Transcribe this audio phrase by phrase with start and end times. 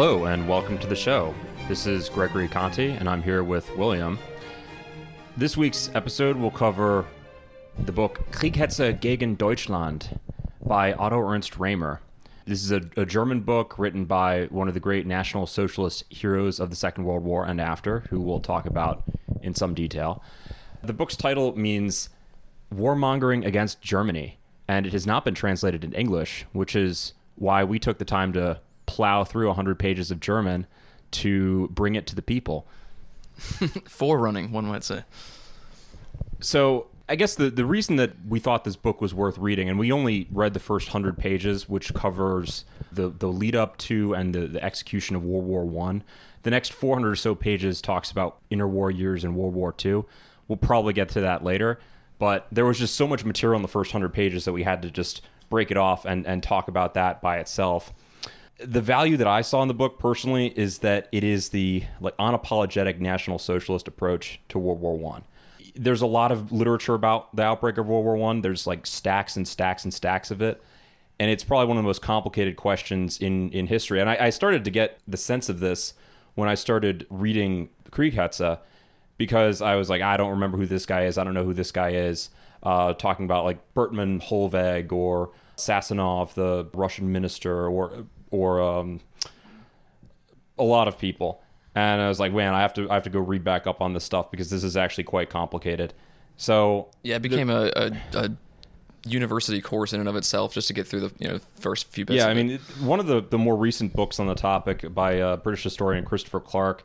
[0.00, 1.34] Hello, and welcome to the show.
[1.66, 4.16] This is Gregory Conti, and I'm here with William.
[5.36, 7.04] This week's episode will cover
[7.80, 10.20] the book Kriegshetze gegen Deutschland
[10.64, 11.98] by Otto Ernst Remer.
[12.46, 16.60] This is a, a German book written by one of the great National Socialist heroes
[16.60, 19.02] of the Second World War and after, who we'll talk about
[19.42, 20.22] in some detail.
[20.80, 22.08] The book's title means
[22.72, 27.80] Warmongering Against Germany, and it has not been translated in English, which is why we
[27.80, 30.66] took the time to plow through 100 pages of German
[31.12, 32.66] to bring it to the people.
[33.36, 35.04] Forerunning, one might say.
[36.40, 39.78] So I guess the, the reason that we thought this book was worth reading, and
[39.78, 44.34] we only read the first hundred pages, which covers the, the lead up to and
[44.34, 46.02] the, the execution of World War One.
[46.42, 50.06] The next 400 or so pages talks about interwar years and World War Two.
[50.48, 51.78] We'll probably get to that later,
[52.18, 54.82] but there was just so much material in the first hundred pages that we had
[54.82, 57.92] to just break it off and, and talk about that by itself.
[58.58, 62.16] The value that I saw in the book personally is that it is the like
[62.16, 65.24] unapologetic National Socialist approach to World War One
[65.78, 68.40] there's a lot of literature about the outbreak of World War One.
[68.40, 70.62] There's like stacks and stacks and stacks of it,
[71.18, 74.00] and it's probably one of the most complicated questions in in history.
[74.00, 75.94] And I, I started to get the sense of this
[76.34, 78.58] when I started reading Kriegshetze,
[79.16, 81.16] because I was like, I don't remember who this guy is.
[81.16, 82.30] I don't know who this guy is.
[82.62, 89.00] Uh, talking about like Bethmann Hollweg or Sazonov, the Russian minister, or or um,
[90.58, 91.42] a lot of people
[91.78, 93.80] and I was like, man, I have to I have to go read back up
[93.80, 95.94] on this stuff because this is actually quite complicated.
[96.36, 98.30] So yeah, it became the, a, a, a,
[99.06, 102.04] university course in and of itself just to get through the you know first few
[102.04, 102.18] bits.
[102.18, 105.36] Yeah, I mean, one of the the more recent books on the topic by uh,
[105.36, 106.84] British historian Christopher Clark.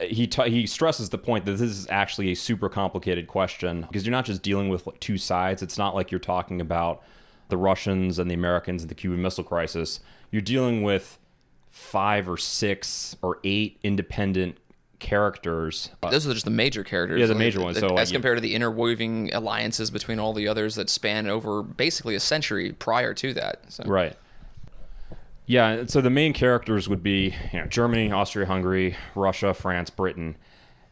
[0.00, 4.04] He t- he stresses the point that this is actually a super complicated question because
[4.04, 5.62] you're not just dealing with like two sides.
[5.62, 7.00] It's not like you're talking about
[7.48, 10.00] the Russians and the Americans and the Cuban Missile Crisis.
[10.34, 11.20] You're dealing with
[11.70, 14.58] five or six or eight independent
[14.98, 15.90] characters.
[16.02, 17.20] Uh, Those are just the major characters.
[17.20, 17.78] Yeah, the major ones.
[17.78, 21.62] So uh, as compared to the interweaving alliances between all the others that span over
[21.62, 23.72] basically a century prior to that.
[23.72, 23.84] So.
[23.84, 24.16] Right.
[25.46, 30.36] Yeah, so the main characters would be you know, Germany, Austria, Hungary, Russia, France, Britain.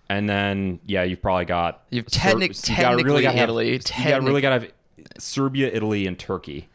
[0.09, 3.73] And then, yeah, you've probably got you've technic- Ser- technically you really got Italy.
[3.91, 4.73] Have, you got really got to have
[5.19, 6.69] Serbia, Italy, and Turkey.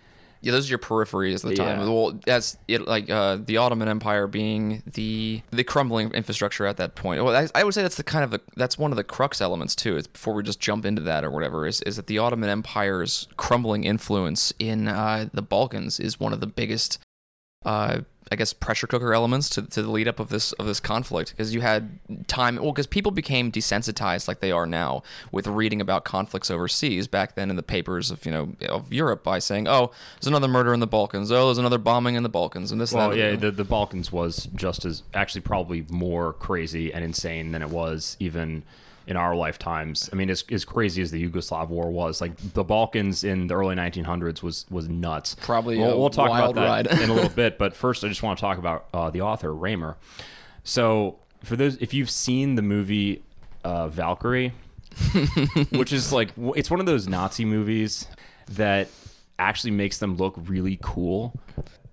[0.47, 1.79] Yeah, those are your peripheries at the time.
[1.79, 1.89] Yeah.
[1.89, 2.87] Well, that's it.
[2.87, 7.21] Like uh, the Ottoman Empire being the the crumbling infrastructure at that point.
[7.21, 9.41] Well, I, I would say that's the kind of a, that's one of the crux
[9.41, 9.97] elements too.
[9.97, 13.27] Is before we just jump into that or whatever is is that the Ottoman Empire's
[13.35, 16.97] crumbling influence in uh, the Balkans is one of the biggest
[17.65, 17.99] uh,
[18.31, 21.31] I guess pressure cooker elements to, to the lead up of this of this conflict
[21.31, 25.81] because you had time well because people became desensitized like they are now with reading
[25.81, 29.67] about conflicts overseas back then in the papers of you know of Europe by saying
[29.67, 31.31] oh there's another murder in the Balkans.
[31.31, 34.11] Oh there's another bombing in the Balkans and this well and yeah the, the Balkans
[34.11, 38.63] was just as actually probably more crazy and insane than it was even
[39.07, 40.09] in our lifetimes.
[40.11, 43.55] I mean, as, as crazy as the Yugoslav war was, like the Balkans in the
[43.55, 45.35] early 1900s was was nuts.
[45.35, 48.37] Probably we'll, we'll talk about that in a little bit, but first I just want
[48.37, 49.95] to talk about uh, the author Remer.
[50.63, 53.23] So for those, if you've seen the movie
[53.63, 54.53] uh, Valkyrie,
[55.71, 58.07] which is like it's one of those Nazi movies
[58.51, 58.89] that
[59.39, 61.33] actually makes them look really cool.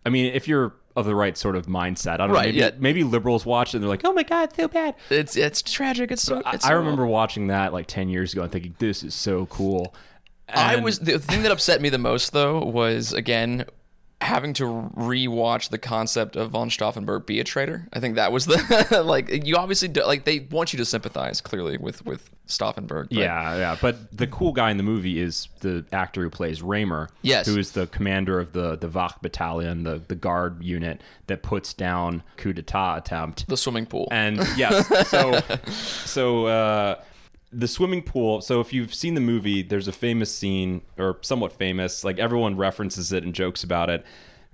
[0.05, 2.15] I mean, if you're of the right sort of mindset.
[2.15, 2.47] I don't right, know.
[2.47, 2.71] Maybe, yeah.
[2.79, 6.11] maybe liberals watch it and they're like, "Oh my god, so bad." It's it's tragic.
[6.11, 6.39] It's so.
[6.39, 9.15] It's I, so I remember watching that like ten years ago and thinking, "This is
[9.15, 9.95] so cool."
[10.49, 13.65] And I was the thing that upset me the most though was again
[14.25, 14.65] having to
[14.97, 17.87] rewatch the concept of von Stauffenberg be a traitor.
[17.93, 21.41] I think that was the like you obviously do, like they want you to sympathize
[21.41, 23.09] clearly with with Stauffenberg.
[23.09, 23.13] But.
[23.13, 23.77] Yeah, yeah.
[23.81, 27.09] But the cool guy in the movie is the actor who plays Remer.
[27.23, 31.43] Yes, who is the commander of the the Wach battalion, the the guard unit that
[31.43, 33.47] puts down coup d'état attempt.
[33.47, 34.09] The swimming pool.
[34.11, 35.41] And yes, so
[35.77, 36.47] so.
[36.47, 37.03] uh
[37.55, 38.41] the swimming pool.
[38.41, 42.57] So if you've seen the movie, there's a famous scene, or somewhat famous, like everyone
[42.57, 44.05] references it and jokes about it.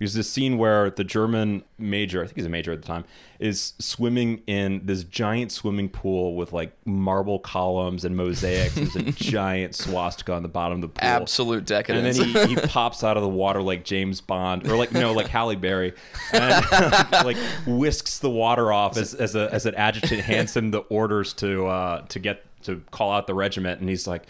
[0.01, 3.05] There's this scene where the German major, I think he's a major at the time,
[3.39, 8.75] is swimming in this giant swimming pool with like marble columns and mosaics.
[8.77, 11.07] There's a giant swastika on the bottom of the pool.
[11.07, 12.19] Absolute decadence.
[12.19, 15.13] And then he, he pops out of the water like James Bond, or like no,
[15.13, 15.93] like Halle Berry,
[16.33, 16.65] and
[17.13, 17.37] like
[17.67, 21.67] whisks the water off as, as a as an adjutant hands him the orders to
[21.67, 24.27] uh, to get to call out the regiment, and he's like,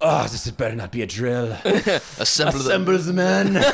[0.00, 1.52] "Oh, this better not be a drill.
[1.64, 3.56] Assemble, Assemble the men."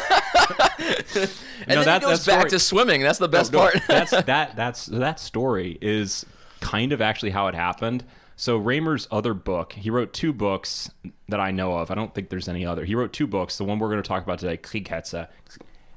[1.14, 1.30] and
[1.68, 3.02] no, then that, he goes back to swimming.
[3.02, 3.82] That's the best no, no, part.
[3.88, 4.56] that's that.
[4.56, 6.24] That's that story is
[6.60, 8.04] kind of actually how it happened.
[8.36, 10.90] So Remer's other book, he wrote two books
[11.28, 11.90] that I know of.
[11.90, 12.86] I don't think there's any other.
[12.86, 13.58] He wrote two books.
[13.58, 15.28] The one we're going to talk about today, Kriegshetze,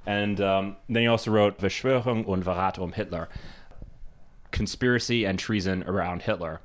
[0.06, 3.30] And um, then he also wrote Verschwörung und Verrat um Hitler,
[4.52, 6.60] conspiracy and treason around Hitler.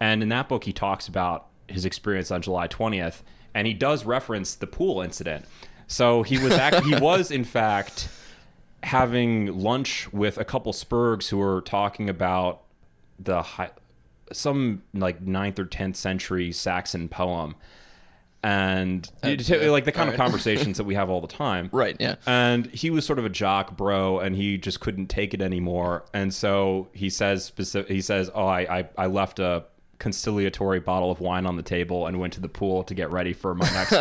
[0.00, 3.22] And in that book, he talks about his experience on July 20th,
[3.54, 5.46] and he does reference the pool incident.
[5.86, 8.08] So he was act- he was in fact
[8.82, 12.62] having lunch with a couple Spurgs who were talking about
[13.18, 13.70] the high,
[14.32, 17.54] some like ninth or tenth century Saxon poem,
[18.42, 19.70] and uh, it- yeah.
[19.70, 21.70] like the kind of conversations that we have all the time.
[21.76, 22.16] Right, yeah.
[22.26, 26.04] And he was sort of a jock bro, and he just couldn't take it anymore.
[26.14, 27.90] And so he says specific.
[27.90, 29.64] He says, "Oh, I I, I left a."
[29.98, 33.32] conciliatory bottle of wine on the table and went to the pool to get ready
[33.32, 33.94] for my next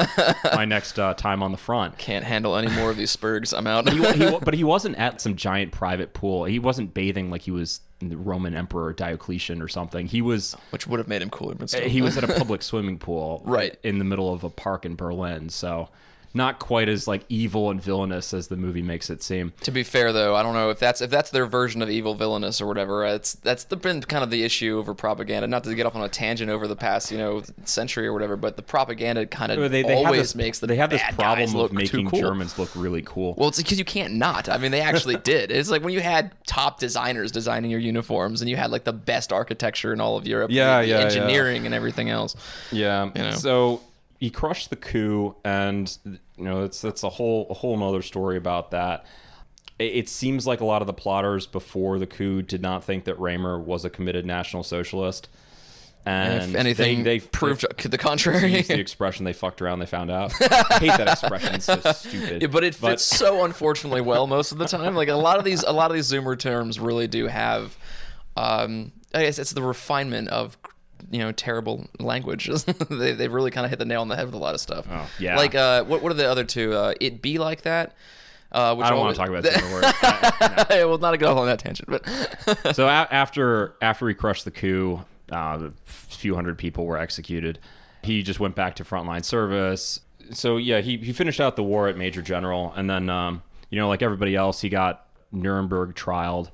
[0.56, 3.57] my next uh, time on the front Can't handle any more of these spurgs.
[3.57, 3.89] I'm out.
[3.89, 6.45] he, he, but he wasn't at some giant private pool.
[6.45, 10.06] He wasn't bathing like he was the Roman Emperor Diocletian or something.
[10.07, 11.88] He was Which would have made him cooler, but still.
[11.88, 13.77] he was at a public swimming pool, Right.
[13.83, 15.50] in the middle of a park in Berlin.
[15.50, 15.89] So
[16.35, 19.53] not quite as like evil and villainous as the movie makes it seem.
[19.61, 22.13] To be fair, though, I don't know if that's if that's their version of evil
[22.13, 23.05] villainous or whatever.
[23.05, 25.47] It's that's the, been kind of the issue over propaganda.
[25.47, 28.35] Not to get off on a tangent over the past you know century or whatever,
[28.35, 31.15] but the propaganda kind of They, they always this, makes the they have this bad
[31.15, 32.19] problem of look too making cool.
[32.19, 33.33] Germans look really cool.
[33.37, 34.49] Well, it's because you can't not.
[34.49, 35.51] I mean, they actually did.
[35.51, 38.93] It's like when you had top designers designing your uniforms, and you had like the
[38.93, 40.51] best architecture in all of Europe.
[40.51, 41.05] Yeah, the yeah, yeah.
[41.05, 42.35] engineering and everything else.
[42.71, 43.09] Yeah.
[43.15, 43.31] know?
[43.31, 43.81] So
[44.19, 45.97] he crushed the coup, and
[46.37, 49.05] you know it's that's a whole a whole nother story about that.
[49.79, 53.05] It, it seems like a lot of the plotters before the coup did not think
[53.05, 55.29] that Remer was a committed National Socialist.
[56.07, 58.61] And if anything they, they proved they, the contrary.
[58.61, 60.33] the expression they fucked around, they found out.
[60.41, 61.55] I hate that expression.
[61.55, 62.43] It's so stupid.
[62.43, 64.93] Yeah, but it fits so unfortunately well most of the time.
[64.93, 67.75] Like a lot of these, a lot of these Zoomer terms really do have.
[68.37, 70.57] Um, I guess it's the refinement of,
[71.12, 72.48] you know, terrible language.
[72.90, 74.62] they they really kind of hit the nail on the head with a lot of
[74.62, 74.86] stuff.
[74.90, 75.38] Oh, yeah.
[75.38, 76.74] Like uh, what what are the other two?
[76.74, 77.96] Uh, it be like that.
[78.52, 80.69] Uh, which I don't want to talk about Zoomer words.
[80.69, 84.52] well, not to off on that tangent, but so a- after after he crushed the
[84.52, 87.60] coup, uh, a few hundred people were executed.
[88.04, 90.00] He just went back to frontline service.
[90.31, 93.80] So yeah, he, he finished out the war at Major General, and then um, you
[93.80, 96.50] know, like everybody else, he got Nuremberg trialed,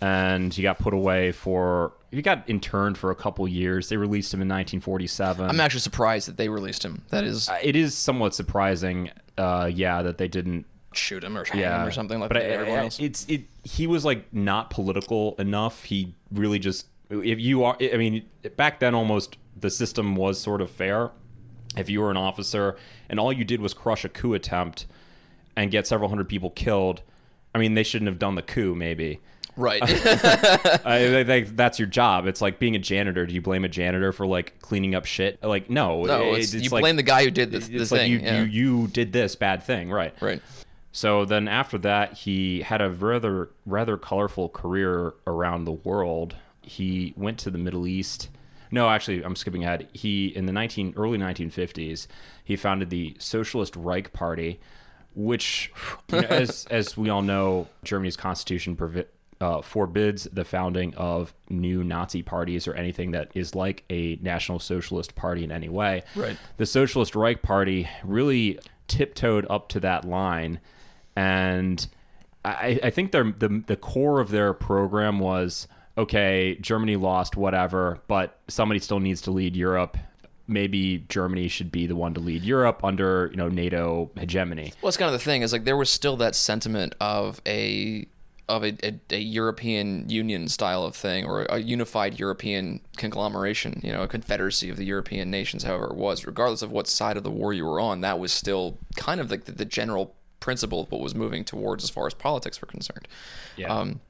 [0.00, 3.88] and he got put away for he got interned for a couple years.
[3.88, 5.48] They released him in 1947.
[5.48, 7.02] I'm actually surprised that they released him.
[7.08, 11.58] That is, it is somewhat surprising, uh, yeah, that they didn't shoot him or hang
[11.58, 12.42] yeah him or something like but that.
[12.44, 13.00] I- everyone I- else.
[13.00, 17.96] it's it he was like not political enough he really just if you are i
[17.96, 18.26] mean
[18.58, 21.10] back then almost the system was sort of fair
[21.78, 22.76] if you were an officer
[23.08, 24.84] and all you did was crush a coup attempt
[25.56, 27.00] and get several hundred people killed
[27.54, 29.18] i mean they shouldn't have done the coup maybe
[29.56, 29.82] right.
[30.86, 32.26] I, they, that's your job.
[32.26, 33.26] It's like being a janitor.
[33.26, 35.42] Do you blame a janitor for like cleaning up shit?
[35.42, 37.90] Like no, no, it- it's, you like- blame the guy who did the, the It's
[37.90, 37.98] thing.
[37.98, 38.42] like you, yeah.
[38.42, 38.44] you
[38.80, 40.14] you did this bad thing, right?
[40.20, 40.40] right.
[40.94, 46.36] So then after that, he had a rather rather colorful career around the world.
[46.60, 48.28] He went to the Middle East.
[48.70, 49.88] No, actually, I'm skipping ahead.
[49.92, 52.06] He in the 19 early 1950s,
[52.44, 54.60] he founded the Socialist Reich Party,
[55.14, 55.72] which,
[56.10, 59.04] you know, as as we all know, Germany's constitution provi-
[59.42, 64.60] uh, forbids the founding of new Nazi parties or anything that is like a National
[64.60, 66.04] Socialist Party in any way.
[66.14, 66.38] Right.
[66.58, 70.60] The Socialist Reich Party really tiptoed up to that line,
[71.16, 71.84] and
[72.44, 75.66] I, I think their the the core of their program was
[75.98, 76.56] okay.
[76.60, 79.98] Germany lost, whatever, but somebody still needs to lead Europe.
[80.46, 84.72] Maybe Germany should be the one to lead Europe under you know NATO hegemony.
[84.82, 88.06] Well, it's kind of the thing is like there was still that sentiment of a
[88.52, 93.90] of a, a, a European Union style of thing or a unified European conglomeration, you
[93.90, 97.24] know, a confederacy of the European nations, however it was, regardless of what side of
[97.24, 100.82] the war you were on, that was still kind of like the, the general principle
[100.82, 103.08] of what was moving towards as far as politics were concerned.
[103.56, 103.74] Yeah.
[103.74, 104.00] Um,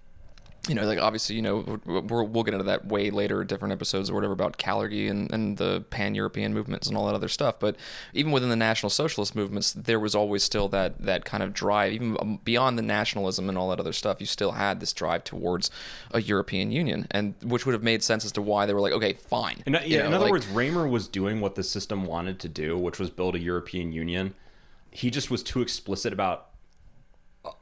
[0.68, 4.08] you know, like obviously, you know, we're, we'll get into that way later, different episodes
[4.08, 7.58] or whatever about Kalergi and, and the pan European movements and all that other stuff.
[7.58, 7.74] But
[8.14, 11.92] even within the National Socialist movements, there was always still that that kind of drive,
[11.92, 14.20] even um, beyond the nationalism and all that other stuff.
[14.20, 15.68] You still had this drive towards
[16.12, 18.92] a European Union, and which would have made sense as to why they were like,
[18.92, 19.64] okay, fine.
[19.66, 22.78] In, You in other like- words, Remer was doing what the system wanted to do,
[22.78, 24.34] which was build a European Union.
[24.92, 26.50] He just was too explicit about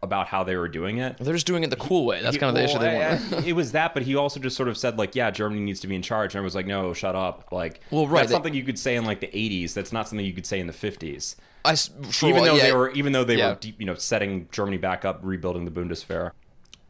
[0.02, 1.16] about how they were doing it.
[1.18, 2.20] they're just doing it the cool way.
[2.22, 3.44] That's He- kind of the issue they well, want.
[3.44, 5.80] I- it was that, but he also just sort of said like, "Yeah, Germany needs
[5.80, 8.28] to be in charge," and I was like, "No, shut up!" Like, Well, right, that's
[8.28, 9.72] they- something you could say in like the '80s.
[9.72, 11.36] That's not something you could say in the '50s.
[11.64, 13.50] I sure, even though yeah, they were, even though they yeah.
[13.50, 16.32] were, deep, you know, setting Germany back up, rebuilding the Bundeswehr.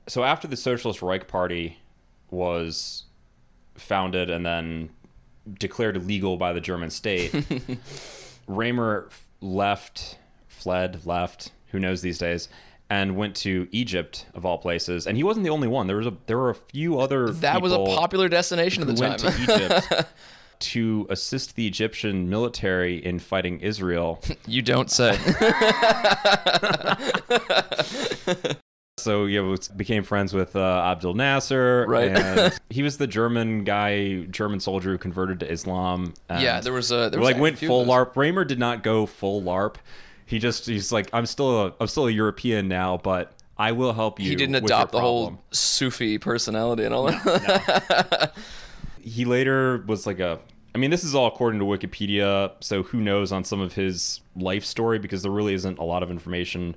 [0.08, 1.78] So after the Socialist Reich Party
[2.30, 3.04] was
[3.74, 4.90] founded and then
[5.58, 7.32] declared illegal by the German state,
[8.48, 10.18] Remer left,
[10.48, 12.48] fled, left, who knows these days,
[12.90, 15.06] and went to Egypt of all places.
[15.06, 15.86] And he wasn't the only one.
[15.86, 18.94] There was a there were a few other that was a popular destination at the
[18.94, 19.10] time.
[19.10, 20.04] went to Egypt
[20.58, 24.20] to assist the Egyptian military in fighting Israel.
[24.46, 25.16] you don't say.
[28.98, 31.86] So yeah, we became friends with uh, Abdul Nasser.
[31.88, 32.10] Right.
[32.10, 36.12] And he was the German guy, German soldier who converted to Islam.
[36.28, 37.86] yeah, there was a there was like a went full.
[37.86, 38.12] LARP.
[38.12, 39.76] Remer did not go full LARP.
[40.30, 43.92] He just he's like I'm still a I'm still a European now, but I will
[43.92, 44.28] help you.
[44.28, 45.42] He didn't adopt the whole.
[45.50, 48.32] Sufi personality and all that.
[49.02, 50.38] He later was like a.
[50.74, 54.20] I mean, this is all according to Wikipedia, so who knows on some of his
[54.36, 56.76] life story because there really isn't a lot of information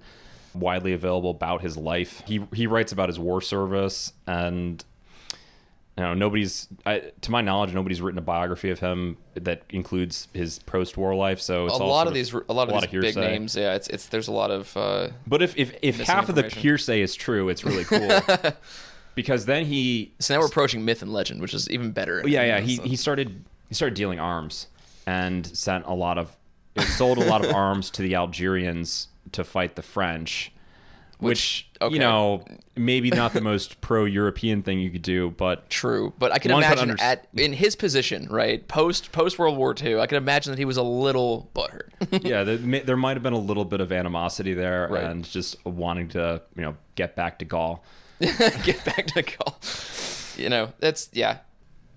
[0.56, 2.24] widely available about his life.
[2.26, 4.84] He he writes about his war service and
[5.98, 10.28] you know nobody's I, to my knowledge nobody's written a biography of him that includes
[10.34, 11.40] his post-war life.
[11.40, 13.22] So it's a lot of these a lot of these big hearsay.
[13.22, 13.56] names.
[13.56, 16.50] Yeah, it's it's there's a lot of uh, But if if, if half of the
[16.50, 18.22] hearsay is true, it's really cool.
[19.16, 22.24] because then he so now we're approaching myth and legend, which is even better.
[22.28, 24.68] yeah yeah he, So- he started he started dealing arms
[25.06, 26.36] and sent a lot of
[26.96, 30.52] sold a lot of arms to the Algerians to fight the French.
[31.24, 31.94] Which, okay.
[31.94, 36.40] you know, maybe not the most pro-European thing you could do, but True, but I
[36.40, 40.18] can imagine underst- at in his position, right, post post World War II, I can
[40.18, 41.90] imagine that he was a little butthurt.
[42.24, 45.04] yeah, there, there might have been a little bit of animosity there Right.
[45.04, 47.84] and just wanting to, you know, get back to Gaul.
[48.64, 49.60] Get back to Gaul.
[50.38, 51.40] You know, that's yeah.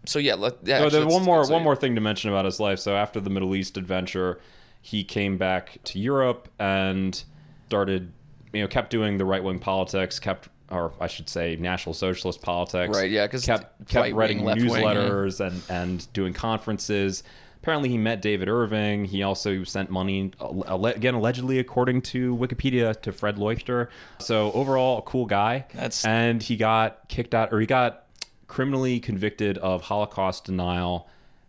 [0.07, 0.79] So yeah, let, yeah.
[0.79, 2.79] Oh, so there's one more one more thing to mention about his life.
[2.81, 4.41] So after the Middle East adventure,
[4.81, 7.23] he came back to Europe and
[7.67, 8.13] started,
[8.57, 12.43] you know, kept doing the right wing politics, kept or I should say National Socialist
[12.43, 12.97] politics.
[12.97, 13.27] Right, Yeah.
[13.27, 14.55] Because kept kept writing yeah.
[14.55, 17.23] newsletters and and doing conferences.
[17.63, 19.07] Apparently, he met David Irving.
[19.07, 23.89] He also sent money, uh, again, allegedly, according to Wikipedia, to Fred Leuchter.
[24.21, 25.67] So overall, a cool guy.
[25.73, 28.05] That's- and he got kicked out, or he got
[28.47, 31.09] criminally convicted of Holocaust denial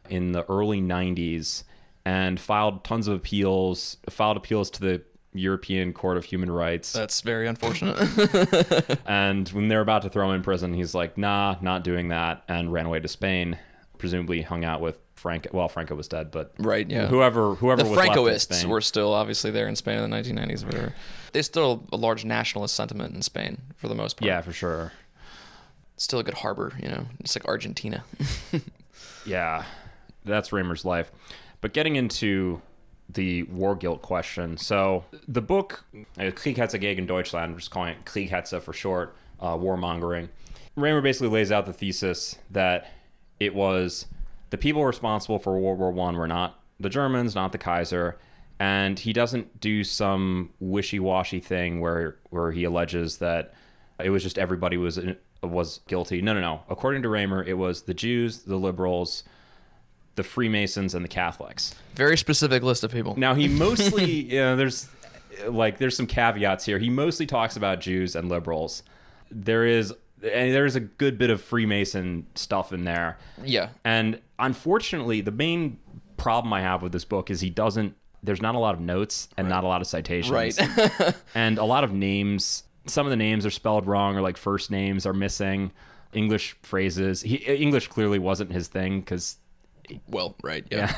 [0.10, 1.64] in the early 90s
[2.04, 5.02] and filed tons of appeals, filed appeals to the
[5.38, 6.94] European Court of Human Rights.
[6.94, 7.98] That's very unfortunate.
[9.06, 12.44] and when they're about to throw him in prison, he's like, nah, not doing that,
[12.48, 13.58] and ran away to Spain.
[13.98, 15.50] Presumably hung out with Franco.
[15.54, 16.88] Well, Franco was dead, but right?
[16.90, 17.08] Yeah.
[17.08, 20.68] whoever whoever the was Francoists were still obviously there in Spain in the 1990s, or
[20.68, 20.94] whatever.
[21.34, 24.28] There's still a large nationalist sentiment in Spain for the most part.
[24.28, 24.92] yeah, for sure.
[25.98, 28.04] still a good harbor, you know, it's like Argentina.
[29.28, 29.66] Yeah,
[30.24, 31.12] that's Remer's life.
[31.62, 32.62] But getting into
[33.10, 34.58] the war guilt question.
[34.58, 35.86] So the book,
[36.18, 40.30] uh, Kriegshetze gegen Deutschland, we're just calling it Kriegshetze for short, uh, warmongering.
[40.78, 42.92] Remer basically lays out the thesis that
[43.40, 44.06] it was
[44.50, 48.18] the people responsible for World War One were not the Germans, not the Kaiser,
[48.60, 53.54] and he doesn't do some wishy-washy thing where where he alleges that
[54.00, 55.00] it was just everybody was
[55.42, 56.22] was guilty.
[56.22, 56.62] No, no, no.
[56.70, 59.24] According to Remer, it was the Jews, the liberals,
[60.18, 61.74] the Freemasons, and the Catholics.
[61.96, 63.16] Very specific list of people.
[63.18, 64.90] Now he mostly, you know, there's
[65.48, 66.80] like there's some caveats here.
[66.80, 68.84] He mostly talks about Jews and liberals.
[69.32, 73.18] There is and there's a good bit of Freemason stuff in there.
[73.44, 73.70] Yeah.
[73.86, 75.80] And unfortunately, the main
[76.18, 79.30] problem I have with this book is he doesn't there's not a lot of notes
[79.38, 80.32] and not a lot of citations.
[80.32, 81.16] Right.
[81.36, 84.72] and a lot of names, some of the names are spelled wrong or like first
[84.72, 85.72] names are missing.
[86.14, 87.22] English phrases.
[87.22, 89.38] He, English clearly wasn't his thing because
[90.08, 90.66] well, right.
[90.72, 90.94] Yeah.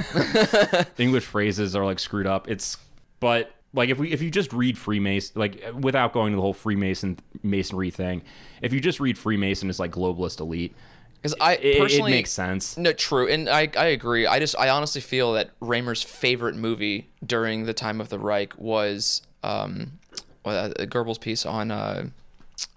[0.97, 2.49] English phrases are like screwed up.
[2.49, 2.77] It's
[3.19, 6.53] but like if we if you just read Freemason like without going to the whole
[6.53, 8.21] Freemason masonry thing,
[8.61, 10.75] if you just read Freemason as like globalist elite,
[11.21, 12.77] Because I it, it personally makes sense.
[12.77, 14.25] No, true, and I I agree.
[14.25, 18.57] I just I honestly feel that Remer's favorite movie during the time of the Reich
[18.57, 19.99] was um,
[20.43, 22.07] well, uh, Goebbels' piece on uh,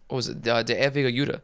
[0.09, 1.41] what was it, uh, Der ewige Jude.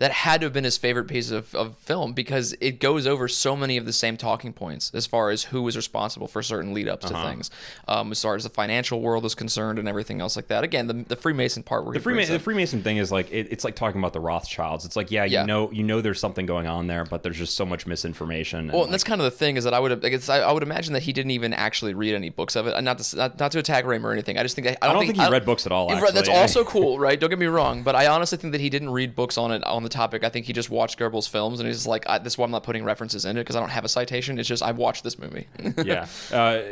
[0.00, 3.26] That had to have been his favorite piece of, of film because it goes over
[3.26, 6.72] so many of the same talking points as far as who was responsible for certain
[6.72, 7.20] lead ups Uh-huh.
[7.24, 7.50] to things,
[7.88, 10.62] um, as far as the financial world is concerned and everything else like that.
[10.62, 13.64] Again, the, the Freemason part where The Freemason, the Freemason thing is like it, it's
[13.64, 14.84] like talking about the Rothschilds.
[14.84, 15.44] It's like yeah, you Yeah.
[15.46, 18.60] know you know there's something going on there, but there's just so much misinformation.
[18.60, 20.28] and, Well, and like, that's kind of the thing is that I would like it's,
[20.28, 22.80] I, I would imagine that he didn't even actually read any books of it.
[22.84, 24.38] Not to not, not to attack Remer or anything.
[24.38, 25.88] I just think that, I I don't, don't think he I read books at all.
[25.88, 27.18] Right, that's also cool, right?
[27.18, 29.64] Don't get me wrong, but I honestly think that he didn't read books on it
[29.64, 30.24] on the topic.
[30.24, 32.44] I think he just watched Goebbels' films, and he's just like, I, "This is why
[32.44, 34.38] I'm not putting references in it because I don't have a citation.
[34.38, 35.46] It's just I watched this movie."
[35.84, 36.06] yeah.
[36.32, 36.62] Uh,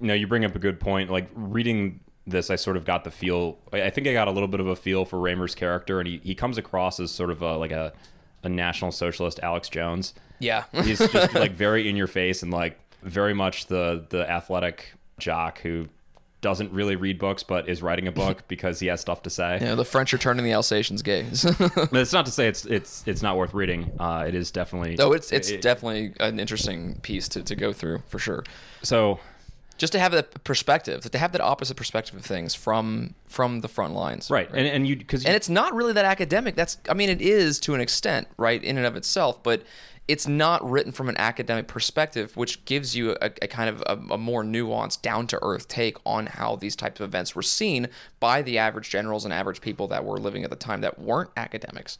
[0.00, 1.10] you you bring up a good point.
[1.10, 3.58] Like reading this, I sort of got the feel.
[3.72, 6.08] I I think I got a little bit of a feel for Remer's character, and
[6.08, 7.92] he, he comes across as sort of a, like a
[8.42, 10.14] a national socialist, Alex Jones.
[10.40, 14.94] yeah, He's just like very in your face and like very much the the athletic
[15.18, 15.88] jock who
[16.42, 19.58] doesn't really read books but is writing a book because he has stuff to say.
[19.62, 21.02] Yeah, the French are turning the Alsatians
[21.58, 23.92] but it's not to say it's it's it's not worth reading.
[23.98, 24.96] Uh, it is definitely.
[24.96, 28.44] No, it's it's it, definitely an interesting piece to, to go through for sure.
[28.82, 29.20] So,
[29.78, 33.68] just to have that perspective, to have that opposite perspective of things from from the
[33.68, 34.50] front lines, right?
[34.50, 34.58] right?
[34.58, 36.56] And and you because and it's not really that academic.
[36.56, 39.62] That's I mean, it is to an extent, right, in and of itself, but
[40.08, 44.14] it's not written from an academic perspective, which gives you a, a kind of a,
[44.14, 47.88] a more nuanced, down to earth take on how these types of events were seen
[48.18, 51.30] by the average generals and average people that were living at the time that weren't
[51.36, 51.98] academics.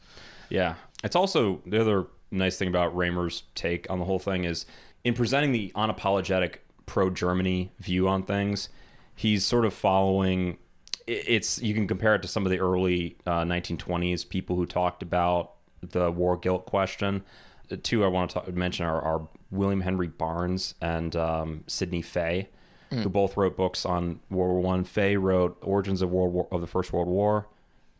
[0.49, 0.75] Yeah.
[1.03, 4.65] It's also the other nice thing about Remer's take on the whole thing is
[5.03, 8.69] in presenting the unapologetic pro Germany view on things,
[9.15, 10.57] he's sort of following
[11.05, 15.03] it's you can compare it to some of the early uh, 1920s people who talked
[15.03, 17.23] about the war guilt question
[17.69, 22.01] the two I want to talk, mention are, are, William Henry Barnes and um, Sidney
[22.01, 22.49] Fay,
[22.91, 23.03] mm.
[23.03, 24.83] who both wrote books on World War One.
[24.83, 27.47] Fay wrote Origins of World War of the First World War,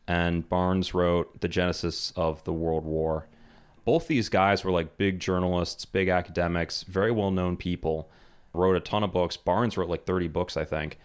[0.07, 3.27] and Barnes wrote The Genesis of the World War.
[3.85, 8.09] Both these guys were like big journalists, big academics, very well known people.
[8.51, 9.37] Wrote a ton of books.
[9.37, 10.97] Barnes wrote like thirty books, I think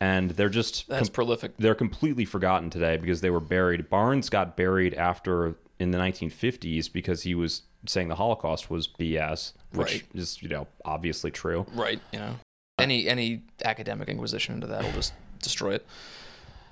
[0.00, 1.56] and they're just that's com- prolific.
[1.58, 3.88] They're completely forgotten today because they were buried.
[3.88, 9.52] Barnes got buried after in the 1950s because he was saying the Holocaust was BS,
[9.72, 10.04] which right.
[10.14, 11.66] is you know obviously true.
[11.74, 12.00] Right.
[12.12, 12.34] You know,
[12.78, 15.86] any any academic inquisition into that will just destroy it.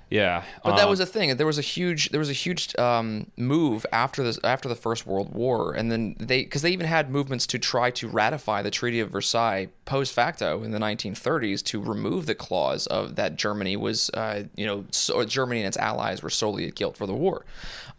[0.09, 1.35] Yeah, but that was a thing.
[1.35, 5.05] There was a huge there was a huge um, move after this after the First
[5.05, 8.71] World War, and then they because they even had movements to try to ratify the
[8.71, 13.75] Treaty of Versailles post facto in the 1930s to remove the clause of that Germany
[13.75, 17.13] was uh, you know so Germany and its allies were solely at guilt for the
[17.13, 17.43] war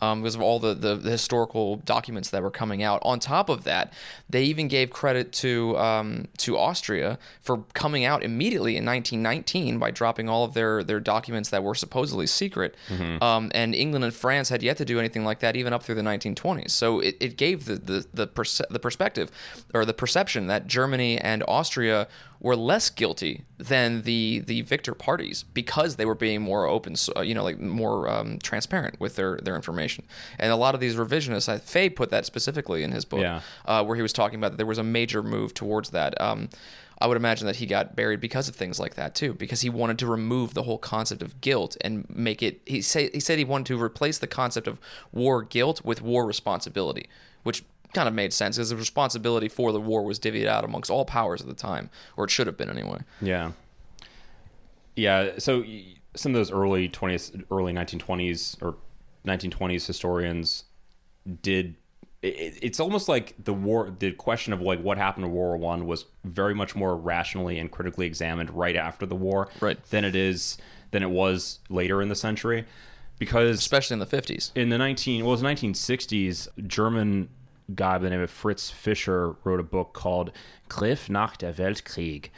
[0.00, 3.00] um, because of all the, the, the historical documents that were coming out.
[3.02, 3.92] On top of that,
[4.28, 9.90] they even gave credit to um, to Austria for coming out immediately in 1919 by
[9.90, 12.76] dropping all of their their documents that were supposedly secret.
[12.88, 13.22] Mm-hmm.
[13.22, 15.96] Um, and England and France had yet to do anything like that even up through
[15.96, 16.70] the 1920s.
[16.70, 19.30] So it, it gave the the the, perce- the perspective
[19.74, 22.06] or the perception that Germany and Austria
[22.40, 27.34] were less guilty than the the victor parties because they were being more open, you
[27.34, 30.04] know, like more um, transparent with their their information.
[30.38, 33.40] And a lot of these revisionists, I, Fay put that specifically in his book, yeah.
[33.64, 36.18] uh, where he was talking about that there was a major move towards that.
[36.20, 36.48] Um,
[37.00, 39.70] I would imagine that he got buried because of things like that too, because he
[39.70, 42.60] wanted to remove the whole concept of guilt and make it.
[42.66, 44.80] He say he said he wanted to replace the concept of
[45.12, 47.08] war guilt with war responsibility,
[47.44, 47.62] which
[47.94, 51.04] kind of made sense because the responsibility for the war was divvied out amongst all
[51.04, 52.98] powers at the time, or it should have been anyway.
[53.20, 53.52] Yeah.
[54.96, 55.38] Yeah.
[55.38, 55.64] So
[56.14, 58.76] some of those early 20th, early 1920s or
[59.26, 60.64] 1920s historians
[61.42, 61.76] did.
[62.22, 65.70] It, it's almost like the war, the question of like what happened to World War
[65.70, 69.82] One was very much more rationally and critically examined right after the war, right.
[69.90, 70.58] than it is
[70.90, 72.64] than it was later in the century
[73.18, 77.28] because especially in the 50s in the 19 well it was 1960s german
[77.74, 80.32] guy by the name of Fritz Fischer wrote a book called
[80.68, 82.30] Griff nach der Weltkrieg.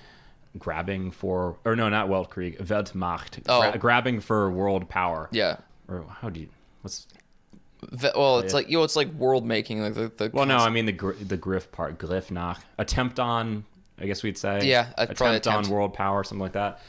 [0.59, 3.41] Grabbing for, or no, not Weltkrieg, Weltmacht.
[3.49, 3.71] Oh.
[3.71, 5.29] Gra- grabbing for world power.
[5.31, 5.59] Yeah.
[5.89, 6.49] Or how do you,
[6.83, 7.07] what's,
[8.15, 10.13] well, it's like you know, it's like world making, like the.
[10.17, 13.65] the well, no, I mean the gr- the griff part, griff nach, attempt on,
[13.99, 14.67] I guess we'd say.
[14.67, 16.81] Yeah, attempt, attempt on world power, something like that.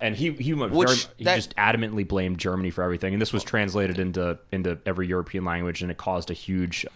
[0.00, 3.20] And he he went Which, very, he that, just adamantly blamed Germany for everything, and
[3.20, 6.86] this was translated into into every European language, and it caused a huge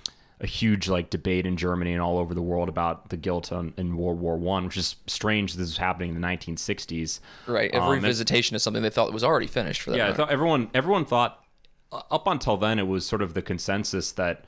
[0.41, 3.73] a huge like debate in Germany and all over the world about the guilt on,
[3.77, 5.55] in World War One, which is strange.
[5.55, 7.21] This was happening in the 1960s.
[7.47, 9.99] Right, Every um, revisitation and, of something they thought was already finished for them.
[9.99, 11.44] Yeah, I thought everyone everyone thought
[11.93, 14.45] up until then it was sort of the consensus that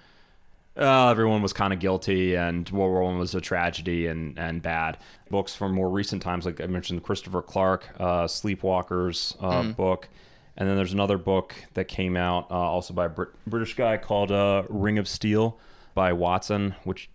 [0.77, 4.61] uh, everyone was kind of guilty and World War One was a tragedy and and
[4.61, 4.99] bad.
[5.31, 9.77] Books from more recent times, like I mentioned, Christopher Clark, uh, Sleepwalkers uh, mm.
[9.77, 10.09] book.
[10.59, 13.99] And then there's another book that came out uh, also by a Brit- British guy
[13.99, 15.59] called uh, Ring of Steel,
[15.97, 17.11] by Watson, which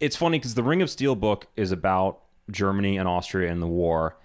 [0.00, 3.66] it's funny because the Ring of Steel book is about Germany and Austria in the
[3.66, 4.16] war,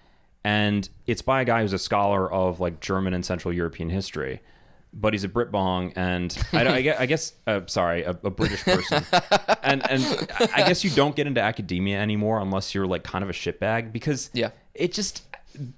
[0.44, 4.42] and it's by a guy who's a scholar of like German and Central European history.
[4.92, 8.30] But he's a Brit bong, and I, I guess, I guess uh, sorry, a, a,
[8.30, 9.04] British person,
[9.62, 13.28] and and I guess you don't get into academia anymore unless you're like kind of
[13.28, 15.22] a shitbag because yeah, it just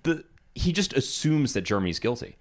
[0.04, 0.22] the
[0.54, 2.36] he just assumes that Germany's guilty.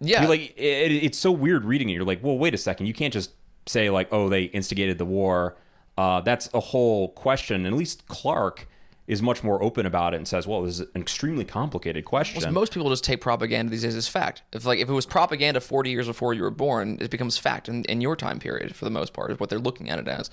[0.00, 1.94] Yeah, you're like it, it's so weird reading it.
[1.94, 3.32] You're like, well, wait a second, you can't just
[3.66, 5.56] say like, oh, they instigated the war.
[5.96, 7.64] Uh, that's a whole question.
[7.64, 8.68] And at least Clark
[9.06, 12.42] is much more open about it and says, "Well, this is an extremely complicated question."
[12.42, 14.42] Well, most people just take propaganda these days as fact.
[14.52, 17.68] If like if it was propaganda 40 years before you were born, it becomes fact
[17.68, 19.30] in, in your time period for the most part.
[19.30, 20.30] Is what they're looking at it as.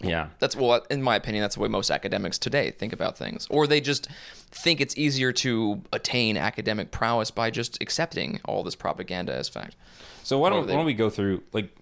[0.00, 0.28] Yeah.
[0.40, 3.68] That's well, in my opinion, that's the way most academics today think about things, or
[3.68, 4.08] they just
[4.50, 9.76] think it's easier to attain academic prowess by just accepting all this propaganda as fact.
[10.24, 11.76] So why don't, they- why don't we go through like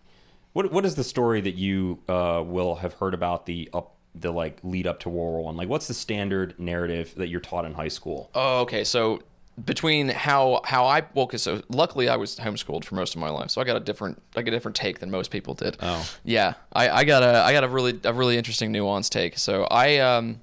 [0.53, 4.33] what what is the story that you uh, will have heard about the up the
[4.33, 5.57] like lead up to World War One?
[5.57, 8.31] Like what's the standard narrative that you're taught in high school?
[8.35, 8.85] Oh, okay.
[8.85, 9.23] So
[9.65, 13.29] between how how I well, 'cause so luckily I was homeschooled for most of my
[13.31, 15.77] life, so I got a different like a different take than most people did.
[15.81, 16.09] Oh.
[16.25, 16.55] yeah.
[16.73, 19.39] I, I got a I got a really a really interesting nuanced take.
[19.39, 20.41] So I um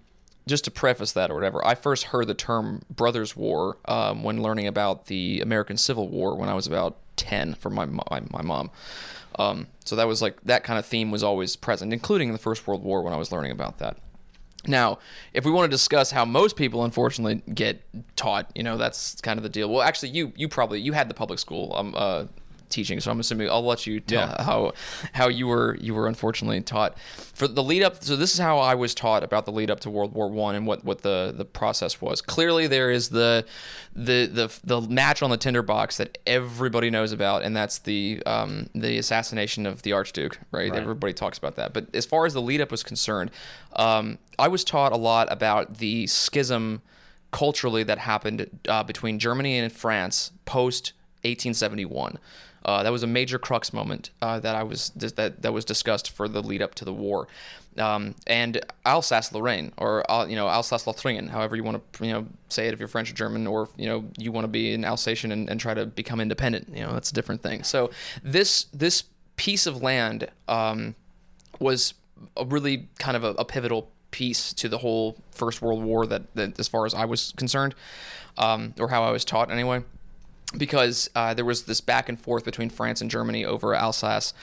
[0.48, 4.42] just to preface that or whatever, I first heard the term Brothers War um, when
[4.42, 8.42] learning about the American Civil War when I was about ten from my my, my
[8.42, 8.70] mom.
[9.38, 12.40] Um, so that was like that kind of theme was always present, including in the
[12.40, 13.98] First World War when I was learning about that.
[14.66, 15.00] Now,
[15.34, 17.82] if we want to discuss how most people unfortunately get
[18.16, 19.70] taught, you know, that's kind of the deal.
[19.70, 22.26] Well, actually, you you probably you had the public school um uh
[22.70, 24.44] teaching, so I'm assuming I'll let you tell Yeah.
[24.44, 24.74] how
[25.14, 28.04] how you were you were unfortunately taught for the lead up.
[28.04, 30.56] So this is how I was taught about the lead up to World War One
[30.56, 32.22] and what what the the process was.
[32.22, 33.46] Clearly, there is the
[33.96, 38.70] the the the match on the tinderbox that everybody knows about, and that's the um
[38.76, 40.40] the assassination of the Archduke.
[40.52, 40.80] Right, Right.
[40.82, 41.74] everybody talks about that.
[41.74, 43.32] But as far as the lead up was concerned,
[43.76, 46.82] um, I was taught a lot about the schism
[47.32, 52.18] culturally that happened uh, between Germany and France post 1871.
[52.68, 56.12] Uh, that was a major crux moment uh, that I was that that was discussed
[56.12, 57.30] for the lead up to the war,
[57.78, 62.68] um, and Alsace-Lorraine or uh, you know Alsace-Lothringen, however you want to you know say
[62.68, 65.32] it if you're French or German, or you know you want to be an Alsatian
[65.32, 66.68] and, and try to become independent.
[66.74, 67.64] You know that's a different thing.
[67.64, 67.90] So
[68.22, 69.06] this this
[69.38, 70.96] piece of land um,
[71.60, 71.94] was
[72.36, 76.34] a really kind of a, a pivotal piece to the whole First World War that,
[76.36, 77.76] that as far as I was concerned,
[78.38, 79.84] um, or how I was taught anyway,
[80.56, 84.34] because uh, there was this back and forth between France and Germany over Alsace.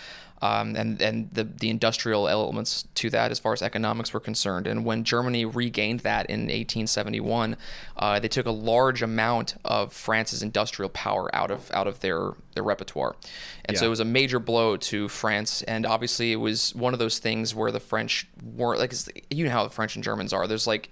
[0.42, 4.66] Um, and and the the industrial elements to that as far as economics were concerned.
[4.66, 7.56] And when Germany regained that in 1871,
[7.96, 12.32] uh, they took a large amount of France's industrial power out of out of their
[12.54, 13.16] their repertoire,
[13.64, 15.62] and so it was a major blow to France.
[15.62, 18.92] And obviously, it was one of those things where the French weren't like
[19.30, 20.46] you know how the French and Germans are.
[20.46, 20.90] There's like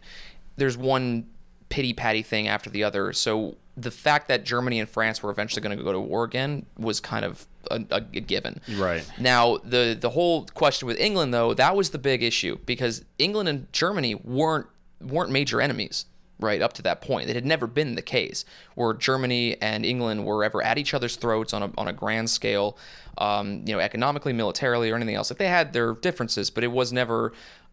[0.57, 1.27] there's one
[1.69, 3.13] pity patty thing after the other.
[3.13, 6.67] So the fact that Germany and France were eventually going to go to war again
[6.79, 8.61] was kind of a, a, a given.
[8.77, 9.09] Right.
[9.19, 13.49] Now the the whole question with England though that was the big issue because England
[13.49, 14.67] and Germany weren't
[15.01, 16.07] weren't major enemies
[16.39, 17.31] right up to that point.
[17.31, 21.17] It had never been the case where Germany and England were ever at each other's
[21.17, 22.77] throats on a on a grand scale,
[23.19, 25.31] um, you know, economically, militarily, or anything else.
[25.31, 27.33] Like they had their differences, but it was never.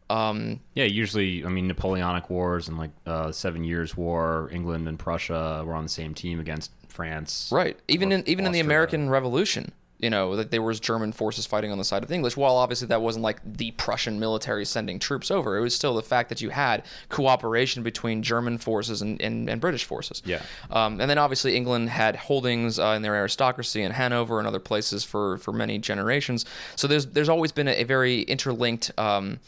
[0.09, 4.97] Um, Yeah, usually, I mean, Napoleonic Wars and like uh, Seven Years War, England and
[4.97, 7.49] Prussia were on the same team against France.
[7.51, 7.77] Right.
[7.87, 11.71] Even in even in the American Revolution, you know, that there was German forces fighting
[11.71, 12.37] on the side of the English.
[12.37, 16.01] While obviously that wasn't like the Prussian military sending troops over, it was still the
[16.01, 20.21] fact that you had cooperation between German forces and, and, and British forces.
[20.25, 20.41] Yeah.
[20.71, 24.59] Um, and then obviously England had holdings uh, in their aristocracy in Hanover and other
[24.59, 26.45] places for for many generations.
[26.77, 28.91] So there's there's always been a, a very interlinked.
[28.97, 29.39] Um,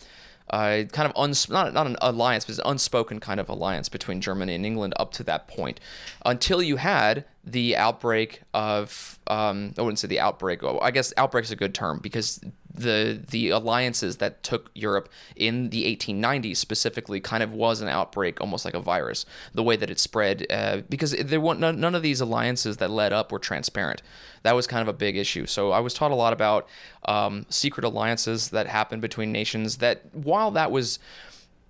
[0.51, 4.21] uh, kind of uns- not not an alliance, but an unspoken kind of alliance between
[4.21, 5.79] Germany and England up to that point,
[6.25, 10.61] until you had the outbreak of um, I wouldn't say the outbreak.
[10.63, 12.41] I guess outbreak is a good term because
[12.73, 18.39] the the alliances that took Europe in the 1890s specifically kind of was an outbreak,
[18.39, 19.25] almost like a virus.
[19.53, 22.89] The way that it spread, uh, because there weren't none, none of these alliances that
[22.89, 24.01] led up were transparent.
[24.43, 25.45] That was kind of a big issue.
[25.45, 26.67] So I was taught a lot about
[27.05, 29.77] um, secret alliances that happened between nations.
[29.77, 30.99] That while that was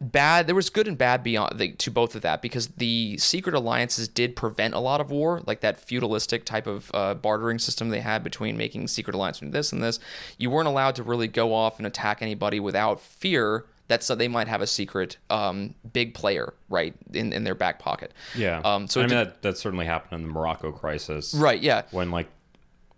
[0.01, 3.53] bad there was good and bad beyond the, to both of that because the secret
[3.53, 7.89] alliances did prevent a lot of war like that feudalistic type of uh, bartering system
[7.89, 9.99] they had between making secret alliance between this and this
[10.39, 14.27] you weren't allowed to really go off and attack anybody without fear that so they
[14.27, 18.59] might have a secret um, big player right in, in their back pocket Yeah.
[18.65, 21.33] um, so I mean, did- that, that certainly happened in the Morocco crisis.
[21.35, 22.29] right yeah When like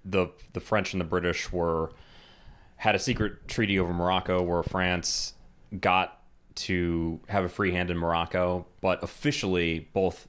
[0.06, 1.92] the the French and the British were
[2.78, 5.34] had a secret treaty over Morocco where France
[5.80, 6.20] got
[6.56, 10.28] to have a free hand in Morocco, but officially both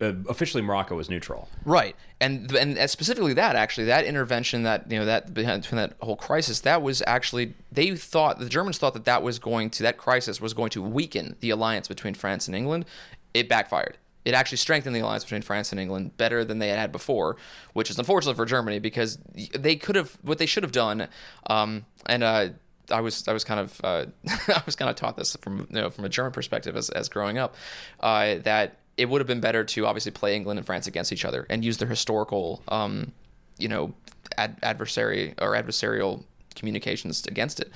[0.00, 1.48] uh, officially Morocco was neutral.
[1.64, 6.16] Right, and and specifically that actually that intervention that you know that between that whole
[6.16, 9.96] crisis that was actually they thought the Germans thought that that was going to that
[9.96, 12.84] crisis was going to weaken the alliance between France and England.
[13.32, 13.96] It backfired.
[14.26, 17.36] It actually strengthened the alliance between France and England better than they had had before,
[17.74, 19.18] which is unfortunate for Germany because
[19.56, 21.08] they could have what they should have done.
[21.46, 22.48] Um, and uh,
[22.90, 24.06] I was I was kind of uh,
[24.48, 27.08] I was kind of taught this from you know from a German perspective as, as
[27.08, 27.54] growing up
[28.00, 31.24] uh, that it would have been better to obviously play England and France against each
[31.24, 33.12] other and use their historical um,
[33.58, 33.94] you know
[34.36, 37.70] ad- adversary or adversarial communications against it.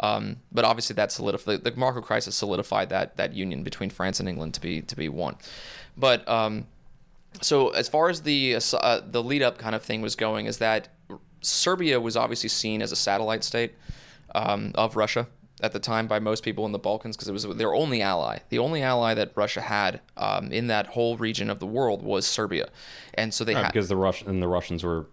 [0.00, 4.28] Um, but obviously, that solidified the Morocco crisis solidified that that union between France and
[4.28, 5.36] England to be to be one.
[5.96, 6.66] But um,
[7.40, 10.58] so as far as the uh, the lead up kind of thing was going, is
[10.58, 10.88] that
[11.40, 13.74] Serbia was obviously seen as a satellite state
[14.34, 15.26] um, of Russia
[15.62, 18.38] at the time by most people in the Balkans because it was their only ally.
[18.48, 22.26] The only ally that Russia had um, in that whole region of the world was
[22.26, 22.68] Serbia,
[23.14, 25.06] and so they Right, had because the Russian and the Russians were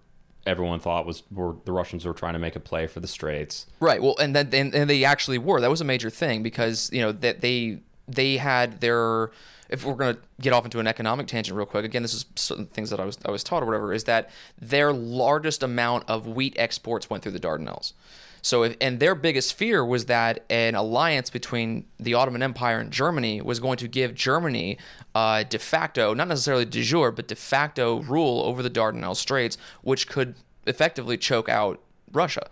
[0.47, 3.67] everyone thought was were the Russians were trying to make a play for the Straits.
[3.79, 4.01] Right.
[4.01, 5.61] Well, and then and, and they actually were.
[5.61, 9.31] That was a major thing because you know that they they had their.
[9.69, 12.25] If we're going to get off into an economic tangent real quick, again, this is
[12.35, 16.09] certain things that I was I was taught or whatever, is that their largest amount
[16.09, 17.93] of wheat exports went through the Dardanelles.
[18.41, 22.91] So, if, and their biggest fear was that an alliance between the Ottoman Empire and
[22.91, 24.77] Germany was going to give Germany
[25.15, 29.57] uh, de facto, not necessarily de jure, but de facto rule over the Dardanelles Straits,
[29.81, 32.49] which could effectively choke out Russia,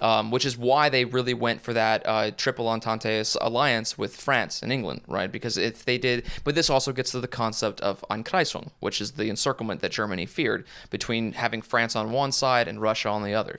[0.00, 4.62] um, which is why they really went for that uh, triple entente alliance with France
[4.62, 5.30] and England, right?
[5.30, 9.12] Because if they did, but this also gets to the concept of Einkreisung, which is
[9.12, 13.34] the encirclement that Germany feared between having France on one side and Russia on the
[13.34, 13.58] other.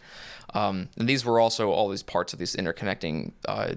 [0.54, 3.76] Um, and these were also all these parts of these interconnecting uh,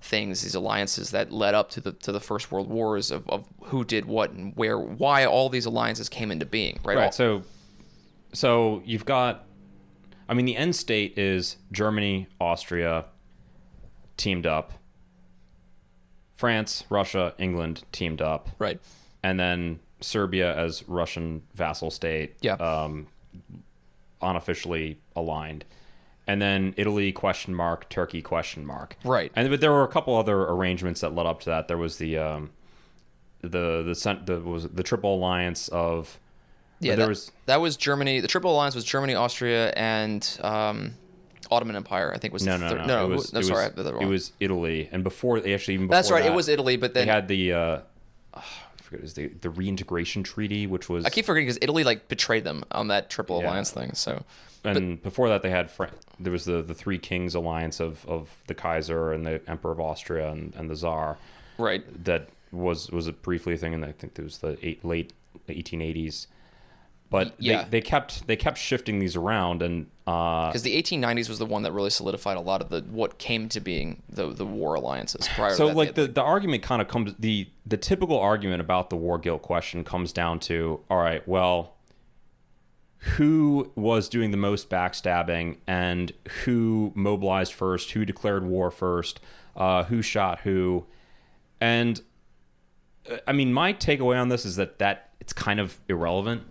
[0.00, 3.46] things, these alliances that led up to the to the First World Wars of, of
[3.64, 6.96] who did what and where, why all these alliances came into being, right?
[6.96, 7.14] All- Right.
[7.14, 7.42] So,
[8.32, 9.44] so you've got,
[10.28, 13.06] I mean, the end state is Germany, Austria,
[14.16, 14.72] teamed up.
[16.34, 18.78] France, Russia, England teamed up, right.
[19.24, 22.36] and then Serbia as Russian vassal state.
[22.40, 22.52] Yeah.
[22.54, 23.08] Um,
[24.22, 25.64] unofficially aligned,
[26.28, 28.96] and then Italy question mark, Turkey question mark.
[29.02, 29.32] Right.
[29.34, 31.66] And but there were a couple other arrangements that led up to that.
[31.66, 32.50] There was the um,
[33.40, 36.18] the the cent- the was the triple alliance of
[36.80, 38.20] Yeah, there that, was that was Germany.
[38.20, 40.94] The Triple Alliance was Germany, Austria, and um,
[41.50, 42.12] Ottoman Empire.
[42.14, 43.86] I think was no the no third- no, no, it was, no it sorry, was,
[43.86, 46.22] it was Italy, and before they actually even before That's right.
[46.24, 47.78] that, It was Italy, but They had the uh,
[48.34, 48.42] I
[48.82, 52.06] forget it was the the reintegration treaty, which was I keep forgetting because Italy like
[52.08, 53.48] betrayed them on that Triple Yeah.
[53.48, 53.94] Alliance thing.
[53.94, 54.24] So
[54.64, 58.42] and before that they had Fran- there was the the three kings alliance of of
[58.46, 61.18] the Kaiser and the Emperor of Austria and, and the Tsar
[61.58, 64.84] right, that was was a briefly a thing, and I think it was the eight,
[64.84, 65.12] late
[65.48, 66.26] 1880s.
[67.10, 67.62] But yeah.
[67.62, 71.46] they, they kept they kept shifting these around, and uh, because the 1890s was the
[71.46, 74.74] one that really solidified a lot of the what came to being the the war
[74.74, 75.26] alliances.
[75.28, 78.96] Prior so like the, the argument kind of comes the the typical argument about the
[78.96, 81.77] war guilt question comes down to all right well
[82.98, 86.12] who was doing the most backstabbing and
[86.44, 89.20] who mobilized first who declared war first
[89.56, 90.86] uh, who shot who.
[91.60, 92.00] And
[93.10, 96.42] uh, i mean my takeaway on this is that that it's kind of irrelevant.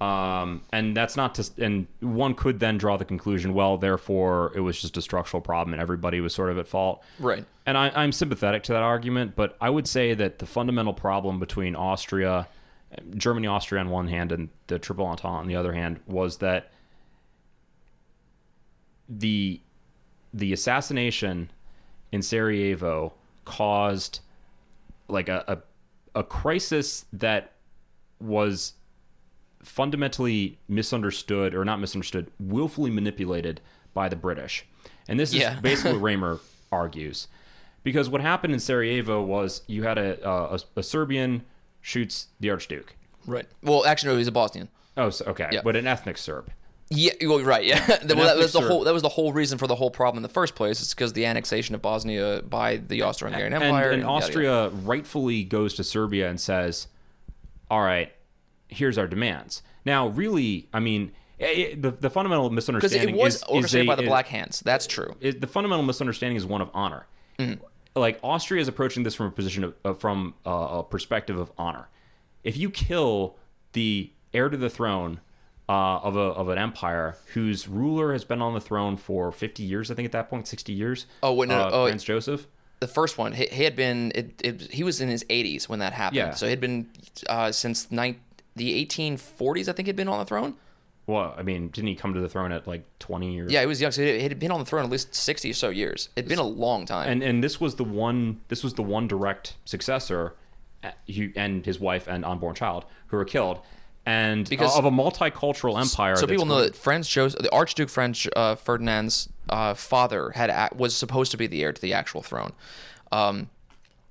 [0.00, 4.60] Um, and that's not to and one could then draw the conclusion well therefore it
[4.60, 7.02] was just a structural problem and everybody was sort of at fault.
[7.18, 7.44] Right.
[7.64, 11.38] and I, I'm sympathetic to that argument, but I would say that the fundamental problem
[11.38, 12.48] between Austria,
[13.16, 16.70] Germany, Austria on one hand, and the Triple Entente on the other hand was that
[19.08, 19.60] the
[20.32, 21.50] the assassination
[22.10, 24.20] in Sarajevo caused
[25.08, 25.44] like a,
[26.14, 27.52] a, a crisis that
[28.18, 28.74] was
[29.62, 33.60] fundamentally misunderstood or not misunderstood, willfully manipulated
[33.92, 34.66] by the British.
[35.06, 35.54] And this Yeah.
[35.56, 36.40] is basically what Remer
[36.72, 37.28] argues.
[37.84, 41.44] Because what happened in Sarajevo was you had a, a, a Serbian
[41.84, 42.96] shoots the Archduke.
[43.26, 43.46] Right.
[43.62, 44.68] Well, actually, no, he was a Bosnian.
[44.96, 45.48] Oh, so, okay.
[45.52, 45.60] Yeah.
[45.62, 46.50] But an ethnic Serb.
[46.90, 47.64] Yeah, well, right.
[47.64, 48.70] Yeah, well, that ethnic was the Serb.
[48.70, 48.84] whole.
[48.84, 50.80] That was the whole reason for the whole problem in the first place.
[50.80, 54.24] It's because the annexation of Bosnia by the Austro-Hungarian And, Empire and yada, yada.
[54.26, 56.86] Austria rightfully goes to Serbia and says,
[57.70, 58.12] all right,
[58.68, 59.62] here's our demands.
[59.84, 63.86] Now, really, I mean, eh, the, the fundamental because misunderstanding it was is, is orchestrated
[63.88, 64.60] a- by the is- Black Hands.
[64.64, 65.16] That's true.
[65.20, 67.06] is the fundamental misunderstanding is one of honor.
[67.38, 67.62] Mm-hmm.
[67.96, 71.52] Like Austria is approaching this from a position of, uh, from uh, a perspective of
[71.56, 71.88] honor.
[72.42, 73.36] If you kill
[73.72, 75.20] the heir to the throne
[75.68, 79.62] uh, of a of an empire whose ruler has been on the throne for fifty
[79.62, 81.06] years, I think at that point, sixty years.
[81.22, 82.48] Oh, wait, no, uh, oh, Franz Joseph.
[82.80, 84.12] The first one, he, he had been.
[84.14, 86.16] It, it, he was in his 80s when that happened.
[86.16, 86.34] Yeah.
[86.34, 86.90] So he'd been
[87.28, 88.20] uh, since nine,
[88.56, 89.68] the 1840s.
[89.68, 90.56] I think he'd been on the throne.
[91.06, 93.52] Well, I mean, didn't he come to the throne at like twenty years?
[93.52, 93.92] Yeah, he was young.
[93.92, 96.08] So he had been on the throne at least 60 or so years.
[96.16, 97.08] It'd been a long time.
[97.10, 100.34] and and this was the one this was the one direct successor
[101.06, 103.60] he, and his wife and unborn child who were killed
[104.06, 108.26] and Because- of a multicultural empire so people know that Franz Joseph, the Archduke Franz
[108.36, 112.52] uh, Ferdinand's uh, father, had was supposed to be the heir to the actual throne,
[113.12, 113.48] um,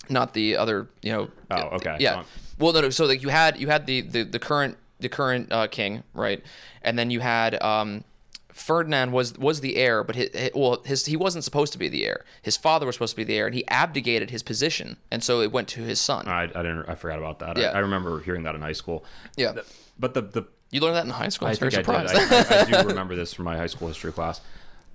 [0.10, 0.88] not the other.
[1.02, 1.30] You know.
[1.52, 1.98] Oh, okay.
[2.00, 2.24] Yeah.
[2.60, 2.90] Well, no, no.
[2.90, 6.42] So like you had you had the the, the current the current uh, king, right,
[6.82, 8.04] and then you had um,
[8.52, 12.06] Ferdinand was was the heir, but his, well, his he wasn't supposed to be the
[12.06, 12.24] heir.
[12.42, 15.42] His father was supposed to be the heir, and he abdicated his position, and so
[15.42, 16.28] it went to his son.
[16.28, 16.88] I, I didn't.
[16.90, 17.58] I forgot about that.
[17.58, 17.68] Yeah.
[17.70, 19.06] I, I remember hearing that in high school.
[19.38, 19.54] Yeah.
[20.00, 21.48] But the the You learned that in high school.
[21.48, 21.90] I I think I did.
[21.90, 24.42] I, I, I do remember this from my high school history class.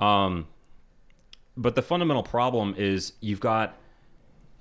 [0.01, 0.47] Um,
[1.57, 3.75] but the fundamental problem is you've got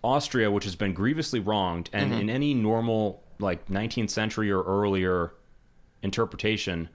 [0.04, 2.22] Austria, which has been grievously wronged, and Mm-hmm.
[2.22, 5.32] in any normal like 19th century or earlier
[6.08, 6.90] interpretation,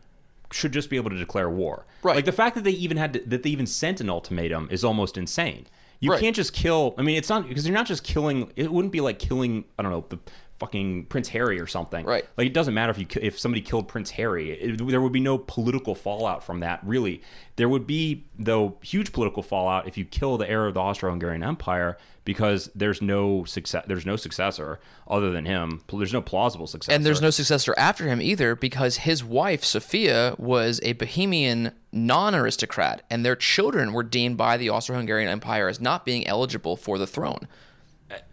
[0.50, 1.86] should just be able to declare war.
[2.02, 2.16] Right.
[2.16, 4.84] Like the fact that they even had to, that they even sent an ultimatum is
[4.84, 5.66] almost insane.
[6.00, 6.20] You Right.
[6.20, 6.94] can't just kill.
[6.98, 8.52] I mean, it's not because you're not just killing.
[8.56, 9.64] It wouldn't be like killing.
[9.78, 10.18] I don't know the
[10.62, 12.06] fucking Prince Harry or something.
[12.06, 12.24] Right.
[12.36, 15.20] Like it doesn't matter if you if somebody killed Prince Harry, it, there would be
[15.20, 16.78] no political fallout from that.
[16.84, 17.20] Really,
[17.56, 21.42] there would be though huge political fallout if you kill the heir of the Austro-Hungarian
[21.42, 23.84] Empire because there's no success.
[23.88, 25.82] There's no successor other than him.
[25.92, 26.94] There's no plausible successor.
[26.94, 33.02] and there's no successor after him either because his wife Sophia was a Bohemian non-aristocrat,
[33.10, 37.06] and their children were deemed by the Austro-Hungarian Empire as not being eligible for the
[37.08, 37.48] throne.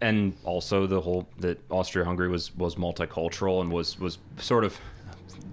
[0.00, 4.78] And also the whole that Austria-Hungary was was multicultural and was was sort of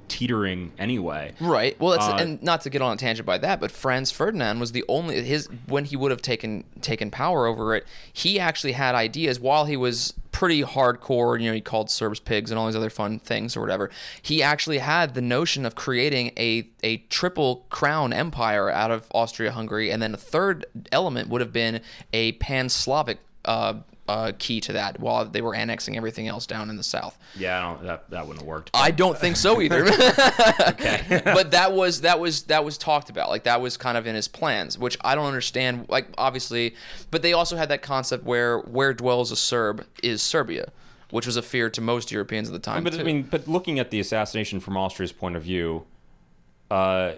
[0.08, 1.34] teetering anyway.
[1.40, 1.80] Right.
[1.80, 4.72] Well, Uh, and not to get on a tangent by that, but Franz Ferdinand was
[4.72, 7.86] the only his when he would have taken taken power over it.
[8.12, 11.40] He actually had ideas while he was pretty hardcore.
[11.40, 13.90] You know, he called Serbs pigs and all these other fun things or whatever.
[14.22, 19.92] He actually had the notion of creating a a triple crown empire out of Austria-Hungary,
[19.92, 21.82] and then a third element would have been
[22.14, 23.20] a pan-Slavic.
[23.44, 23.76] Uh,
[24.08, 27.18] uh, key to that while they were annexing everything else down in the south.
[27.36, 28.72] Yeah, I don't, that that wouldn't have worked.
[28.74, 29.86] I don't think so either.
[30.70, 31.22] okay.
[31.24, 33.30] but that was that was that was talked about.
[33.30, 35.88] Like that was kind of in his plans, which I don't understand.
[35.90, 36.76] Like obviously,
[37.12, 40.72] but they also had that concept where where dwells a Serb is Serbia,
[41.12, 42.84] which was a fear to most Europeans at the time.
[42.84, 43.00] But too.
[43.00, 45.86] I mean, but looking at the assassination from Austria's point of view,
[46.72, 47.14] uh,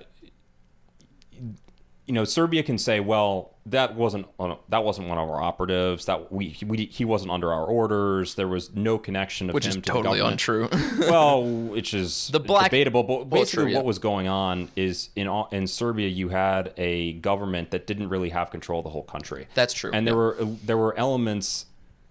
[2.10, 4.26] you know, Serbia can say, "Well, that wasn't
[4.70, 6.06] that wasn't one of our operatives.
[6.06, 8.34] That we, we he wasn't under our orders.
[8.34, 11.08] There was no connection of which him is to totally the government." untrue.
[11.08, 13.04] well, which is The black- debatable.
[13.04, 13.78] But basically, yeah.
[13.78, 18.30] what was going on is in in Serbia, you had a government that didn't really
[18.30, 19.46] have control of the whole country.
[19.54, 20.18] That's true, And there yeah.
[20.18, 21.68] were there were elements,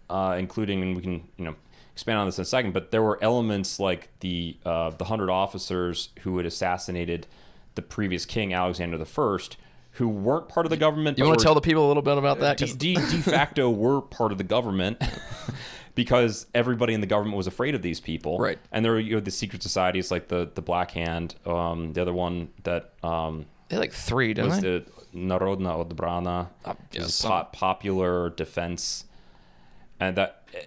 [0.08, 1.56] uh, including, and we can you know
[1.92, 2.72] expand on this in a second.
[2.72, 7.26] But there were elements like the uh, the hundred officers who had assassinated
[7.74, 9.56] the previous king Alexander the First,
[9.98, 11.18] who weren't part of the government.
[11.18, 12.56] you want to tell the people a little bit about that?
[12.56, 15.02] de, de, de facto were part of the government
[15.94, 18.38] because everybody in the government was afraid of these people.
[18.38, 18.58] Right.
[18.72, 22.02] And there were you know, the secret societies like the the Black Hand, um, the
[22.02, 24.78] other one that um, they had like three, didn't was they?
[24.78, 24.84] the
[25.14, 29.04] Narodna Odbrana, Uh, was po- popular defense,
[29.98, 30.60] and that eh,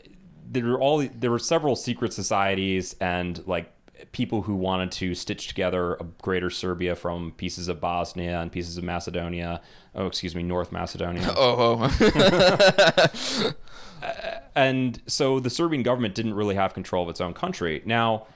[0.50, 3.72] there were all there were several secret societies and like
[4.12, 8.78] people who wanted to stitch together a greater Serbia from pieces of Bosnia and pieces
[8.78, 9.62] of Macedonia.
[9.96, 11.34] Oh, excuse me, North Macedonia.
[11.36, 13.54] Oh, oh.
[14.56, 17.82] and so the Serbian government didn't really have control of its own country.
[17.86, 18.28] Now,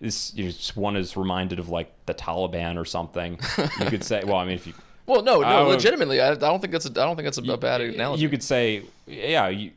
[0.00, 3.38] this you know, one is reminded of like the Taliban or something.
[3.80, 4.74] You could say, well, I mean, if you
[5.06, 5.66] well, no, no.
[5.66, 7.80] would- legitimately, I, I don't think that's a, I don't think that's a, a bad
[7.80, 8.22] analogy.
[8.22, 9.72] you could say, yeah, you,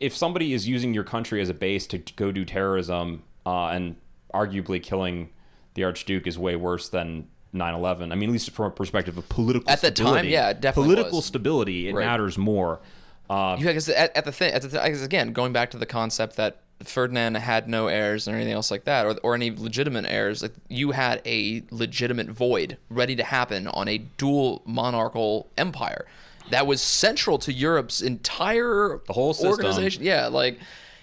[0.00, 3.68] if somebody is using your country as a base to, to go do terrorism uh,
[3.68, 3.96] and
[4.34, 5.30] arguably killing
[5.74, 8.12] the Archduke is way worse than 9/11.
[8.12, 11.18] I mean, at least from a perspective of political At the time, yeah, definitely political
[11.18, 11.24] was.
[11.26, 12.04] stability it Right.
[12.06, 12.80] matters more.
[13.28, 15.86] Uh, You guys at, at the thing, at the th- again, going back to the
[15.86, 20.04] concept that Ferdinand had no heirs or anything else like that, or, or any legitimate
[20.06, 20.42] heirs.
[20.42, 26.06] Like you had a legitimate void ready to happen on a dual monarchical empire
[26.50, 29.50] that was central to Europe's entire The whole system.
[29.52, 30.04] organization.
[30.04, 30.58] Yeah, like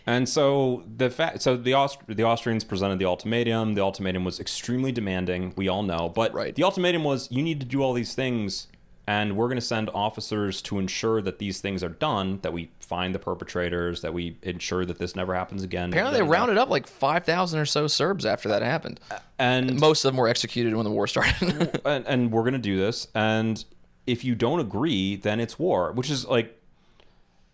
[0.05, 3.73] And so the fact, so the Aust- the Austrians presented the ultimatum.
[3.75, 5.53] The ultimatum was extremely demanding.
[5.55, 6.53] We all know, but Right.
[6.53, 8.67] the ultimatum was you need to do all these things,
[9.07, 12.39] and we're going to send officers to ensure that these things are done.
[12.41, 14.01] That we find the perpetrators.
[14.01, 15.89] That we ensure that this never happens again.
[15.91, 18.99] apparently they rounded up like five thousand or so Serbs after that happened.
[19.39, 21.79] and Most of them were executed when the war started.
[21.85, 23.07] and, and we're going to do this.
[23.15, 23.63] And
[24.05, 26.59] if you don't agree, then it's war, which is like,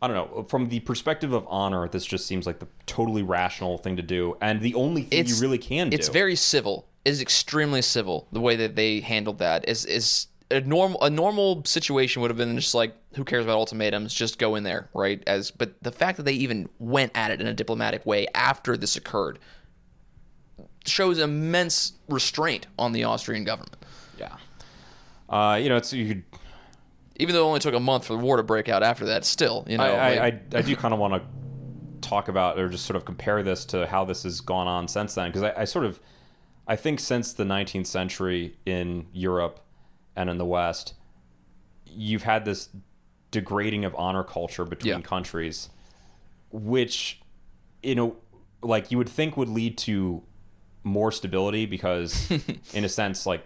[0.01, 3.77] I don't know, from the perspective of honor, this just seems like the totally rational
[3.77, 5.95] thing to do, and the only thing you really can do.
[5.95, 6.87] It's very civil.
[7.03, 8.27] It is extremely civil.
[8.31, 12.37] The way that they handled that is is a normal a normal situation would have
[12.37, 14.13] been just like who cares about ultimatums?
[14.13, 15.21] Just go in there, right?
[15.27, 18.77] As but the fact that they even went at it in a diplomatic way after
[18.77, 19.37] this occurred
[20.85, 23.75] shows immense restraint on the Austrian government.
[24.17, 24.37] yeah.
[25.27, 26.23] Uh, you know, it's you could.
[27.19, 29.25] Even though it only took a month for the war to break out after that,
[29.25, 31.21] still, you know, I, I, like- I, I do kind of want to
[32.07, 35.13] talk about or just sort of compare this to how this has gone on since
[35.15, 35.99] then because I, I sort of
[36.67, 39.59] I think since the 19th century in Europe
[40.15, 40.93] and in the West,
[41.85, 42.69] you've had this
[43.31, 45.01] degrading of honor culture between Yeah.
[45.01, 45.69] countries,
[46.51, 47.21] which,
[47.83, 48.15] you know,
[48.61, 50.23] like you would think would lead to
[50.83, 52.29] more stability because,
[52.73, 53.45] in a sense, like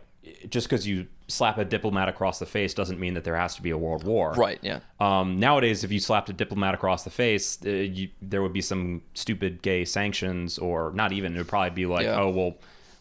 [0.49, 3.61] just because you slap a diplomat across the face doesn't mean that there has to
[3.61, 4.33] be a world war.
[4.33, 4.59] Right.
[4.61, 4.79] Yeah.
[4.99, 8.61] Um, nowadays, if you slapped a diplomat across the face, uh, you, there would be
[8.61, 11.35] some stupid gay sanctions, or not even.
[11.35, 12.19] It would probably be like, Yeah.
[12.21, 12.55] oh, well,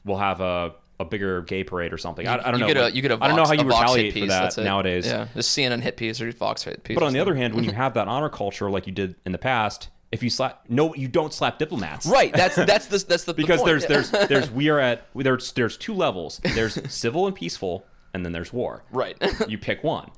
[0.05, 2.27] we'll have a, a bigger gay parade or something.
[2.27, 2.67] I, I don't you know.
[2.69, 4.57] Get a, you get a Vox, I don't know how you retaliate piece, for that
[4.59, 5.07] nowadays.
[5.07, 6.95] Yeah, the CNN hit piece or Fox hit piece.
[6.95, 9.33] But on the other hand, when you have that honor culture like you did in
[9.33, 12.07] the past, if you slap, no, you don't slap diplomats.
[12.07, 13.69] right, that's that's the that's the the Because point.
[13.69, 16.41] there's there's there's we are at there's there's two levels.
[16.55, 17.85] There's civil and peaceful,
[18.15, 18.85] and then there's war.
[18.91, 19.17] right.
[19.49, 20.11] You pick one.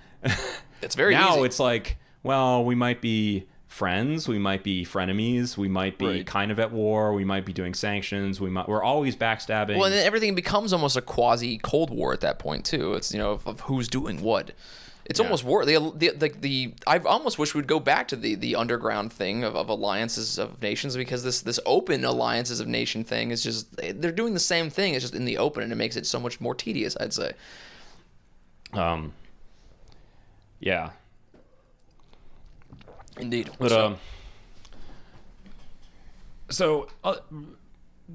[0.82, 1.42] it's very now easy.
[1.47, 6.26] it's like, well, we might be friends, we might be frenemies, we might be Right.
[6.26, 9.74] kind of at war, we might be doing sanctions, we might we're always backstabbing.
[9.76, 12.95] Well, and then everything becomes almost a quasi Cold War at that point too.
[12.95, 14.53] It's you know of, of who's doing what.
[15.07, 15.26] It's Yeah.
[15.26, 15.66] almost war.
[15.66, 19.45] The, the the the I almost wish we'd go back to the the underground thing
[19.45, 23.76] of, of alliances of nations because this this open alliances of nation thing is just
[23.76, 24.95] they're doing the same thing.
[24.95, 26.97] It's just in the open and it makes it so much more tedious.
[27.01, 27.32] I'd say.
[28.76, 29.12] Um
[30.60, 30.90] yeah.
[33.18, 33.50] Indeed.
[33.58, 33.96] But So- um
[36.50, 37.16] so uh,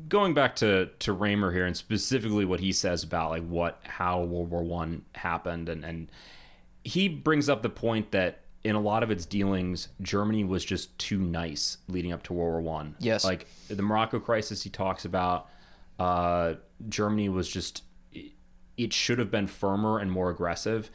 [0.07, 4.21] going back to to Remer here and specifically what he says about like what how
[4.21, 6.11] World War 1 happened and and
[6.83, 10.97] he brings up the point that in a lot of its dealings Germany was just
[10.99, 12.95] too nice leading up to World War 1.
[12.99, 13.25] Yes.
[13.25, 15.47] Like the Morocco crisis he talks about
[15.97, 16.53] uh
[16.87, 17.83] Germany was just
[18.83, 20.89] it should have been firmer and more aggressive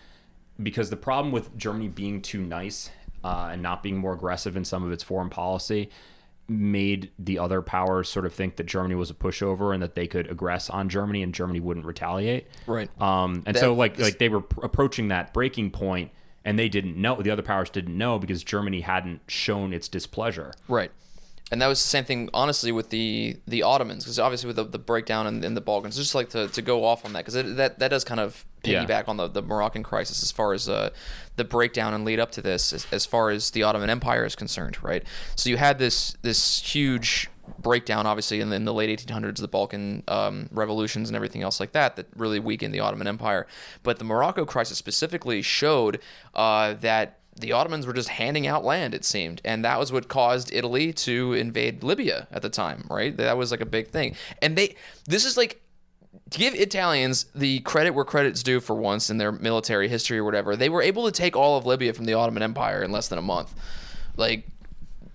[0.62, 2.91] because the problem with Germany being too nice
[3.22, 5.91] uh, and not being more aggressive in some of its foreign policy
[6.47, 10.07] made the other powers sort of think that Germany was a pushover and that they
[10.07, 12.47] could aggress on Germany and Germany wouldn't retaliate.
[12.66, 12.91] Right.
[13.01, 16.11] Um, and That- so like like they were pr- approaching that breaking point
[16.45, 20.53] and they didn't know the other powers didn't know because Germany hadn't shown its displeasure.
[20.68, 20.91] Right.
[21.55, 24.64] And that was the same thing, honestly, with the the Ottomans, because obviously with the,
[24.64, 27.34] the breakdown in, in the Balkans, just like to, to go off on that, because
[27.57, 28.84] that that does kind of Yeah.
[28.84, 30.90] piggyback on the, the Moroccan crisis as far as uh,
[31.36, 34.34] the breakdown and lead up to this, as, as far as the Ottoman Empire is
[34.34, 35.05] concerned, right?
[35.36, 39.46] So you had this this huge breakdown, obviously, in the, in the late 1800s, the
[39.46, 43.46] Balkan um, revolutions and everything else like that, that really weakened the Ottoman Empire.
[43.84, 46.00] But the Morocco crisis specifically showed
[46.34, 49.41] uh, that the Ottomans were just handing out land, it seemed.
[49.45, 53.16] And that was what caused Italy to invade Libya at the time, right?
[53.16, 54.14] That was like a big thing.
[54.41, 54.76] And they,
[55.07, 55.61] this is like,
[56.30, 60.24] to give Italians the credit where credit's due for once in their military history or
[60.24, 63.09] whatever, they were able to take all of Libya from the Ottoman Empire in less
[63.09, 63.55] than a month.
[64.16, 64.47] Like,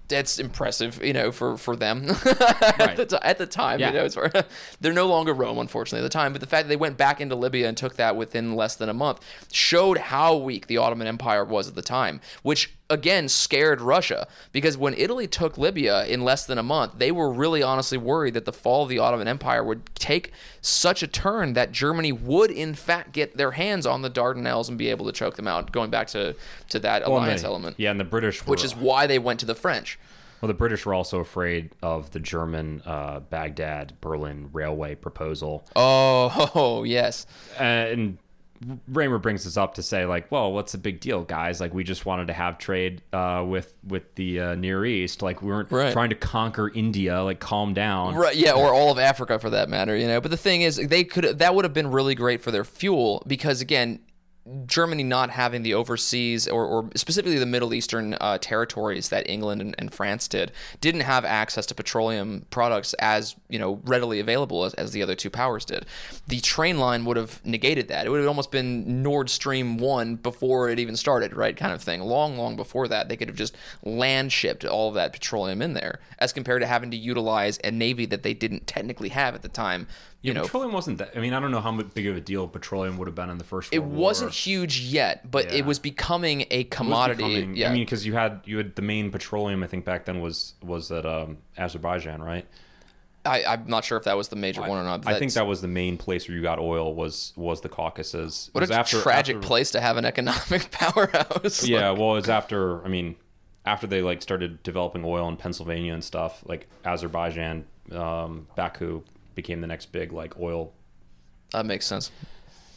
[0.09, 3.79] that's impressive, you know, for for them at, the ti- at the time.
[3.79, 3.89] Yeah.
[3.89, 4.31] You know, it's for,
[4.81, 6.33] they're no longer Rome, unfortunately, at the time.
[6.33, 8.89] But the fact that they went back into Libya and took that within less than
[8.89, 9.19] a month
[9.51, 14.77] showed how weak the Ottoman Empire was at the time, which again scared Russia because
[14.77, 18.45] when Italy took Libya in less than a month, they were really honestly worried that
[18.45, 20.31] the fall of the Ottoman Empire would take
[20.61, 24.77] such a turn that Germany would in fact get their hands on the Dardanelles and
[24.77, 25.71] be able to choke them out.
[25.71, 26.35] Going back to
[26.69, 29.19] to that Well, alliance they- element, Yeah, and the British were, which is why they
[29.19, 29.99] went to the French.
[30.41, 35.65] Well, the British were also afraid of the German uh, Baghdad Berlin railway proposal.
[35.75, 37.25] Oh, yes.
[37.59, 38.17] and
[38.91, 41.61] Remer brings this up to say like, well, what's the big deal, guys?
[41.61, 45.21] Like, we just wanted to have trade uh, with with the uh, Near East.
[45.21, 45.93] Like, we weren't Right.
[45.93, 47.21] trying to conquer India.
[47.23, 48.15] Like, calm down.
[48.15, 50.19] Right, yeah, or all of Africa for that matter, you know.
[50.19, 53.23] But the thing is, they could that would have been really great for their fuel
[53.27, 53.99] because again,
[54.65, 59.61] Germany not having the overseas or, or specifically the Middle Eastern uh, territories that England
[59.61, 64.63] and, and France did didn't have access to petroleum products as you know readily available
[64.63, 65.85] as, as the other two powers did.
[66.27, 68.05] The train line would have negated that.
[68.05, 71.55] It would have almost been Nord Stream one before it even started, right?
[71.55, 72.01] Kind of thing.
[72.01, 75.73] Long, long before that, they could have just land shipped all of that petroleum in
[75.73, 79.41] there, as compared to having to utilize a navy that they didn't technically have at
[79.41, 79.87] the time.
[80.21, 81.11] You Yeah, know, petroleum wasn't that.
[81.15, 83.37] I mean, I don't know how big of a deal petroleum would have been in
[83.37, 83.73] the first.
[83.73, 84.01] it World War.
[84.01, 85.59] wasn't huge yet, but Yeah.
[85.59, 87.23] it was becoming a commodity.
[87.23, 89.63] becoming- yeah, I mean, because you had you had the main petroleum.
[89.63, 92.45] I think back then was was at um, Azerbaijan, right?
[93.25, 95.05] I, I'm not sure if that was the major one or not.
[95.05, 98.47] I think that was the main place where you got oil was was the Caucasus.
[98.49, 101.65] It what was a tragic after- place to have an economic powerhouse.
[101.65, 102.83] Yeah, well, it's after.
[102.83, 103.15] I mean,
[103.65, 109.03] after they like started developing oil in Pennsylvania and stuff, like Azerbaijan, um, Baku
[109.41, 110.61] became the next big like oil.
[111.53, 112.11] that makes sense.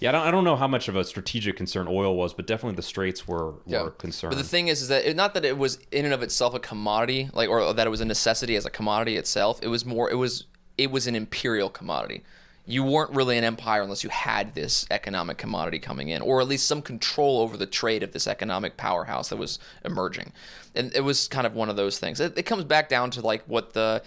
[0.01, 2.45] Yeah, I don't, I don't know how much of a strategic concern oil was, but
[2.47, 3.55] definitely the Straits were
[3.85, 4.33] were concerned.
[4.33, 6.55] But the thing is, is that it, not that it was in and of itself
[6.55, 9.61] a commodity, like or that it was a necessity as a commodity itself.
[9.63, 10.11] It was more.
[10.11, 10.47] It was
[10.77, 12.23] it was an imperial commodity.
[12.65, 16.49] you weren't really an empire unless you had this economic commodity coming in, or at
[16.49, 20.33] least some control over the trade of this economic powerhouse that was emerging.
[20.75, 22.21] And it was kind of one of those things.
[22.21, 24.03] It, it comes back down to like what the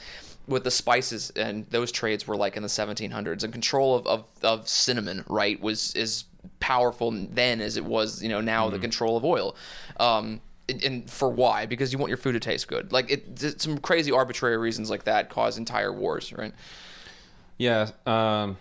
[0.46, 4.26] what the spices and those trades were like in the 1700s, and control of, of,
[4.44, 6.26] of cinnamon, right, was is
[6.60, 8.76] powerful then as it was, you know, now mm-hmm.
[8.76, 9.56] the control of oil.
[10.00, 11.66] Um, and for why?
[11.66, 12.92] Because you want your food to taste good.
[12.92, 16.54] Like it, some crazy arbitrary reasons like that cause entire wars, right?
[17.58, 17.90] Yeah.
[18.06, 18.58] Um,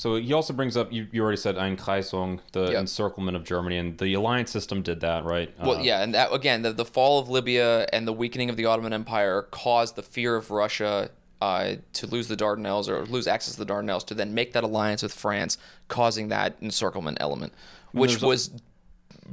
[0.00, 2.80] so he also brings up you, you already said Einkreisung, the yep.
[2.80, 5.52] encirclement of Germany, and the alliance system did that, right?
[5.60, 8.56] Well, uh, yeah, and that again, the, the fall of Libya and the weakening of
[8.56, 11.10] the Ottoman Empire caused the fear of Russia
[11.42, 14.64] uh, to lose the Dardanelles or lose access to the Dardanelles to then make that
[14.64, 17.52] alliance with France, causing that encirclement element,
[17.92, 18.52] which was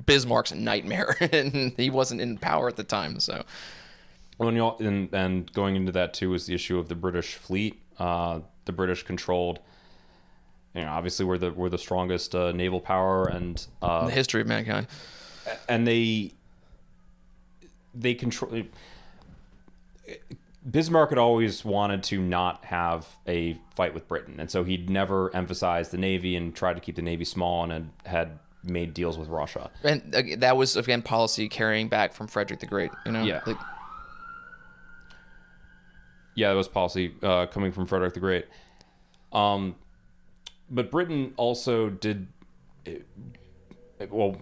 [0.06, 3.22] Bismarck's nightmare, and he wasn't in power at the time.
[3.22, 3.46] So,
[4.36, 7.82] when you and and going into that too was the issue of the British fleet.
[7.98, 9.60] Uh, the British controlled.
[10.76, 14.42] You know, obviously we're the we're the strongest uh, naval power and uh, the history
[14.42, 14.88] of mankind,
[15.68, 16.34] and they
[17.96, 18.64] they control.
[20.70, 25.34] Bismarck had always wanted to not have a fight with Britain, and so he'd never
[25.36, 29.18] emphasized the navy and tried to keep the navy small, and had, had made deals
[29.18, 29.72] with Russia.
[29.84, 32.92] And uh, that was again policy carrying back from Frederick the Great.
[33.06, 33.42] You know, yeah.
[33.46, 33.58] Like,
[36.36, 38.46] yeah, that was policy uh, coming from Frederick the Great.
[39.32, 39.76] Um,
[40.70, 42.28] but Britain also did
[44.10, 44.38] well.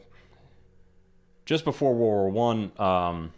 [1.46, 3.34] Just before World War One, um,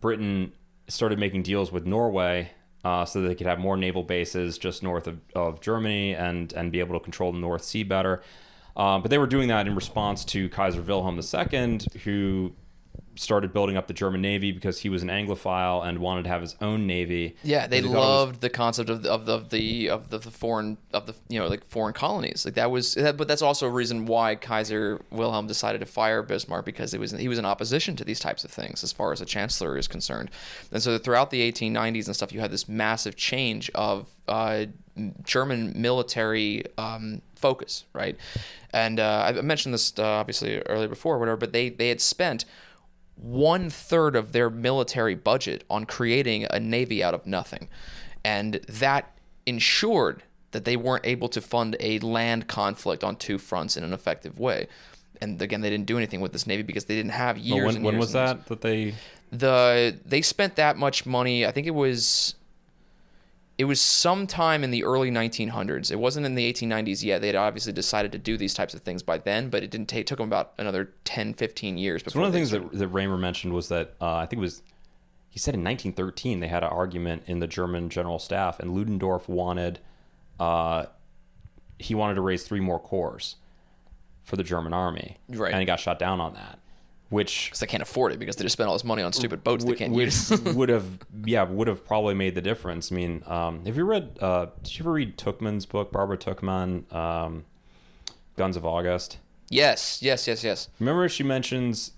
[0.00, 0.52] Britain
[0.88, 2.50] started making deals with Norway
[2.84, 6.52] uh, so that they could have more naval bases just north of, of Germany and
[6.52, 8.22] and be able to control the North Sea better.
[8.76, 12.52] Uh, but they were doing that in response to Kaiser Wilhelm II, who
[13.16, 16.42] started building up the German Navy because he was an Anglophile and wanted to have
[16.42, 17.36] his own navy.
[17.42, 18.40] Yeah, they loved was...
[18.40, 21.46] the concept of the, of the of the of the, foreign of the you know
[21.46, 22.44] like foreign colonies.
[22.44, 26.64] Like that was, but that's also a reason why Kaiser Wilhelm decided to fire Bismarck
[26.64, 29.20] because it was he was in opposition to these types of things as far as
[29.20, 30.30] a chancellor is concerned.
[30.70, 34.66] And so throughout the 1890s and stuff, you had this massive change of uh,
[35.24, 38.16] German military um, focus, right?
[38.72, 41.36] And uh, I mentioned this uh, obviously earlier before, whatever.
[41.36, 42.44] But they they had spent
[43.16, 47.68] one third of their military budget on creating a navy out of nothing.
[48.24, 53.76] And that ensured that they weren't able to fund a land conflict on two fronts
[53.76, 54.68] in an effective way.
[55.20, 57.56] And again, they didn't do anything with this navy because they didn't have years.
[57.56, 58.94] Well, when, and when was that that they?
[59.32, 61.46] The they spent that much money.
[61.46, 62.34] I think it was
[63.58, 65.90] it was sometime in the early 1900s.
[65.90, 67.20] It wasn't in the 1890s yet.
[67.22, 69.88] They had obviously decided to do these types of things by then, but it didn't
[69.88, 72.02] take took them about another 10, 15 years.
[72.06, 74.42] So one of the things that, that Remer mentioned was that uh, I think it
[74.42, 74.62] was
[75.30, 79.28] he said in 1913 they had an argument in the German general staff, and Ludendorff
[79.28, 79.80] wanted
[80.38, 80.86] uh,
[81.78, 83.36] he wanted to raise three more corps
[84.22, 85.52] for the German army, right?
[85.52, 86.58] And he got shot down on that
[87.08, 89.44] which because they can't afford it because they just spent all this money on stupid
[89.44, 90.30] boats w- they can't which use.
[90.54, 92.90] would have yeah would have probably made the difference.
[92.90, 94.18] I mean, um, have you read?
[94.20, 97.44] Uh, did you ever read Tuchman's book, Barbara Tuchman, um,
[98.36, 99.18] Guns of August?
[99.48, 100.68] Yes, yes, yes, yes.
[100.80, 101.92] Remember, she mentions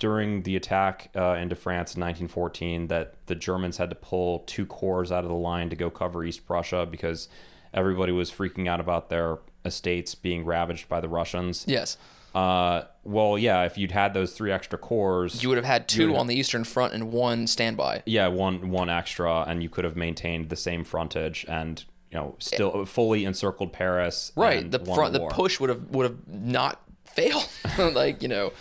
[0.00, 4.64] during the attack uh, into France in 1914 that the Germans had to pull two
[4.66, 7.28] corps out of the line to go cover East Prussia because
[7.74, 11.64] everybody was freaking out about their estates being ravaged by the Russians.
[11.68, 11.96] Yes.
[12.38, 16.14] Uh, well, yeah, if you'd had those three extra corps, you would have had two
[16.14, 18.02] on the eastern front and one standby.
[18.06, 22.36] Yeah, one one extra, and you could have maintained the same frontage and you know
[22.38, 24.30] still fully encircled Paris.
[24.36, 27.48] Right, the front, the, the push would have would have not failed.
[27.78, 28.52] like you know,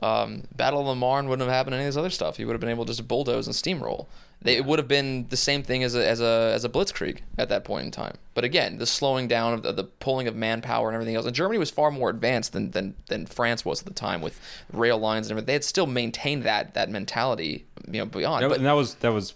[0.00, 1.74] um, Battle of the Marne wouldn't have happened.
[1.74, 4.06] Any of this other stuff, you would have been able to just bulldoze and steamroll.
[4.42, 7.20] They, it would have been the same thing as a, as a as a blitzkrieg
[7.38, 8.16] at that point in time.
[8.34, 11.24] But again, the slowing down of the, the pulling of manpower and everything else.
[11.24, 14.38] And Germany was far more advanced than, than than France was at the time with
[14.70, 15.46] rail lines and everything.
[15.46, 18.44] They had still maintained that that mentality, you know, beyond.
[18.44, 19.32] That, but, and that was that was,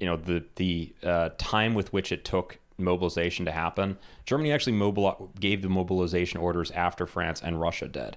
[0.00, 3.96] you know, the the uh, time with which it took mobilization to happen.
[4.26, 8.16] Germany actually mobili- gave the mobilization orders after France and Russia did.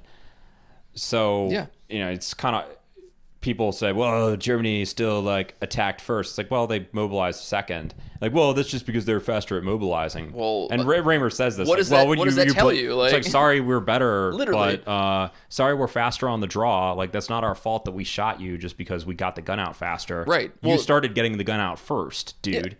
[0.95, 1.67] So yeah.
[1.89, 2.65] you know, it's kind of
[3.45, 6.31] people say, well, Germany still like attacked first.
[6.31, 7.93] It's like, well, they mobilized second.
[8.19, 10.31] Like, well, that's just because they're faster at mobilizing.
[10.33, 11.67] Well, and Ray Remer says this.
[11.67, 12.95] What like, does well, that, what you, does that you tell put, you?
[12.95, 14.77] Like, it's like, sorry, we're better, literally.
[14.77, 16.93] but uh, sorry, we're faster on the draw.
[16.93, 19.59] Like, that's not our fault that we shot you just because we got the gun
[19.59, 20.23] out faster.
[20.23, 20.51] Right.
[20.63, 22.75] You well, started getting the gun out first, dude.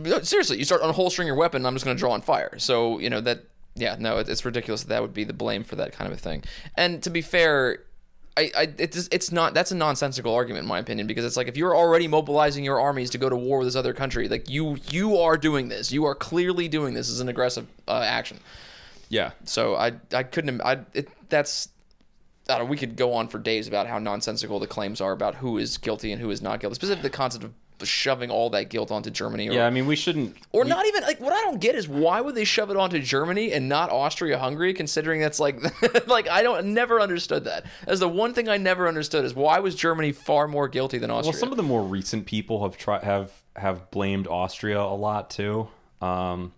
[0.00, 0.20] Yeah.
[0.22, 1.66] Seriously, you start unholstering your weapon.
[1.66, 2.56] I'm just going to draw on fire.
[2.58, 3.44] So you know that.
[3.76, 6.20] Yeah, no, it's ridiculous that that would be the blame for that kind of a
[6.20, 6.44] thing.
[6.76, 7.80] And to be fair,
[8.36, 11.48] I, I it's it's not that's a nonsensical argument in my opinion because it's like
[11.48, 14.48] if you're already mobilizing your armies to go to war with this other country, like
[14.48, 18.38] you you are doing this, you are clearly doing this as an aggressive uh, action.
[19.08, 19.32] Yeah.
[19.44, 21.68] So I I couldn't I it, that's
[22.48, 25.36] I don't we could go on for days about how nonsensical the claims are about
[25.36, 26.74] who is guilty and who is not guilty.
[26.74, 27.52] Specifically, the concept of
[27.82, 29.48] shoving all that guilt onto Germany.
[29.48, 30.36] Or, Yeah, I mean, we shouldn't.
[30.52, 33.00] or not even like what I don't get is why would they shove it onto
[33.00, 35.58] Germany and not Austria Hungary considering that's like
[36.06, 37.64] like I don't never understood that.
[37.86, 41.10] As the one thing I never understood is why was Germany far more guilty than
[41.10, 41.32] Austria?
[41.32, 45.30] Well, some of the more recent people have tried have have blamed Austria a lot
[45.30, 45.68] too.
[46.00, 46.52] Um,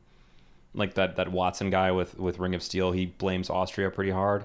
[0.74, 4.44] like that that Watson guy with with Ring of Steel, he blames Austria pretty hard.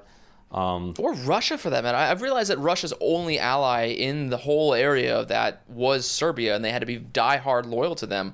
[0.51, 1.97] Um, or Russia for that matter.
[1.97, 6.63] I've realized that Russia's only ally in the whole area of that was Serbia, and
[6.63, 8.33] they had to be diehard loyal to them.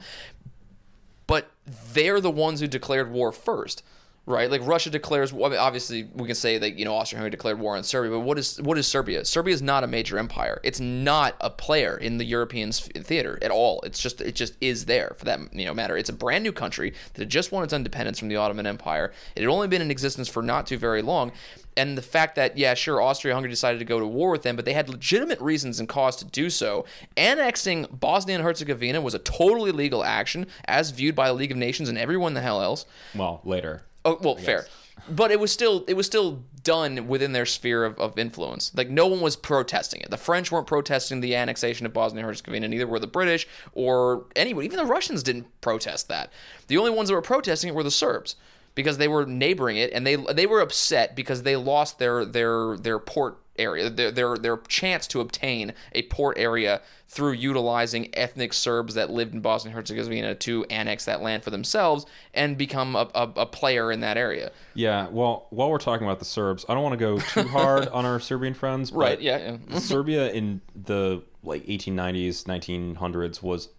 [1.28, 1.52] But
[1.94, 3.84] they're the ones who declared war first,
[4.26, 4.50] right?
[4.50, 5.32] Like Russia declares.
[5.32, 8.22] I mean, obviously, we can say that you know Austria-Hungary declared war on Serbia, but
[8.22, 9.24] what is what is Serbia?
[9.24, 10.60] Serbia is not a major empire.
[10.64, 13.82] It's not a player in the European theater at all.
[13.82, 15.96] It's just it just is there for that you know matter.
[15.96, 19.14] It's a brand new country that had just won its independence from the Ottoman Empire.
[19.36, 21.32] It had only been in existence for not too very long,
[21.78, 24.66] and the fact that yeah sure austria-hungary decided to go to war with them but
[24.66, 26.86] they had legitimate reasons and cause to do so.
[27.16, 31.58] Annexing bosnia and herzegovina was a totally legal action as viewed by the league of
[31.58, 32.86] nations and everyone the hell else.
[33.16, 33.84] Well, later.
[34.04, 34.66] oh well fair.
[35.10, 38.74] but it was still it was still done within their sphere of, of influence.
[38.76, 40.10] Like no one was protesting it.
[40.10, 44.26] The french weren't protesting the annexation of bosnia and herzegovina neither were the british or
[44.36, 44.66] anyone.
[44.66, 46.32] Even the russians didn't protest that.
[46.68, 48.36] The only ones that were protesting it were the serbs
[48.78, 52.78] because they were neighboring it and they they were upset because they lost their their
[52.78, 58.54] their port area their their their chance to obtain a port area through utilizing ethnic
[58.54, 62.06] Serbs that lived in Bosnia Herzegovina to annex that land for themselves
[62.36, 64.52] and become a, a, a player in that area.
[64.76, 65.08] Yeah.
[65.10, 68.06] Well, while we're talking about the Serbs, I don't want to go too hard on
[68.06, 68.92] our Serbian friends.
[68.92, 69.80] But Right, yeah, yeah.
[69.80, 73.70] Serbia in the like 1890s, 1900s was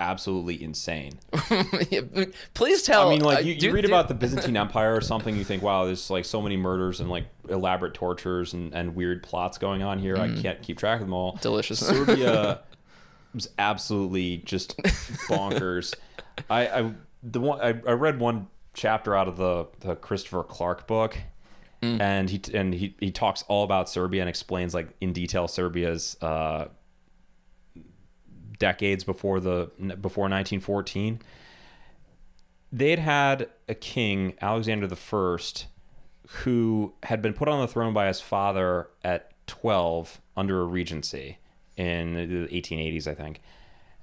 [0.00, 1.18] absolutely insane.
[2.54, 3.08] Please tell.
[3.08, 5.62] I mean, like uh, you, you read about the Byzantine Empire or something, you think,
[5.62, 9.82] wow, there's like so many murders and like elaborate tortures and, and weird plots going
[9.82, 10.16] on here.
[10.16, 11.34] I can't keep track of them all.
[11.34, 11.40] Mm.
[11.40, 11.78] Delicious.
[11.86, 12.60] Serbia
[13.34, 14.76] was absolutely just
[15.28, 15.94] bonkers.
[16.48, 16.92] I, I
[17.22, 21.16] the one I, I read one chapter out of the the Christopher Clark book.
[21.82, 22.00] Mm.
[22.00, 26.16] And he and he, he talks all about Serbia and explains like in detail Serbia's
[26.22, 26.66] uh,
[28.64, 31.20] decades before the before 1914
[32.72, 35.66] they'd had a king alexander the first
[36.28, 41.36] who had been put on the throne by his father at 12 under a regency
[41.76, 43.40] in the 1880s i think.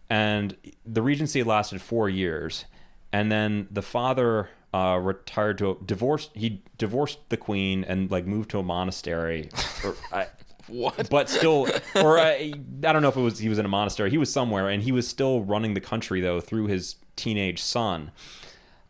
[0.09, 2.65] And the regency lasted four years
[3.11, 8.27] and then the father uh, retired to a divorced he divorced the queen and like
[8.27, 9.49] moved to a monastery
[9.83, 10.27] or, I,
[10.71, 11.09] What?
[11.09, 12.53] but still or I,
[12.83, 14.83] I don't know if it was he was in a monastery he was somewhere and
[14.83, 18.11] he was still running the country though through his teenage son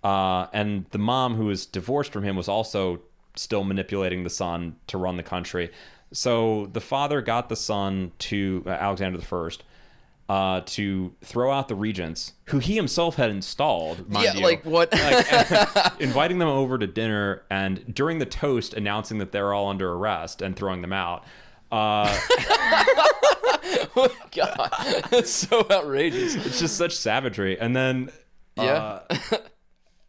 [0.03, 3.01] uh, and the mom who was divorced from him was also
[3.36, 5.71] still manipulating the son to run the country
[6.13, 9.63] so the father got the son to uh, alexander the first
[10.29, 14.63] uh, to throw out the regents who he himself had installed mind yeah, you like
[14.63, 14.93] what?
[14.93, 19.91] like inviting them over to dinner and during the toast announcing that they're all under
[19.91, 21.25] arrest and throwing them out
[21.72, 22.19] uh,
[24.36, 24.69] God,
[25.11, 26.36] it's so outrageous.
[26.36, 28.11] it's just such savagery and then
[28.57, 28.99] Yeah.
[29.09, 29.17] uh,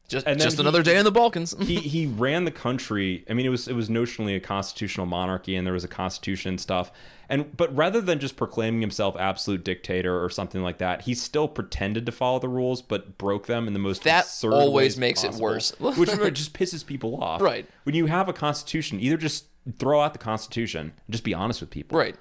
[0.08, 1.54] Just And just he- another day in the Balkans.
[1.66, 3.24] he he ran the country.
[3.30, 6.50] I mean, it was it was notionally a constitutional monarchy, and there was a constitution
[6.50, 6.92] and stuff.
[7.30, 11.48] And but rather than just proclaiming himself absolute dictator or something like that, he still
[11.48, 15.24] pretended to follow the rules, but broke them in the most That always ways makes
[15.24, 15.70] it worse.
[15.80, 17.40] which just pisses people off.
[17.40, 17.66] Right.
[17.84, 19.46] when you have a constitution, either just
[19.78, 22.16] throw out the constitution, and just be honest with people, right.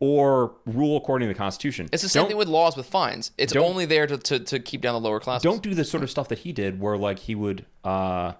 [0.00, 1.88] or rule according to the constitution.
[1.92, 3.30] It's the same Don't- thing with laws with fines.
[3.38, 5.42] It's only there to, to, to keep down the lower classes.
[5.42, 8.32] don't do the sort of stuff that he did where like he would uh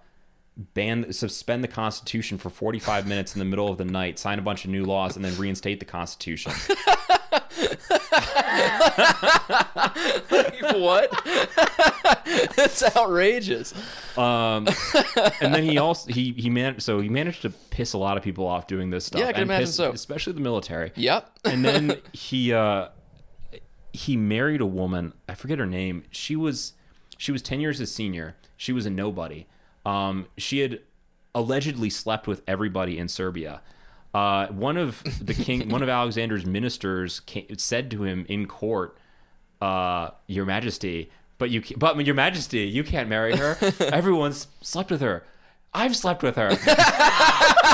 [0.57, 4.43] ban suspend the constitution for 45 minutes in the middle of the night sign a
[4.43, 6.53] bunch of new laws and then reinstate the constitution
[10.77, 11.11] what?
[12.57, 13.75] That's outrageous.
[14.17, 14.69] um
[15.41, 18.23] and then he also he he man so he managed to piss a lot of
[18.23, 19.91] people off doing this stuff Yeah, I can and imagine piss- so.
[19.93, 21.31] especially the military Yep.
[21.45, 22.89] and then he uh
[23.93, 26.75] he married a woman i forget her name she was
[27.19, 29.47] she was 10 years his senior she was a nobody
[29.85, 30.81] um she had
[31.35, 33.61] allegedly slept with everybody in serbia
[34.15, 38.97] uh one of the king one of alexander's ministers came, said to him in court
[39.61, 43.59] uh your majesty but you but your majesty you can't marry her.
[43.81, 45.25] Everyone's slept with her
[45.75, 46.55] I've slept with her.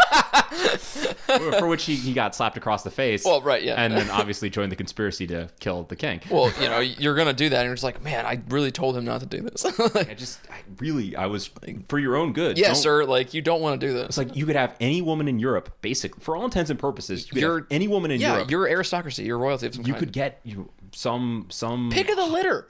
[1.30, 3.24] For which he, he got slapped across the face.
[3.24, 3.74] Well, right, yeah.
[3.74, 6.20] And then obviously joined the conspiracy to kill the king.
[6.28, 8.96] Well, you know, you're gonna do that, and you're just like, man, I really told
[8.96, 9.64] him not to do this.
[9.94, 11.51] I just, I really, I was
[11.88, 12.59] for your own good.
[12.59, 13.05] yeah, sir.
[13.05, 14.07] Like, you don't want to do this.
[14.07, 17.30] It's like you could have any woman in Europe, basic for all intents and purposes.
[17.32, 18.51] You have any woman in yeah, Europe.
[18.51, 19.24] you're aristocracy.
[19.24, 20.01] You're royalty of some you kind.
[20.01, 22.66] could get you some some pick of the litter.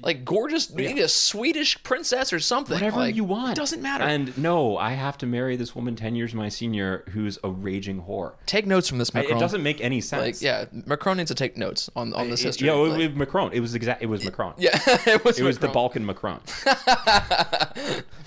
[0.00, 2.74] Like gorgeous, maybe a Swedish princess or something.
[2.74, 3.52] whatever Like, you want.
[3.52, 4.04] It doesn't matter.
[4.04, 8.02] And no, I have to marry this woman ten years my senior who's a raging
[8.04, 8.34] whore.
[8.46, 9.36] Take notes from this, I- Macron.
[9.36, 10.22] It doesn't make any sense.
[10.40, 12.68] Like, yeah, Macron needs to take notes on on this history.
[12.68, 13.52] Yeah, it, Like- it, Macron.
[13.52, 14.00] It was exact.
[14.00, 14.54] It was Macron.
[14.58, 15.40] yeah, it was.
[15.40, 16.40] It was the Balkan Macron.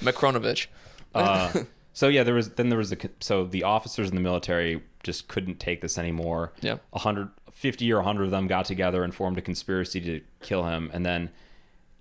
[0.01, 0.67] Macronovich.
[1.15, 1.63] Uh,
[1.93, 5.28] so yeah, there was then there was a so the officers in the military just
[5.28, 6.53] couldn't take this anymore.
[6.61, 6.78] Yeah.
[6.93, 10.65] a hundred fifty or hundred of them got together and formed a conspiracy to kill
[10.65, 11.30] him, and then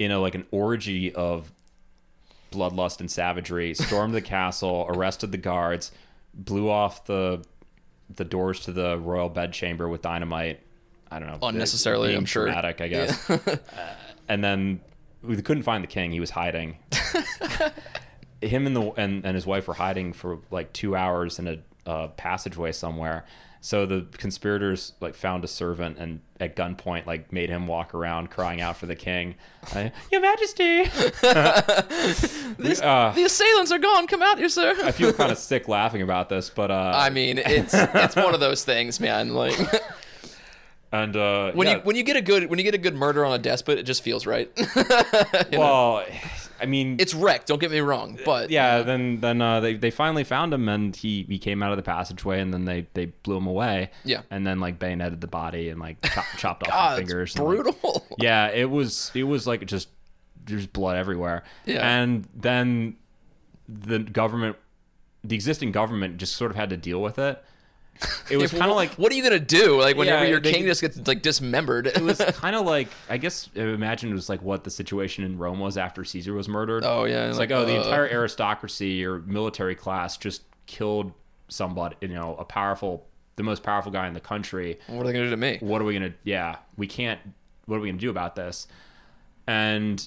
[0.00, 1.52] in a like an orgy of
[2.50, 5.92] bloodlust and savagery, stormed the castle, arrested the guards,
[6.34, 7.44] blew off the
[8.12, 10.60] the doors to the royal bedchamber with dynamite.
[11.12, 12.46] I don't know, Unnecessarily, I'm sure.
[12.46, 13.30] Dramatic, I guess.
[13.30, 13.58] uh,
[14.28, 14.80] and then
[15.22, 16.12] we couldn't find the king.
[16.12, 16.78] He was hiding.
[18.40, 21.58] Him and the and, and his wife were hiding for like two hours in a
[21.84, 23.26] uh, passageway somewhere.
[23.62, 28.30] So the conspirators like found a servant and at gunpoint like made him walk around
[28.30, 29.34] crying out for the king,
[29.74, 30.84] Uh, Your Majesty.
[32.58, 34.06] These- uh, the assailants are gone.
[34.06, 34.74] Come out here, sir.
[34.82, 38.32] I feel kind of sick laughing about this, but uh, I mean, it's it's one
[38.34, 39.34] of those things, man.
[39.34, 39.58] Like
[40.92, 42.94] and uh, when yeah, you when you get a good when you get a good
[42.94, 44.50] murder on a despot, it just feels right.
[45.52, 46.04] well,
[46.60, 47.46] I mean, it's wrecked.
[47.46, 48.82] Don't get me wrong, but yeah.
[48.82, 51.82] Then then uh, they they finally found him, and he he came out of the
[51.82, 53.90] passageway, and then they they blew him away.
[54.04, 54.22] Yeah.
[54.30, 57.36] and then like bayoneted the body and like chop, chopped off God, the it's fingers.
[57.36, 58.06] and, like, brutal.
[58.18, 59.88] yeah, it was it was like just
[60.44, 61.44] there's blood everywhere.
[61.66, 61.86] Yeah.
[61.86, 62.96] and then
[63.68, 64.56] the government,
[65.22, 67.42] the existing government, just sort of had to deal with it.
[68.30, 69.80] It was kind of like what are you gonna do?
[69.80, 71.86] Like whenever Yeah, your they- king just gets like dismembered.
[71.86, 75.24] it was kind of like I guess I imagine it was like what the situation
[75.24, 76.84] in Rome was after Caesar was murdered.
[76.84, 77.82] Oh, yeah, it's like, like, oh the uh.
[77.82, 81.12] entire aristocracy or military class just killed
[81.48, 84.78] somebody, you know, a powerful, the most powerful guy in the country.
[84.86, 85.58] what are they gonna do to me?
[85.60, 86.14] What are we gonna?
[86.24, 87.20] Yeah, we can't.
[87.66, 88.66] What are we gonna do about this?
[89.46, 90.06] And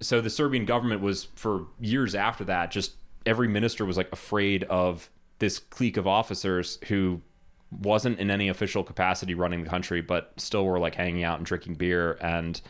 [0.00, 2.92] so the Serbian government was for years after that just
[3.24, 5.08] every minister was like afraid of
[5.42, 7.20] this clique of officers who
[7.72, 11.44] wasn't in any official capacity running the country but still were like hanging out and
[11.44, 12.60] drinking beer and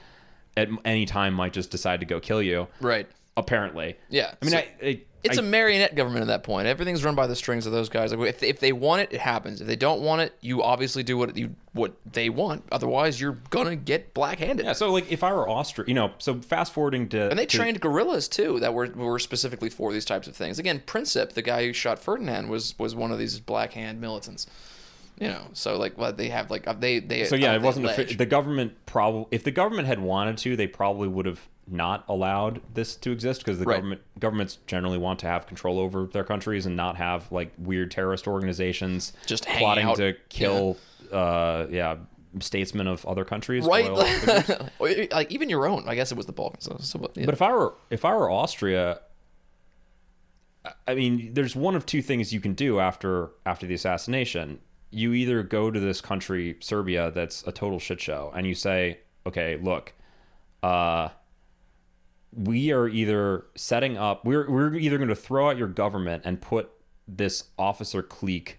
[0.57, 3.07] at any time might just decide to go kill you Right.
[3.37, 4.33] apparently Yeah.
[4.41, 6.67] i mean So- I, I It's I- a marionette government at that point.
[6.67, 8.13] Everything's run by the strings of those guys.
[8.13, 9.61] Like if, if they want it, it happens.
[9.61, 12.65] If they don't want it, you obviously do what you what they want.
[12.73, 14.67] Otherwise, you're gonna get black-handed.
[14.67, 17.47] yeah so like if i were austria you know so fast forwarding to And they
[17.47, 20.59] to- trained guerrillas too that were were specifically for these types of things.
[20.59, 24.47] Again, Princip, the guy who shot Ferdinand, was was one of these black hand militants.
[25.21, 27.87] You know, so like what they have like they they So yeah, uh, it wasn't
[27.87, 28.73] offi- the government.
[28.87, 33.13] Probably if the government had wanted to, they probably would have not allowed this to
[33.13, 33.77] exist because the Right.
[33.77, 37.91] government governments generally want to have control over their countries and not have like weird
[37.91, 39.97] terrorist organizations Just plotting out.
[39.97, 40.77] to kill.
[41.13, 41.97] Uh, yeah,
[42.41, 43.65] statesmen of other countries.
[43.67, 44.69] right, royal figures.
[44.79, 45.85] Or, like even your own.
[45.87, 46.65] I guess it was the Balkans.
[46.65, 47.27] So, so yeah.
[47.27, 49.01] But if I were if I were Austria,
[50.65, 54.61] I- I mean, there's one of two things you can do after after the assassination.
[54.91, 58.99] You either go to this country, Serbia, that's a total shit show, and you say,
[59.27, 59.95] "Okay, look,
[60.63, 61.09] uh,
[62.35, 64.25] we are either setting up.
[64.25, 66.71] We're we're either going to throw out your government and put
[67.07, 68.59] this officer clique."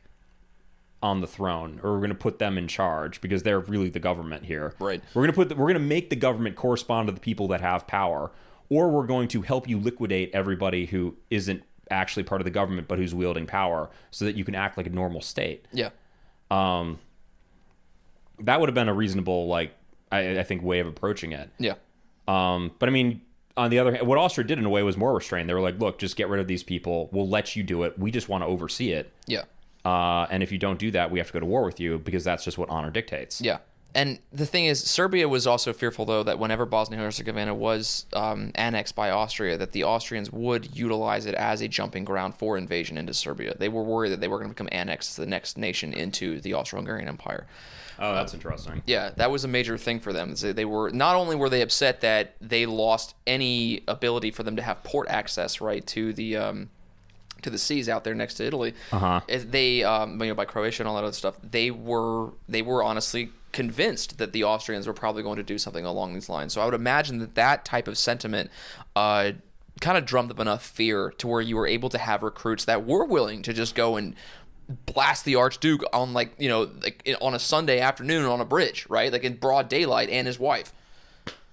[1.02, 4.00] on the throne or we're going to put them in charge because they're really the
[4.00, 5.04] government here Right.
[5.14, 7.50] we're going to put the, we're going to make the government correspond to the people
[7.50, 8.32] that have power
[8.70, 11.62] or we're going to help you liquidate everybody who isn't
[11.92, 14.88] actually part of the government but who's wielding power so that you can act like
[14.88, 15.90] a normal state yeah,
[16.50, 17.00] Um
[18.40, 19.74] that would have been a reasonable like
[20.10, 21.74] i, I think way of approaching it yeah,
[22.30, 23.22] um, but i mean
[23.56, 25.62] on the other hand what austria did in a way was more restrained they were
[25.62, 28.30] like look just get rid of these people we'll let you do it we just
[28.30, 29.44] want to oversee it yeah.
[29.86, 32.00] uh, and if you don't do that we have to go to war with you
[32.00, 33.60] because that's just what honor dictates Yeah.
[33.96, 38.08] And the thing is, Serbia was also fearful, though, that whenever Bosnia and Herzegovina was
[38.14, 42.58] um, annexed by Austria, that the Austrians would utilize it as a jumping ground for
[42.58, 43.56] invasion into Serbia.
[43.56, 46.42] They were worried that they were going to become annexed as the next nation into
[46.42, 47.46] the Austro-Hungarian Empire.
[48.00, 50.36] Oh that's interesting Yeah, that was a major thing for them.
[50.36, 54.56] They they were not only were they upset that they lost any ability for them
[54.56, 56.70] to have port access right to the um,
[57.42, 58.74] to the seas out there next to Italy.
[58.92, 59.22] Uh-huh.
[59.28, 61.36] They um, you know by Croatia and all that other stuff.
[61.44, 65.86] They were they were honestly convinced that the Austrians were probably going to do something
[65.86, 66.54] along these lines.
[66.54, 68.50] So I would imagine that that type of sentiment
[68.96, 69.34] uh,
[69.80, 72.86] kind of drummed up enough fear to where you were able to have recruits that
[72.86, 74.16] were willing to just go and
[74.86, 78.86] blast the archduke on like you know like on a sunday afternoon on a bridge
[78.90, 80.72] right like in broad daylight and his wife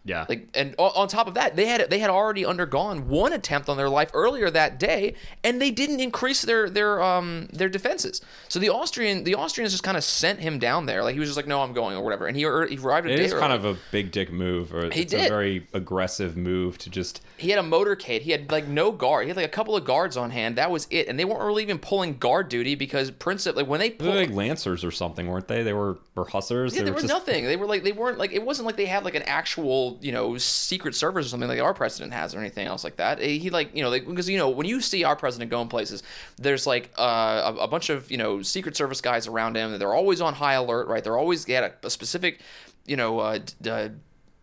[0.04, 0.24] Yeah.
[0.28, 3.76] like, and on top of that, they had they had already undergone one attempt on
[3.76, 8.22] their life earlier that day, and they didn't increase their their um their defenses.
[8.48, 11.28] So the Austrian the Austrians just kind of sent him down there, like he was
[11.28, 13.24] just like, no, I'm going or whatever, and he, er, he arrived a it day
[13.24, 13.40] is early.
[13.42, 15.26] kind of a big dick move, or He it's did.
[15.26, 17.20] a very aggressive move to just.
[17.40, 18.20] He had a motorcade.
[18.22, 19.24] He had like no guard.
[19.24, 20.56] He had like a couple of guards on hand.
[20.56, 23.80] That was it, and they weren't really even pulling guard duty because Princip like when
[23.80, 24.26] they They were pulled.
[24.28, 25.62] like lancers or something, weren't they?
[25.62, 26.74] They were or hussars.
[26.76, 27.44] Yeah, they were were just, nothing.
[27.44, 30.12] They were like they weren't like it wasn't like they had like an actual you
[30.12, 33.20] know secret service or something like our president has or anything else like that.
[33.20, 36.02] He like you know like, because you know when you see our president going places,
[36.36, 39.78] there's like uh, a, a bunch of you know secret service guys around him.
[39.78, 41.02] They're always on high alert, right?
[41.02, 42.40] They're always they had a, a specific
[42.86, 43.18] you know.
[43.20, 43.88] Uh, d- uh,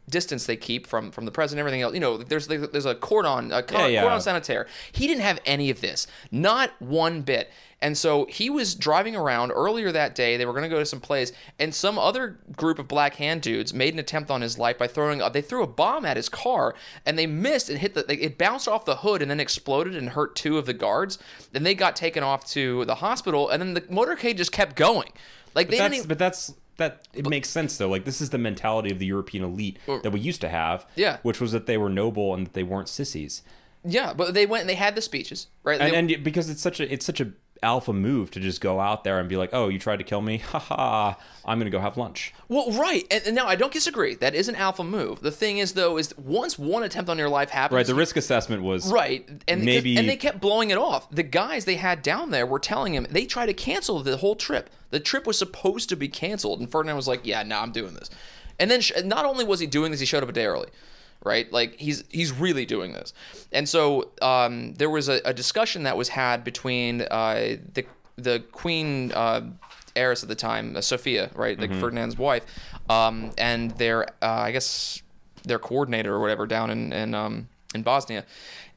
[0.10, 1.94] distance they keep from from the president everything else.
[1.94, 4.02] You know there's there's a cordon a cordon, yeah.
[4.02, 7.52] cordon sanitaire he didn't have any of this not one bit.
[7.80, 10.36] And so he was driving around earlier that day.
[10.36, 13.44] They were going to go to some place and some other group of black hand
[13.44, 16.28] dudes made an attempt on his life by throwing they threw a bomb at his
[16.28, 16.74] car
[17.06, 20.10] and they missed and hit the it bounced off the hood and then exploded and
[20.10, 21.20] hurt two of the guards.
[21.52, 25.12] Then they got taken off to the hospital and then the motorcade just kept going.
[25.54, 27.90] Like they didn't even, but that's that it makes sense though.
[27.90, 30.86] Like this is the mentality of the European elite that we used to have.
[30.96, 31.18] Yeah.
[31.24, 33.42] Which was that they were noble and that they weren't sissies.
[33.86, 36.62] yeah but they went and they had the speeches right And, They- and because it's
[36.62, 37.28] such a it's such a
[37.64, 40.22] alpha move to just go out there and be like, oh, you tried to kill
[40.22, 42.34] me, haha, I'm gonna go have lunch.
[42.48, 44.16] Well, right, and, and now I don't disagree.
[44.16, 45.22] That is an alpha move.
[45.22, 47.86] The thing is, though, is once one attempt on your life happens, Right.
[47.86, 51.10] The risk assessment was right, and maybe- and they kept blowing it off.
[51.12, 54.36] The guys they had down there were telling him they tried to cancel the whole
[54.36, 54.70] trip.
[54.92, 57.94] The trip was supposed to be canceled, and Ferdinand was like, "Yeah, no, I'm doing
[57.94, 58.10] this."
[58.60, 60.68] And then sh- not only was he doing this, he showed up a day early.
[61.28, 63.14] Right, like he's he's really doing this,
[63.52, 68.40] and so um, there was a, a discussion that was had between uh, the the
[68.52, 69.42] queen uh,
[69.96, 72.46] heiress at the time, uh, Sophia, right, like Ferdinand's wife,
[72.90, 75.02] um, and their uh, I guess
[75.44, 78.24] their coordinator or whatever down in in um, in Bosnia,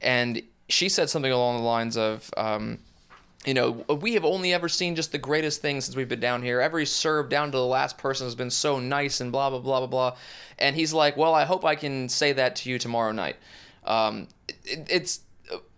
[0.01, 2.29] and she said something along the lines of.
[2.37, 2.79] Um,
[3.45, 6.43] you know, we have only ever seen just the greatest things since we've been down
[6.43, 6.61] here.
[6.61, 9.79] Every Serb down to the last person has been so nice and blah blah blah
[9.79, 10.17] blah blah.
[10.59, 13.37] And he's like, "Well, I hope I can say that to you tomorrow night."
[13.83, 15.21] Um, it, it's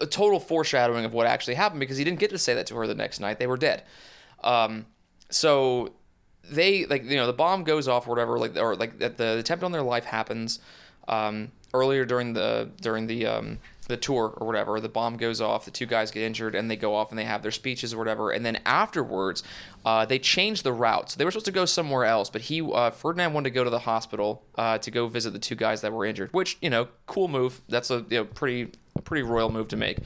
[0.01, 2.75] a, total foreshadowing of what actually happened because he didn't get to say that to
[2.75, 3.39] her the next night.
[3.39, 3.83] They were dead.
[4.43, 4.85] Um,
[5.29, 5.93] so
[6.51, 9.37] they like you know the bomb goes off or whatever like or like the, the
[9.37, 10.59] attempt on their life happens
[11.07, 15.65] um, earlier during the during the um, the tour or whatever the bomb goes off
[15.65, 17.97] the two guys get injured and they go off and they have their speeches or
[17.97, 18.31] whatever.
[18.31, 19.43] And then afterwards
[19.85, 21.11] uh, they change the route.
[21.11, 23.63] So they were supposed to go somewhere else but he uh, Ferdinand wanted to go
[23.63, 26.69] to the hospital uh, to go visit the two guys that were injured which you
[26.69, 27.61] know cool move.
[27.67, 29.97] That's a you know pretty a pretty royal move to make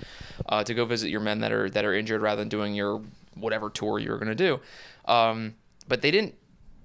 [0.48, 3.02] uh, to go visit your men that are that are injured rather than doing your
[3.36, 4.60] whatever tour you were going to do.
[5.06, 5.56] Um,
[5.88, 6.36] but they didn't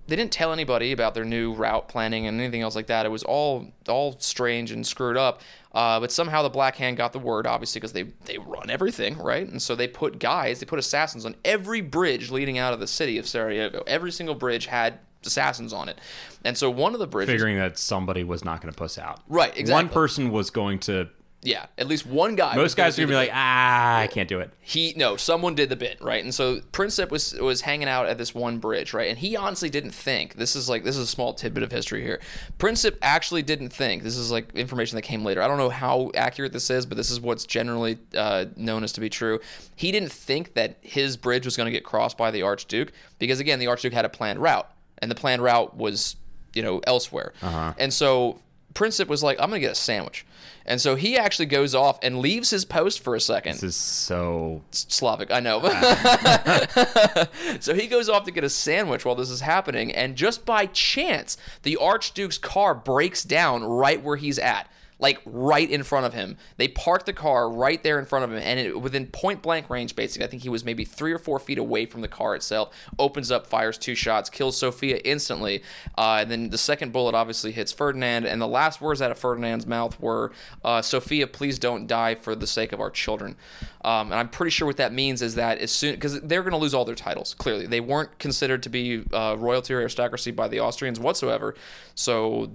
[0.06, 3.06] they didn't tell anybody about their new route planning and anything else like that.
[3.06, 5.40] It was all all strange and screwed up.
[5.74, 9.16] Uh, but somehow the Black Hand got the word, obviously, because they they run everything,
[9.18, 9.48] right?
[9.48, 12.86] And so they put guys, they put assassins on every bridge leading out of the
[12.86, 13.82] city of Sarajevo.
[13.86, 15.98] Every single bridge had assassins on it.
[16.44, 19.20] And so one of the bridges, figuring that somebody was not gonna puss out.
[19.28, 19.56] right?
[19.56, 19.72] Exactly.
[19.72, 21.08] One person was going to.
[21.44, 22.54] Yeah, at least one guy.
[22.54, 24.50] Most guys are gonna be like, ah, I can't do it.
[24.60, 26.22] he no someone did the bit right?
[26.22, 29.08] And so princip was was hanging out at this one bridge right?
[29.08, 32.02] And he honestly didn't think this is like this is a small tidbit of history
[32.02, 32.20] here.
[32.60, 35.42] Princip actually didn't think this is like information that came later.
[35.42, 38.92] I don't know how accurate this is but this is what's generally uh, known as
[38.92, 39.40] to be true.
[39.74, 43.40] He didn't think that his bridge was going to get crossed by the archduke because
[43.40, 46.14] again the archduke had a planned route and the planned route was
[46.54, 47.32] you know elsewhere.
[47.78, 48.38] And so
[48.74, 50.24] princip was like i'm going to get a sandwich
[50.66, 53.76] and so he actually goes off and leaves his post for a second This is
[53.76, 54.62] so.
[54.70, 55.60] Slavic, I know.
[57.60, 60.66] so he goes off to get a sandwich while this is happening, and just by
[60.66, 64.70] chance, the Archduke's car breaks down right where he's at.
[65.02, 66.36] Like right in front of him.
[66.56, 69.68] They park the car right there in front of him, and it, within point blank
[69.68, 72.36] range, basically, I think he was maybe three or four feet away from the car
[72.36, 72.72] itself.
[73.00, 75.62] Opens up, fires two shots, kills Sophia instantly.
[75.98, 79.18] Uh, and then the second bullet obviously hits Ferdinand, and the last words out of
[79.18, 80.30] Ferdinand's mouth were,
[80.64, 83.36] uh, "Sophia, please don't die for the sake of our children."
[83.84, 86.52] Um, and I'm pretty sure what that means is that as soon because they're going
[86.52, 87.34] to lose all their titles.
[87.34, 91.56] Clearly, they weren't considered to be uh, royalty or aristocracy by the Austrians whatsoever.
[91.96, 92.52] So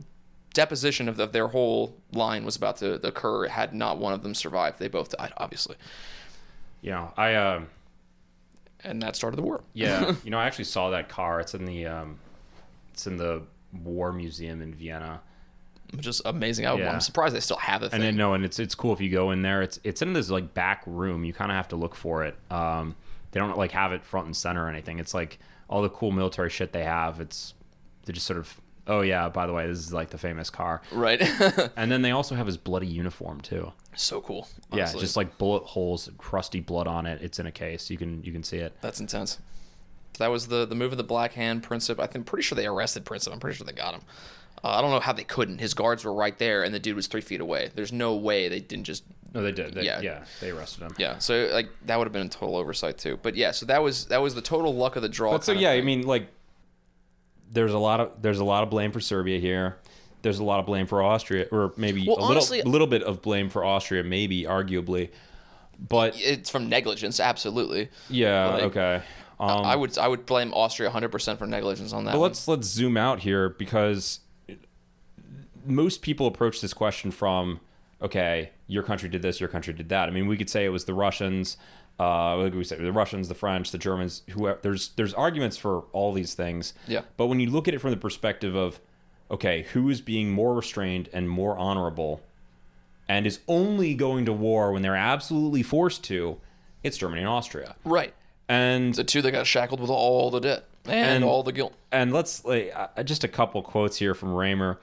[0.57, 4.33] deposition of, of their whole line was about to occur had not one of them
[4.33, 4.79] survived.
[4.79, 5.75] They both died, obviously,
[6.81, 7.33] Yeah, I.
[7.35, 7.61] Uh,
[8.83, 9.63] and that started the war.
[9.73, 11.39] yeah, you know, I actually saw that car.
[11.39, 11.85] It's in the.
[11.85, 12.19] Um,
[12.93, 13.43] it's in the
[13.83, 15.21] War Museum in Vienna.
[15.93, 16.65] which is amazing.
[16.65, 16.91] I, Yeah.
[16.91, 17.93] I'm surprised they still have it.
[17.93, 19.61] And then no, and it's it's cool if you go in there.
[19.61, 21.23] It's it's in this like back room.
[21.23, 22.35] You kind of have to look for it.
[22.49, 22.95] Um,
[23.31, 24.97] they don't like have it front and center or anything.
[24.99, 25.37] It's like
[25.69, 27.19] all the cool military shit they have.
[27.21, 27.53] It's
[28.05, 29.29] they just sort of oh yeah.
[29.29, 30.81] By the way, this is like the famous car.
[30.91, 31.21] right.
[31.75, 33.71] And then they also have his bloody uniform too.
[33.95, 34.47] so cool.
[34.73, 37.21] Yeah, just like bullet holes, crusty blood on it.
[37.21, 37.89] It's in a case.
[37.89, 38.75] You can you can see it.
[38.81, 39.39] That's intense.
[40.19, 41.61] That was the the move of the Black Hand.
[41.67, 41.99] Princip.
[41.99, 43.31] I think pretty sure they arrested Princip.
[43.31, 44.01] I'm pretty sure they got him.
[44.63, 45.59] Uh, I don't know how they couldn't.
[45.59, 47.69] His guards were right there, and the dude was three feet away.
[47.75, 49.03] There's no way they didn't just.
[49.33, 49.75] No, they did.
[49.75, 49.99] They, Yeah.
[50.01, 50.23] yeah.
[50.41, 50.95] they arrested him.
[50.97, 53.19] Yeah, so like that would have been a total oversight too.
[53.21, 55.33] But yeah, so that was that was the total luck of the draw.
[55.33, 56.27] But so yeah, I mean, like,
[57.51, 59.77] there's a lot of there's a lot of blame for Serbia here.
[60.21, 63.03] There's a lot of blame for Austria, or maybe Well, a honestly- little little bit
[63.03, 65.09] of blame for Austria, maybe arguably.
[65.79, 67.89] But it's from negligence, absolutely.
[68.09, 69.01] yeah, like, okay.
[69.39, 72.13] Um, I would I would blame Austria 100 percent for negligence on that.
[72.13, 72.29] but one.
[72.29, 74.21] let's let's zoom out here because
[75.65, 77.59] most people approach this question from
[78.01, 80.07] okay, your country did this, your country did that.
[80.07, 81.57] I mean, we could say it was the Russians.
[81.99, 84.21] Uh, like we say the Russians, the French, the Germans.
[84.29, 86.73] Whoever there's there's arguments for all these things.
[86.87, 87.01] Yeah.
[87.17, 88.79] But when you look at it from the perspective of
[89.31, 92.21] okay, who is being more restrained and more honorable,
[93.09, 96.39] and is only going to war when they're absolutely forced to,
[96.83, 97.75] it's Germany and Austria.
[97.83, 98.13] right.
[98.49, 101.73] And The two that got shackled with all the debt and, And- all the guilt.
[101.91, 104.77] and let's like uh, just a couple quotes here from Remer.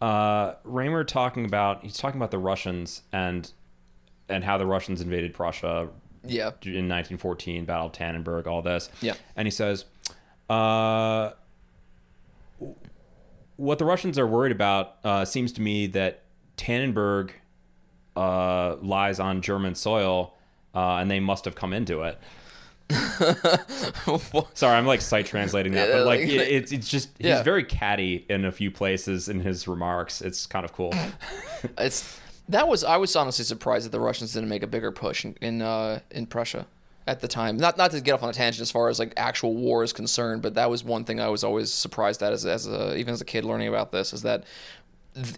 [0.00, 3.50] Uh, Remer talking about he's talking about the Russians and
[4.28, 5.88] and how the Russians invaded Prussia
[6.24, 6.48] Yeah.
[6.64, 8.88] in 1914, Battle of Tannenberg, all this.
[9.00, 9.14] Yeah.
[9.36, 9.84] And he says,
[10.50, 11.30] uh,
[13.56, 16.22] what the Russians are worried about uh, seems to me that
[16.56, 17.30] Tannenberg
[18.16, 20.34] uh, lies on German soil,
[20.74, 22.18] uh, and they must have come into it.
[24.54, 27.40] Sorry, I'm like sight translating that, Yeah, but like like- it, it's it's just he's
[27.40, 30.20] very catty in a few places in his remarks.
[30.20, 30.92] It's kind of cool.
[31.78, 32.18] It's
[32.48, 35.36] that was I was honestly surprised that the Russians didn't make a bigger push in
[35.40, 36.66] in, uh, in Prussia
[37.06, 37.56] at the time.
[37.56, 39.92] Not not to get off on a tangent as far as like actual war is
[39.92, 43.12] concerned, but that was one thing I was always surprised at as as a, even
[43.12, 44.44] as a kid learning about this is that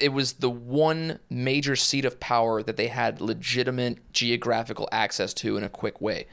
[0.00, 5.56] it was the one major seat of power that they had legitimate geographical access to
[5.56, 6.26] in a quick way.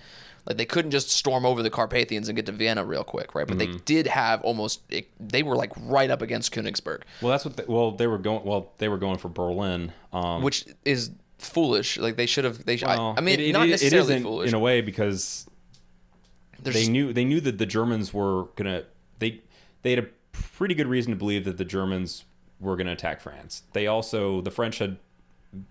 [0.51, 3.47] Like they couldn't just storm over the Carpathians and get to Vienna real quick, right?
[3.47, 7.01] But they did have almost it, they were like right up against Königsberg.
[7.21, 7.57] well, that's what.
[7.57, 8.43] They, well, they were going.
[8.45, 9.91] Well, they were going for Berlin.
[10.13, 11.97] Um, which is foolish.
[11.97, 12.65] Like they should have.
[12.65, 12.77] They.
[12.77, 14.49] Sh- well, I, I mean, it- it- not it necessarily isn't foolish.
[14.49, 15.47] in a way because
[16.61, 18.83] There's they knew they knew that the Germans were gonna
[19.19, 19.41] they
[19.81, 22.25] they had a pretty good reason to believe that the Germans
[22.59, 23.63] were gonna attack France.
[23.73, 24.97] They also the French had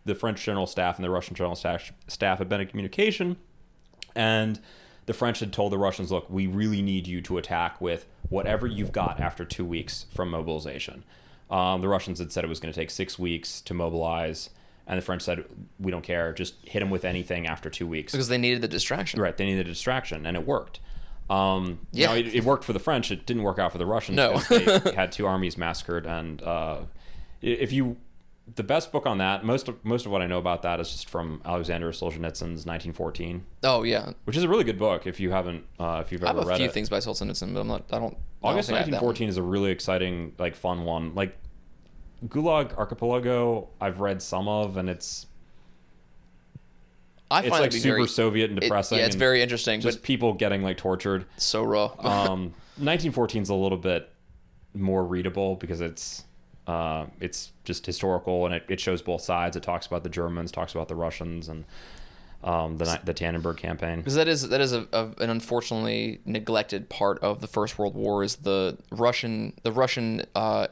[0.04, 3.36] the French general staff and the Russian general staff staff had been in communication,
[4.14, 4.60] and
[5.06, 8.66] the French had told the Russians, "Look, we really need you to attack with whatever
[8.66, 11.04] you've got after two weeks from mobilization."
[11.50, 14.50] Um, the Russians had said it was going to take six weeks to mobilize,
[14.86, 15.44] and the French said,
[15.80, 16.32] "We don't care.
[16.32, 19.20] Just hit them with anything after two weeks." because they needed the distraction.
[19.20, 20.78] Right, they needed a distraction, and it worked.
[21.28, 22.12] Um, Yeah.
[22.14, 23.10] it, it worked for the French.
[23.12, 24.16] It didn't work out for the Russians.
[24.16, 24.38] No.
[24.38, 26.78] they had two armies massacred, and uh,
[27.40, 27.96] if you,
[28.56, 30.90] the best book on that, most of most of what I know about that is
[30.90, 35.30] just from Alexander Solzhenitsyn's 1914, Oh yeah, which is a really good book if you
[35.30, 36.72] haven't uh, if you've ever read I have a few it.
[36.72, 37.84] things by Solzhenitsyn, but I'm not.
[37.92, 38.10] I don't.
[38.12, 38.90] Don't August I one.
[38.90, 41.14] 1914 is a really exciting, like fun one.
[41.14, 41.36] Like
[42.26, 45.26] Gulag Archipelago, I've read some of, and it's
[47.30, 48.98] I find it's like it super very, Soviet and it- depressing.
[48.98, 51.26] yeah, it's very interesting, just people getting like tortured.
[51.36, 51.84] so raw.
[52.00, 54.10] um, 1914 is a little bit
[54.74, 56.24] more readable because it's
[56.70, 59.56] uh, it's just historical and it, it shows both sides.
[59.56, 61.64] It talks about the Germans, talks about the Russians, and
[62.44, 63.98] um, the the Tannenberg campaign.
[63.98, 67.94] because that is that is a, a, an unfortunately neglected part of the First World
[67.94, 70.68] War is the Russian the Russian uh,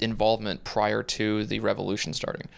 [0.00, 2.48] involvement prior to the revolution starting.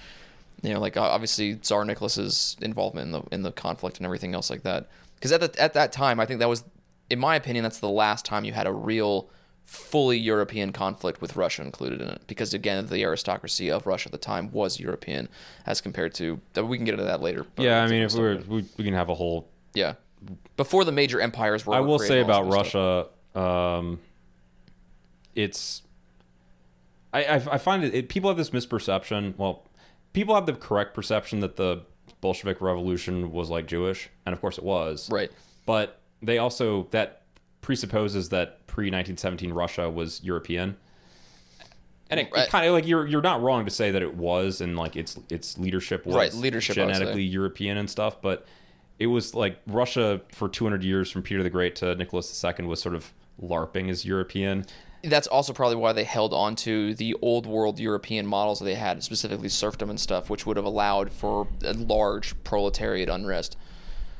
[0.63, 4.51] You know, like obviously Tsar Nicholas's involvement in the in the conflict and everything else
[4.51, 4.89] like that.
[5.15, 6.65] Because at at that time, I think that was,
[7.11, 9.31] in my opinion, that's the last time you had a real,
[9.69, 12.23] fully European conflict with Russia included in it.
[12.27, 15.29] Because again, the aristocracy of Russia at the time was European,
[15.67, 16.41] as compared to.
[16.57, 17.45] We can get into that later.
[17.59, 19.47] Yeah, I mean, if we were, we, we can have a whole.
[19.75, 19.95] Yeah.
[20.57, 21.75] Before the major empires were.
[21.75, 22.57] I will say created and all about.
[22.57, 24.01] Russia, um,
[25.35, 25.83] it's.
[27.13, 28.09] I, I, I find it, it.
[28.09, 29.37] People have this misperception.
[29.37, 29.67] Well,
[30.15, 31.83] people have the correct perception that the
[32.23, 35.11] Bolshevik Revolution was like Jewish, and of course it was.
[35.11, 35.31] Right.
[35.67, 37.23] but they also that
[37.61, 40.77] presupposes that pre 1917 Russia was European.
[42.11, 42.49] And it, Right.
[42.49, 45.19] kind of like you're you're not wrong to say that it was and like its
[45.29, 46.99] its leadership was Right, leadership, I would say.
[47.01, 48.47] genetically European and stuff, but
[49.01, 52.81] it was like Russia for 200 years from Peter the Great to Nicholas II was
[52.81, 53.13] sort of
[53.43, 54.65] larping as European.
[55.03, 58.75] That's also probably why they held on to the old world European models that they
[58.77, 63.57] had, specifically serfdom and stuff, which would have allowed for a large proletariat unrest.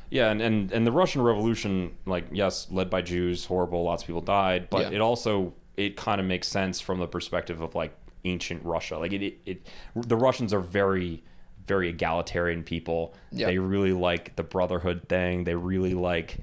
[0.09, 4.07] Yeah, and, and, and the Russian Revolution, like yes, led by Jews, horrible, lots of
[4.07, 4.97] people died, but Yeah.
[4.97, 7.95] it also it kind of makes sense from the perspective of like
[8.25, 8.97] ancient Russia.
[8.97, 11.23] Like it, it, it the Russians are very
[11.65, 13.13] very egalitarian people.
[13.31, 13.45] Yeah.
[13.45, 15.43] They really like the brotherhood thing.
[15.43, 16.37] They really like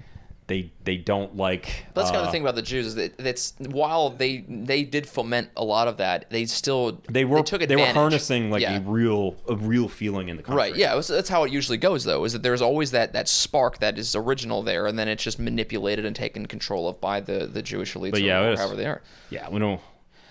[0.48, 3.18] they they don't like That's kind of uh, the thing about the Jews is that
[3.18, 7.62] that's while they they did foment a lot of that, they still they were took
[7.62, 8.78] they were harnessing like yeah.
[8.78, 10.56] a real a real feeling in the country.
[10.56, 10.76] Right.
[10.76, 10.94] Yeah.
[10.94, 12.24] was- That's how it usually goes, though.
[12.24, 15.38] Is that there's always that that spark that is original there, and then it's just
[15.38, 18.76] manipulated and taken control of by the the Jewish elites But or, yeah, or however
[18.76, 19.02] they are.
[19.30, 19.80] Yeah, we don't.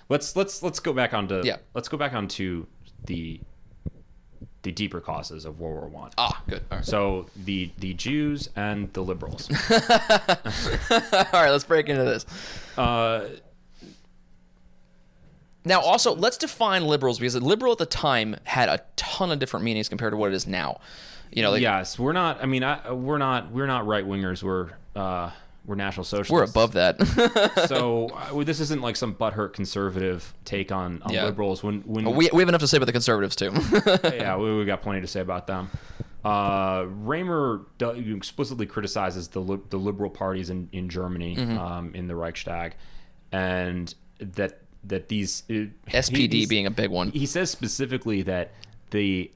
[0.08, 1.58] Let's let's let's go back onto Yeah.
[1.74, 2.68] Let's go back onto
[3.06, 3.42] the
[4.66, 6.12] the deeper causes of World War One.
[6.18, 6.64] Ah, good.
[6.72, 6.86] All right.
[6.86, 9.48] So the the Jews and the liberals.
[9.72, 9.88] All
[11.32, 11.50] right.
[11.52, 12.26] Let's break into this.
[12.78, 13.28] uh,
[15.64, 19.64] Now, also, let's define liberals because liberal at the time had a ton of different
[19.64, 20.80] meanings compared to what it is now.
[21.32, 22.42] You know, like, yes, we're not.
[22.42, 23.52] I mean, I, we're not.
[23.52, 24.42] We're not right wingers.
[24.44, 25.32] We're uh,
[25.66, 26.32] we're national socialists.
[26.32, 27.66] we're above that.
[27.68, 31.26] so uh, this isn't like some butthurt conservative take on, on Yeah.
[31.26, 31.64] liberals.
[31.64, 33.52] When when we, we have enough to say about the conservatives too.
[34.16, 35.70] yeah, we, we got plenty to say about them.
[36.24, 37.66] Uh, Remer
[38.18, 41.58] explicitly criticizes the li- the liberal parties in in Germany Mm-hmm.
[41.58, 42.76] um, in the Reichstag,
[43.32, 47.12] and that that these uh, SPD he's- being a big one.
[47.12, 48.52] He says specifically that
[48.92, 49.32] the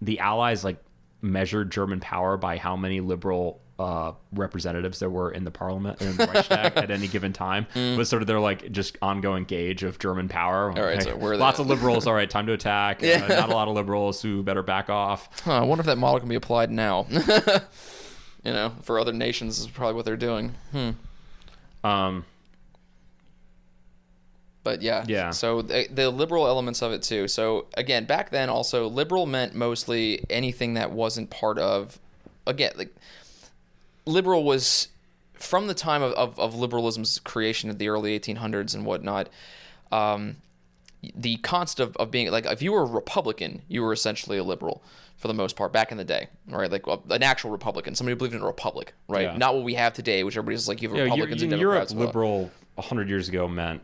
[0.00, 0.78] the Allies like
[1.22, 6.16] measured German power by how many liberal uh, representatives there were in the parliament in
[6.16, 7.66] the Reichstag at any given time.
[7.96, 10.72] Was sort of their like just ongoing gauge of German power.
[10.72, 10.78] Mm.
[10.78, 12.06] All right, so we're lots the- of liberals.
[12.06, 13.02] All right, time to attack.
[13.02, 13.24] Yeah.
[13.24, 15.28] Uh, not a lot of liberals who better back off.
[15.44, 17.06] Huh, I wonder if that model can be applied now.
[17.10, 20.54] you know, for other nations is probably what they're doing.
[20.72, 20.90] Hmm.
[21.84, 22.24] Um,
[24.64, 25.30] But yeah, Yeah.
[25.30, 27.28] So the, the liberal elements of it too.
[27.28, 31.98] So again, back then, also liberal meant mostly anything that wasn't part of.
[32.46, 32.94] Again, like
[34.08, 34.88] liberal was
[35.34, 39.28] from the time of, of, of liberalism's creation in the early 1800s and whatnot.
[39.92, 40.36] Um,
[41.14, 44.44] the concept of, of being like if you were a Republican, you were essentially a
[44.44, 44.82] liberal
[45.16, 46.70] for the most part back in the day, right?
[46.70, 49.22] Like well, an actual Republican, somebody who believed in a republic, right?
[49.22, 49.36] Yeah.
[49.36, 51.88] Not what we have today, which everybody's like you have yeah, Republicans in and Europe,
[51.88, 51.94] Democrats.
[51.94, 53.82] well, liberal hundred years ago meant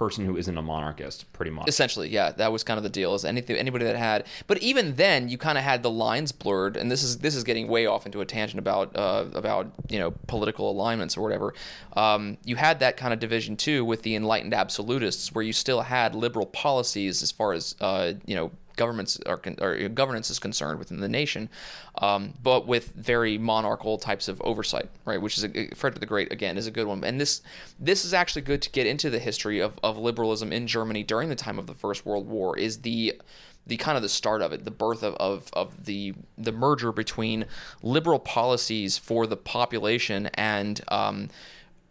[0.00, 1.68] person who isn't a monarchist, pretty much.
[1.68, 3.14] Essentially, yeah, that was kind of the deal.
[3.14, 6.78] Is anything anybody that had, but even then, you kind of had the lines blurred,
[6.78, 9.98] and this is this is getting way off into a tangent about uh, about you
[9.98, 11.52] know political alignments or whatever.
[11.92, 15.82] Um, you had that kind of division too with the enlightened absolutists, where you still
[15.82, 20.78] had liberal policies as far as uh, you know governments are or governance is concerned
[20.78, 21.50] within the nation,
[21.98, 25.20] um, but with very monarchical types of oversight, right?
[25.20, 27.42] Which is a, Frederick the Great again is a good one, and this
[27.78, 31.28] this is actually good to get into the history of, of liberalism in Germany during
[31.28, 32.58] the time of the First World War.
[32.58, 33.20] Is the
[33.66, 36.90] the kind of the start of it, the birth of, of, of the the merger
[36.90, 37.44] between
[37.82, 41.28] liberal policies for the population and um,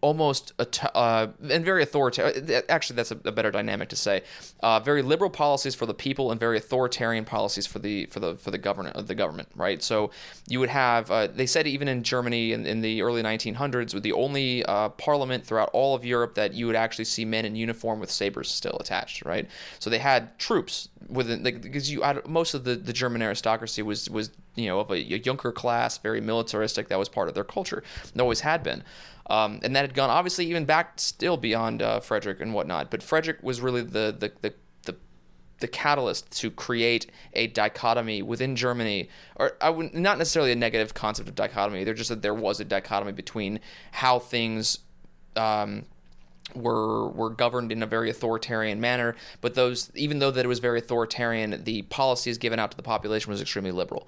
[0.01, 2.61] almost uh, and very authoritarian.
[2.69, 4.23] Actually, that's a, a better dynamic to say.
[4.61, 8.35] Uh, very liberal policies for the people and very authoritarian policies for the for the
[8.35, 9.49] for the government of the government.
[9.55, 9.83] Right.
[9.83, 10.11] So
[10.47, 11.11] you would have.
[11.11, 14.89] Uh, they said even in Germany in, in the early 1900s, with the only uh,
[14.89, 18.49] parliament throughout all of Europe that you would actually see men in uniform with sabers
[18.49, 19.25] still attached.
[19.25, 19.47] Right.
[19.79, 24.09] So they had troops within like, because you most of the, the German aristocracy was
[24.09, 26.87] was you know of a, a Junker class, very militaristic.
[26.87, 27.83] That was part of their culture.
[28.13, 28.83] It always had been.
[29.29, 32.89] Um, and that had gone obviously even back still beyond uh, Frederick and whatnot.
[32.89, 34.53] But Frederick was really the the, the
[35.59, 40.93] the catalyst to create a dichotomy within Germany, or I would not necessarily a negative
[40.93, 41.83] concept of dichotomy.
[41.83, 43.59] They're just that there was a dichotomy between
[43.91, 44.79] how things
[45.35, 45.85] um,
[46.55, 49.15] were were governed in a very authoritarian manner.
[49.41, 52.83] But those, even though that it was very authoritarian, the policies given out to the
[52.83, 54.07] population was extremely liberal.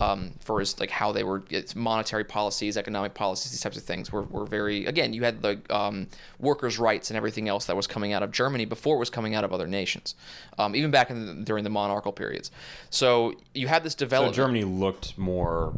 [0.00, 3.82] Um, for as like how they were, it's monetary policies, economic policies, these types of
[3.82, 4.86] things were, were very.
[4.86, 6.06] Again, you had the um,
[6.38, 9.34] workers' rights and everything else that was coming out of Germany before it was coming
[9.34, 10.14] out of other nations,
[10.56, 12.52] um, even back in the, during the monarchical periods.
[12.90, 14.36] So you had this So development.
[14.36, 15.74] Germany looked more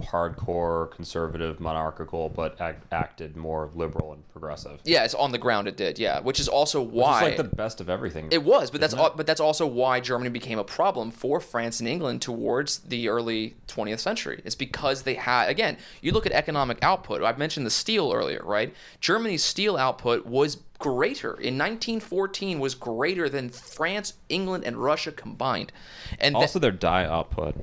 [0.00, 4.80] hardcore, conservative, monarchical, but act, acted more liberal and progressive.
[4.84, 5.68] yeah, it's on the ground.
[5.68, 8.28] It did, yeah, which is also why It's like the best of everything.
[8.30, 11.80] It was, but that's al- but that's also why Germany became a problem for France
[11.80, 14.40] and England towards the early 20th century.
[14.44, 17.22] It's because they had again, you look at economic output.
[17.22, 18.74] I've mentioned the steel earlier, right?
[19.00, 25.72] Germany's steel output was greater in 1914 was greater than France, England, and Russia combined.
[26.18, 27.54] And also, their dye output.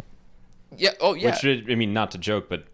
[0.77, 2.65] Yeah, oh yeah, Which I mean, not to joke, but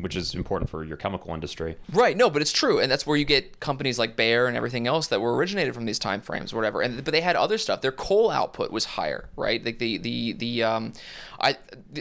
[0.00, 1.76] which is important for your chemical industry.
[1.92, 2.16] Right.
[2.16, 5.08] No, but it's true, and that's where you get companies like Bayer and everything else
[5.08, 6.80] that were originated from these time frames, whatever.
[6.80, 7.80] And but they had other stuff.
[7.80, 9.64] Their coal output was higher, right?
[9.64, 10.92] Like the the the um,
[11.40, 11.56] I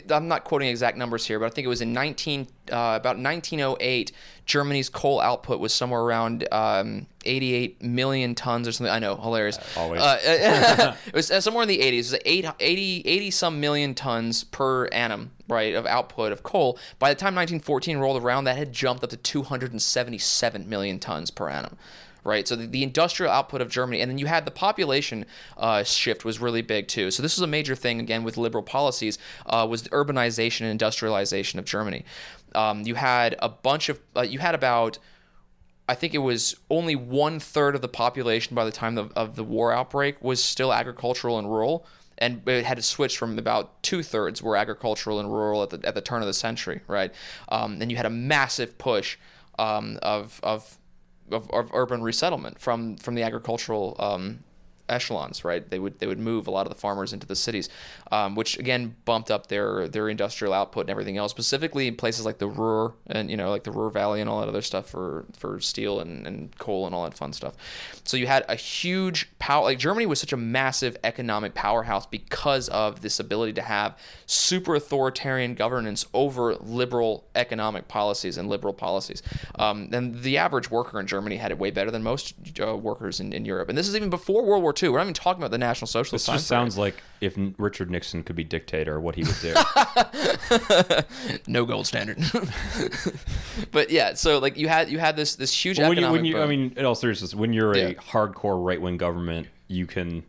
[0.10, 3.18] I'm not quoting exact numbers here, but I think it was in 19 uh, about
[3.18, 4.12] 1908.
[4.46, 8.92] Germany's coal output was somewhere around um, 88 million tons or something.
[8.92, 9.58] I know, hilarious.
[9.58, 10.02] Uh, always.
[10.02, 11.94] Uh, it was uh, somewhere in the 80s.
[11.94, 16.80] It was 80, 80, 80 some million tons per annum, right, of output of coal.
[16.98, 21.50] By the time 1914 rolled around, that had jumped up to 277 million tons per
[21.50, 21.78] annum
[22.28, 22.48] right?
[22.48, 25.26] So the, the, industrial output of Germany, and then you had the population
[25.56, 27.10] uh, shift was really big too.
[27.10, 30.70] So this was a major thing again with liberal policies uh, was the urbanization and
[30.70, 32.04] industrialization of Germany.
[32.54, 35.00] Um, you had a bunch of uh, you had about
[35.90, 39.38] I think it was only one third of the population by the time of, of
[39.38, 41.86] the war outbreak was still agricultural and rural
[42.18, 45.80] and it had to switch from about two thirds were agricultural and rural at the
[45.88, 47.14] at the turn of the century, right?
[47.48, 49.18] Um, and you had a massive push
[49.60, 50.78] um, of, of
[51.32, 54.44] of, of urban resettlement from from the agricultural um,
[54.90, 55.70] echelons, right?
[55.70, 57.70] They would they would move a lot of the farmers into the cities,
[58.12, 61.32] um, which again bumped up their their industrial output and everything else.
[61.32, 64.40] Specifically in places like the Ruhr and you know like the Ruhr Valley and all
[64.40, 67.56] that other stuff for for steel and, and coal and all that fun stuff.
[68.04, 69.64] So you had a huge power.
[69.64, 74.76] Like Germany was such a massive economic powerhouse because of this ability to have super
[74.76, 79.22] authoritarian governance over liberal economic policies and liberal policies.
[79.56, 83.20] Um, and the average worker in Germany had it way better than most uh, workers
[83.20, 83.70] in, in Europe.
[83.70, 84.90] And this is even before World War II.
[84.90, 86.28] We're not even talking about the National Socialist.
[86.28, 89.54] This just sounds like if Richard Nixon could be dictator, what he would do.
[91.48, 92.20] no gold standard.
[93.72, 95.98] but yeah, so like you had you had this this huge well, when.
[95.98, 97.88] You, when you, I mean, in all seriousness, when you're yeah.
[97.88, 100.24] a hardcore right wing government, you can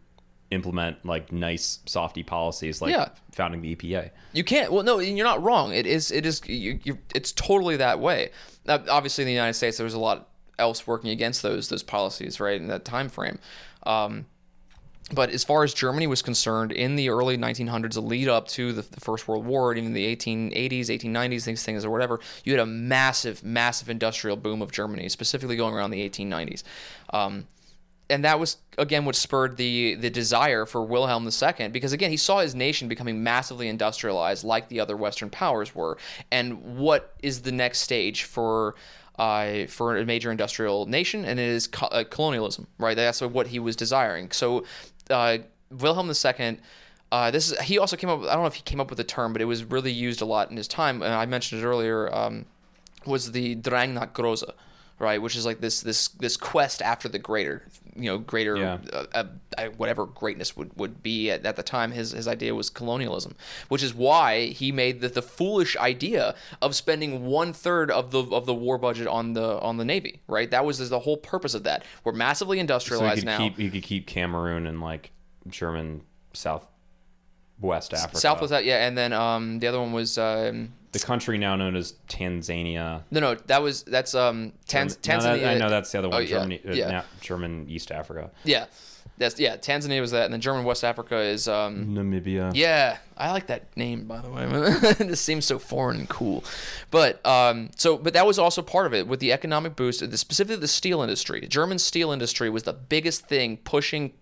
[0.51, 3.11] implement like nice softy policies like yeah.
[3.33, 4.11] founding the EPA.
[4.33, 4.73] You can't.
[4.73, 5.73] Well, no, you're not wrong.
[5.73, 6.11] It is.
[6.11, 6.41] It is.
[6.47, 8.31] You, you, it's totally that way.
[8.67, 11.83] Now, obviously, in the United States, there was a lot else working against those those
[11.83, 13.39] policies, right, in that time frame.
[13.85, 14.27] Um,
[15.13, 18.73] but as far as Germany was concerned, in the early 1900s, the lead up to
[18.73, 22.61] the, the, First World War, even the 1880s, 1890s, these things or whatever, you had
[22.61, 26.63] a massive, massive industrial boom of Germany, specifically going around the 1890s.
[27.11, 27.47] Um,
[28.11, 32.17] and that was again what spurred the the desire for Wilhelm II because again he
[32.17, 35.99] saw his nation becoming massively industrialized like the other Western powers were,
[36.31, 38.75] and what is the next stage for
[39.19, 42.97] uh, for a major industrial nation, and it is co- uh, colonialism, right?
[42.97, 44.31] That's what he was desiring.
[44.31, 44.65] So,
[45.11, 45.39] uh,
[45.71, 46.59] Wilhelm II.
[47.11, 48.21] Uh, this is he also came up.
[48.21, 50.21] I don't know if he came up with the term, but it was really used
[50.21, 51.03] a lot in his time.
[51.03, 52.15] And I mentioned it earlier.
[52.15, 52.47] Um,
[53.07, 54.53] was the Drang nach Große,
[54.99, 55.21] right?
[55.21, 58.79] Which is like this this this quest after the greater, you know, greater yeah.
[58.93, 59.25] uh,
[59.57, 61.93] uh, whatever greatness would, would be at, at the time.
[61.93, 63.35] His his idea was colonialism,
[63.69, 68.23] which is why he made the, the foolish idea of spending one third of the
[68.25, 70.21] of the war budget on the on the navy.
[70.27, 71.85] Right, that was the whole purpose of that.
[72.05, 73.39] We're massively industrialized so now.
[73.39, 75.13] Keep, you could keep Cameroon and like
[75.49, 76.03] German
[76.33, 76.69] South
[77.61, 78.17] West Africa.
[78.17, 81.77] South Southwest, yeah, and then um, the other one was um, the country now known
[81.77, 83.03] as Tanzania.
[83.11, 85.23] No, no, that was that's um Tanz- Tanzania.
[85.23, 86.23] No, that, I know that's the other one.
[86.23, 87.03] Oh, Germany, yeah, uh.
[87.21, 88.31] German East Africa.
[88.45, 88.67] Yeah,
[89.19, 89.57] that's yeah.
[89.57, 92.53] Tanzania was that, and then German West Africa is um Namibia.
[92.55, 94.47] Yeah, I like that name by the way.
[95.07, 96.45] this seems so foreign and cool,
[96.91, 100.61] but um so but that was also part of it with the economic boost, specifically
[100.61, 101.47] the steel industry.
[101.49, 104.13] German steel industry was the biggest thing pushing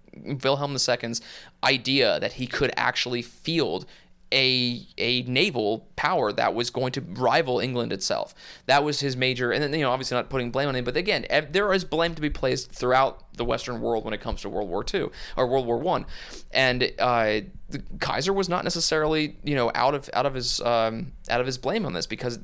[0.42, 1.20] Wilhelm II's
[1.62, 3.86] idea that he could actually field
[4.32, 8.34] a a naval power that was going to rival England itself.
[8.66, 10.96] That was his major, and then you know obviously not putting blame on him, but
[10.96, 14.48] again there is blame to be placed throughout the Western world when it comes to
[14.48, 16.06] World War II or World War One,
[16.50, 21.12] and uh, the Kaiser was not necessarily you know out of out of his um,
[21.28, 22.38] out of his blame on this because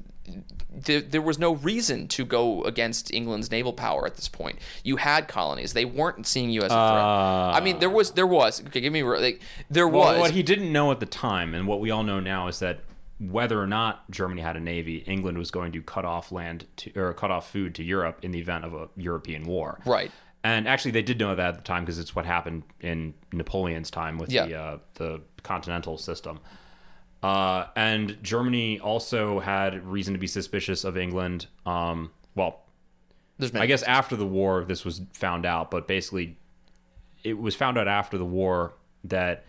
[0.75, 4.59] there, there was no reason to go against England's naval power at this point.
[4.83, 6.79] You had colonies; they weren't seeing you as a threat.
[6.79, 8.63] Uh, I mean, there was, there was.
[8.67, 9.41] Okay, give me like
[9.71, 10.21] there well, was.
[10.21, 12.81] What he didn't know at the time, and what we all know now, is that
[13.19, 16.93] whether or not Germany had a navy, England was going to cut off land to,
[16.99, 19.81] or cut off food to Europe in the event of a European war.
[19.87, 20.11] Right.
[20.45, 23.91] And actually, they did know that at the time because it's what happened in Napoleon's
[23.91, 24.47] time with yeah.
[24.47, 26.41] the uh, the continental system.
[27.23, 31.47] Uh, and Germany also had reason to be suspicious of England.
[31.65, 32.63] Um, well,
[33.55, 36.37] I guess after the war, this was found out, but basically,
[37.23, 38.75] it was found out after the war
[39.05, 39.45] that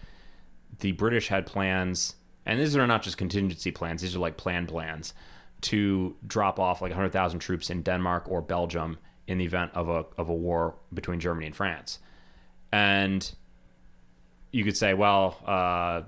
[0.79, 4.67] the British had plans, and these are not just contingency plans; these are like planned
[4.67, 5.13] plans
[5.61, 8.97] to drop off like 100,000 troops in Denmark or Belgium
[9.27, 11.99] in the event of a of a war between Germany and France.
[12.71, 13.31] And
[14.51, 16.01] you could say, well, uh,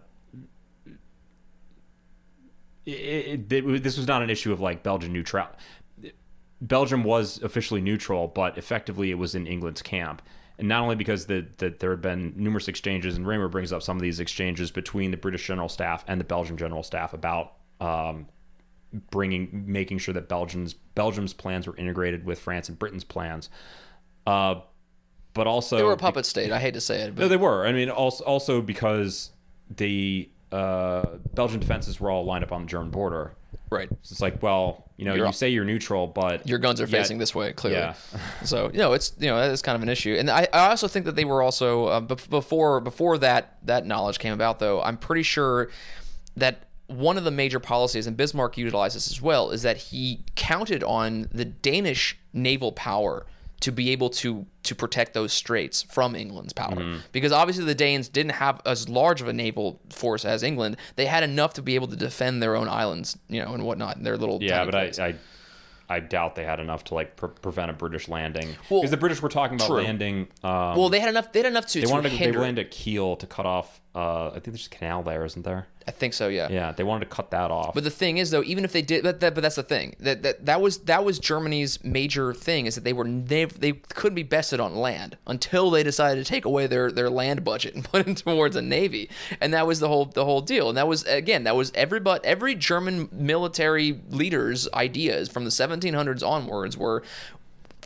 [2.85, 5.47] it, it, this was not an issue of like Belgian neutral.
[6.61, 10.21] Belgium was officially neutral, but effectively it was in England's camp.
[10.57, 13.83] And not only because the, that there had been numerous exchanges, and Remer brings up
[13.83, 17.53] some of these exchanges between the British general staff and the Belgian general staff about
[17.81, 18.27] um,
[19.11, 23.49] bringing, making sure that Belgium's Belgium's plans were integrated with France and Britain's plans.
[24.25, 24.61] Uh,
[25.33, 26.51] but also they were a puppet state.
[26.51, 27.15] I hate to say it.
[27.15, 27.23] But.
[27.23, 27.67] No, they were.
[27.67, 29.31] I mean, also also because
[29.69, 33.33] the uh, Belgian defenses were all lined up on the German border.
[33.69, 33.89] Right.
[33.89, 36.87] So it's like, well, you know, you're you say you're neutral, but your guns are
[36.87, 37.79] facing this way clearly.
[37.79, 37.95] Yeah.
[38.43, 40.87] so you know, it's you know, it's kind of an issue, and I, I also
[40.87, 44.81] think that they were also uh, before before that that knowledge came about, though.
[44.81, 45.69] I'm pretty sure
[46.37, 50.83] that one of the major policies, and Bismarck utilizes as well, is that he counted
[50.83, 53.25] on the Danish naval power
[53.61, 56.75] to be able to to protect those straits from England's power.
[56.75, 56.99] Mm-hmm.
[57.11, 60.77] Because obviously the Danes didn't have as large of a naval force as England.
[60.95, 64.03] They had enough to be able to defend their own islands, you know, and whatnot,
[64.03, 64.65] their little yeah.
[64.65, 65.15] But I, I
[65.87, 68.97] I doubt they had enough to like pre- prevent a British landing because well, the
[68.97, 69.81] British were talking about true.
[69.81, 70.27] landing.
[70.43, 71.31] Um, well, they had enough.
[71.31, 71.79] They had enough to.
[71.79, 72.17] They to wanted to.
[72.17, 73.81] They landed at Kiel to cut off.
[73.93, 75.67] Uh, I think there's a canal there, isn't there?
[75.87, 76.27] I think so.
[76.27, 76.47] Yeah.
[76.49, 77.75] Yeah, they wanted to cut that off.
[77.75, 79.95] But the thing is, though, even if they did, but, that, but that's the thing
[79.99, 83.73] that, that that was that was Germany's major thing is that they were they they
[83.73, 87.75] couldn't be bested on land until they decided to take away their their land budget
[87.75, 88.69] and put it towards a mm-hmm.
[88.69, 89.09] navy,
[89.39, 90.69] and that was the whole the whole deal.
[90.69, 95.51] And that was again that was every but every German military leader's ideas from the
[95.51, 97.03] 1700s onwards were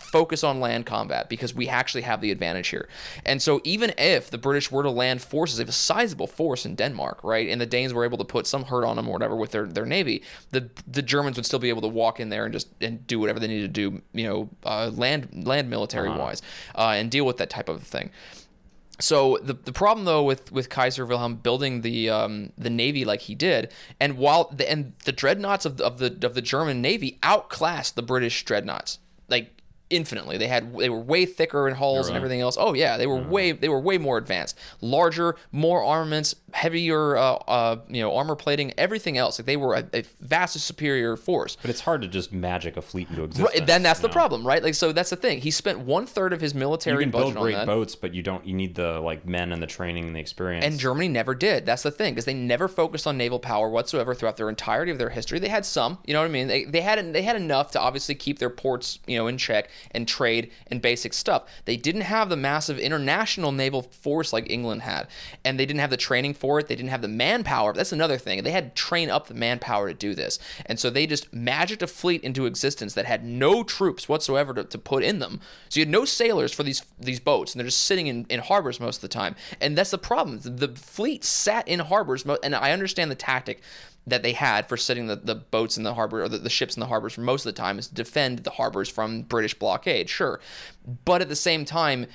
[0.10, 2.90] focus on land combat because we actually have the advantage here.
[3.26, 7.24] And so even if the British were to land forces, a sizable force in Denmark,
[7.24, 9.52] right, and the Danes were able to put some hurt on them or whatever with
[9.52, 12.54] their, their navy, the the Germans would still be able to walk in there and
[12.54, 16.20] just and do whatever they need to do, you know, uh, land land military uh-huh.
[16.20, 16.42] wise,
[16.76, 18.12] uh, and deal with that type of thing.
[19.00, 23.22] So the, the problem though with, with Kaiser Wilhelm building the um, the navy like
[23.22, 26.82] he did, and while the, and the dreadnoughts of the, of the of the German
[26.82, 29.00] navy outclassed the British dreadnoughts,
[29.30, 29.59] like
[29.90, 30.38] infinitely.
[30.38, 32.58] They had they were way thicker in hulls and everything else.
[32.60, 37.36] Oh yeah, they were way they were way more advanced, larger, more armaments, heavier uh,
[37.48, 39.40] uh, you know armor plating, everything else.
[39.40, 41.58] Like they were a, a, vastly superior force.
[41.62, 43.60] But it's hard to just magic a fleet into existence.
[43.60, 44.14] Right, then that's the know?
[44.14, 44.62] problem, right?
[44.62, 45.42] Like so that's the thing.
[45.42, 47.68] He spent one third of his military you can budget build great on that.
[47.68, 50.66] boats, but you don't you need the like men and the training and the experience.
[50.66, 51.66] And Germany never did.
[51.66, 54.98] That's the thing because they never focused on naval power whatsoever throughout their entirety of
[54.98, 55.40] their history.
[55.40, 56.48] They had some, you know what I mean?
[56.48, 59.70] They they had they had enough to obviously keep their ports you know in check
[59.92, 61.44] and trade and basic stuff.
[61.66, 65.08] They didn't have the massive international naval force like England had,
[65.44, 66.68] and they didn't have the training for it.
[66.68, 67.74] They didn't have the manpower.
[67.74, 68.44] That's another thing.
[68.44, 71.82] They had to train up the manpower to do this, and so they just magicked
[71.82, 75.40] a fleet into existence that had no troops whatsoever to, to put in them.
[75.70, 78.40] So you had no sailors for these these boats, and they're just sitting in, in
[78.40, 79.36] harbors most of the time.
[79.62, 80.40] And that's the problem.
[80.40, 83.62] The, the fleet sat in harbors, and I understand the tactic
[84.10, 86.76] that they had for sitting the, the boats in the harbor or the, the ships
[86.76, 89.54] in the harbors for most of the time is to defend the harbors from British
[89.54, 90.40] blockade, sure.
[91.06, 92.08] But at the same time,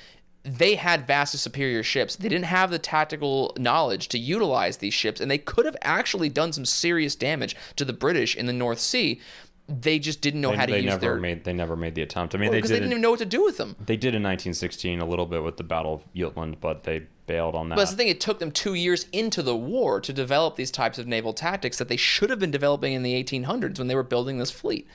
[0.45, 2.15] they had vastly superior ships.
[2.15, 6.29] They didn't have the tactical knowledge to utilize these ships, and they could have actually
[6.29, 9.19] done some serious damage to the British in the North Sea.
[9.67, 11.15] They just didn't know they, how to they use never their.
[11.15, 12.35] Made, they never made the attempt.
[12.35, 12.75] I mean, well, they because did.
[12.75, 13.75] They didn't even know what to do with them.
[13.83, 17.55] They did in 1916 a little bit with the Battle of Jutland, but they bailed
[17.55, 17.75] on that.
[17.75, 20.69] But that's the thing; it took them two years into the war to develop these
[20.69, 23.95] types of naval tactics that they should have been developing in the 1800s when they
[23.95, 24.87] were building this fleet,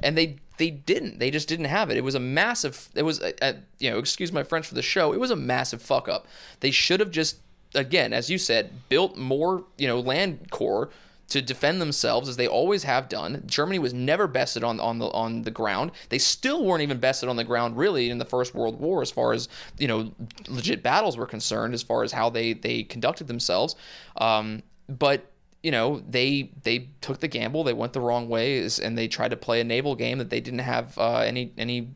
[0.00, 1.20] and they they didn't.
[1.20, 1.96] They just didn't have it.
[1.96, 2.88] It was a massive.
[2.94, 5.12] It was a, a, you know, excuse my French for the show.
[5.12, 6.26] It was a massive fuck up.
[6.60, 7.38] They should have just
[7.76, 10.90] again, as you said, built more you know land corps
[11.28, 13.42] to defend themselves as they always have done.
[13.46, 15.90] Germany was never bested on on the on the ground.
[16.08, 19.10] They still weren't even bested on the ground really in the First World War as
[19.10, 19.48] far as
[19.78, 20.12] you know
[20.48, 23.74] legit battles were concerned, as far as how they they conducted themselves.
[24.16, 25.30] Um, but
[25.62, 27.64] you know they they took the gamble.
[27.64, 30.40] They went the wrong ways and they tried to play a naval game that they
[30.40, 31.90] didn't have uh, any any.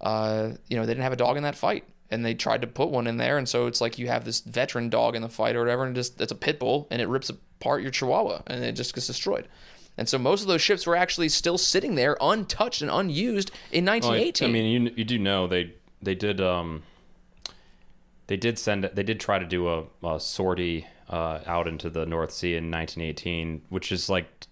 [0.00, 2.66] Uh, you know they didn't have a dog in that fight and they tried to
[2.66, 5.28] put one in there and so it's like you have this veteran dog in the
[5.28, 8.42] fight or whatever and just it's a pit bull and it rips apart your chihuahua
[8.46, 9.48] and it just gets destroyed
[9.96, 13.84] and so most of those ships were actually still sitting there untouched and unused in
[13.84, 16.82] 1918 well, I, I, mean you, you do know they they did um
[18.26, 22.06] they did send they did try to do a, a sortie uh, out into the
[22.06, 24.46] North Sea in 1918 which is like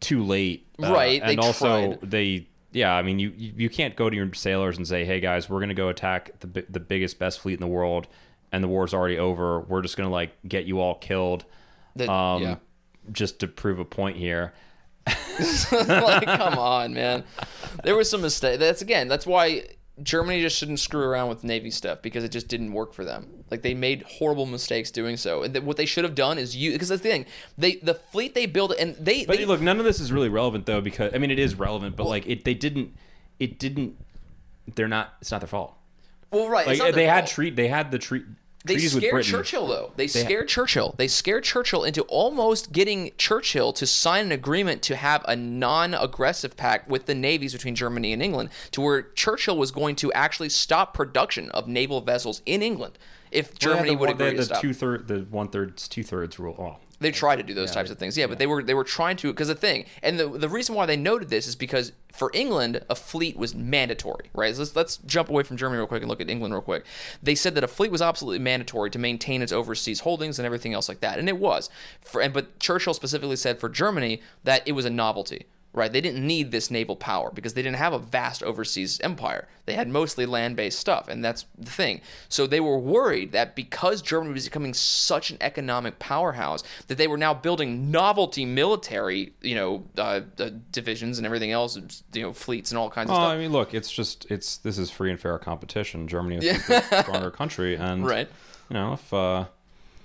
[0.00, 2.10] too late uh, right and also tried.
[2.10, 5.48] they yeah, I mean, you you can't go to your sailors and say, "Hey guys,
[5.48, 8.08] we're gonna go attack the the biggest, best fleet in the world,
[8.50, 9.60] and the war's already over.
[9.60, 11.44] We're just gonna like get you all killed,
[11.94, 12.56] the, um, yeah.
[13.10, 14.52] just to prove a point here."
[15.72, 17.24] like, come on, man.
[17.82, 18.60] There was some mistake.
[18.60, 19.08] That's again.
[19.08, 19.64] That's why
[20.02, 23.44] Germany just shouldn't screw around with Navy stuff because it just didn't work for them.
[23.50, 26.56] Like they made horrible mistakes doing so, and th- what they should have done is
[26.56, 27.26] you because that's the thing.
[27.58, 29.26] They the fleet they built and they.
[29.26, 31.54] But they, look, none of this is really relevant though because I mean it is
[31.54, 32.96] relevant, but like it they didn't
[33.38, 33.98] it didn't
[34.74, 35.74] they're not it's not their fault.
[36.30, 36.66] well, right.
[36.66, 38.24] Like they their had treat they had the treat
[38.64, 39.92] They scared Churchill though.
[39.96, 40.94] They, scared Churchill.
[40.96, 46.56] They scared Churchill into almost getting Churchill to sign an agreement to have a non-aggressive
[46.56, 50.48] pact with the navies between Germany and England, to where Churchill was going to actually
[50.48, 52.98] stop production of naval vessels in England
[53.30, 54.60] if Well, they had Germany the, would they agree the stop.
[54.60, 56.56] two third the one third two thirds rule.
[56.58, 58.74] Oh, They tried to do those types they- of things, yeah, but they were they
[58.74, 61.56] were trying to because the thing, and the the reason why they noted this is
[61.56, 64.54] because for England a fleet was mandatory, right?
[64.54, 66.84] So let's let's jump away from Germany real quick and look at England real quick.
[67.22, 70.74] They said that a fleet was absolutely mandatory to maintain its overseas holdings and everything
[70.74, 71.68] else like that, and it was.
[72.00, 75.46] For and but Churchill specifically said for Germany that it was a novelty.
[75.74, 79.48] Right, they didn't need this naval power because they didn't have a vast overseas empire.
[79.64, 82.02] They had mostly land-based stuff, and that's the thing.
[82.28, 87.06] So they were worried that because Germany was becoming such an economic powerhouse, that they
[87.08, 91.78] were now building novelty military, you know, uh, uh, divisions and everything else,
[92.12, 93.32] you know, fleets and all kinds of Well, stuff.
[93.32, 96.06] I mean, look, it's just it's this is free and fair competition.
[96.06, 98.28] Germany is a stronger country, and Right.
[98.68, 99.46] you know if uh,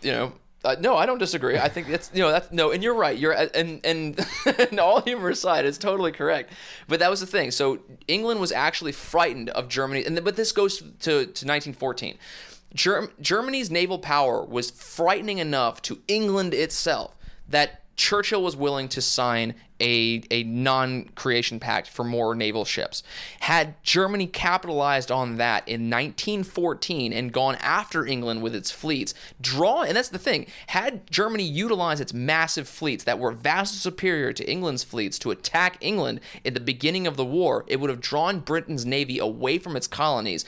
[0.01, 0.31] you know
[0.63, 1.57] uh, no i don't disagree.
[1.57, 3.17] I think that's you know that's no and you're right.
[3.17, 4.27] You're and and,
[4.59, 6.51] and all humor aside it's totally correct.
[6.87, 7.51] But that was the thing.
[7.51, 12.17] So england was actually frightened of germany and but this goes to, to 1914
[12.73, 17.17] Germ- germany's naval power was frightening enough to england itself
[17.47, 23.03] that Churchill was willing to sign a, a non creation pact for more naval ships.
[23.41, 29.83] Had Germany capitalized on that in 1914 and gone after England with its fleets, draw,
[29.83, 34.49] and that's the thing, had Germany utilized its massive fleets that were vastly superior to
[34.49, 38.39] England's fleets to attack England at the beginning of the war, it would have drawn
[38.39, 40.45] Britain's navy away from its colonies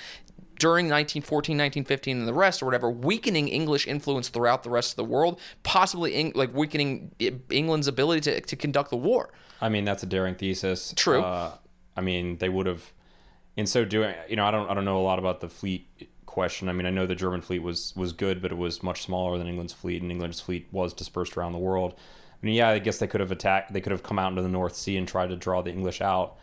[0.59, 4.95] during 1914, 1915, and the rest, or whatever, weakening English influence throughout the rest of
[4.97, 7.11] the world, possibly Eng- like weakening
[7.49, 9.31] England's ability to, to conduct the war.
[9.61, 10.93] I mean that's a daring thesis.
[10.95, 11.21] True.
[11.21, 11.53] Uh,
[11.97, 12.93] I mean they would have,
[13.57, 16.09] in so doing, you know, I don't I don't know a lot about the fleet
[16.25, 16.69] question.
[16.69, 19.37] I mean I know the German fleet was was good, but it was much smaller
[19.37, 21.95] than England's fleet, and England's fleet was dispersed around the world.
[22.41, 23.73] I mean, yeah, I guess they could have attacked.
[23.73, 25.99] They could have come out into the North Sea and tried to draw the English
[25.99, 26.37] out.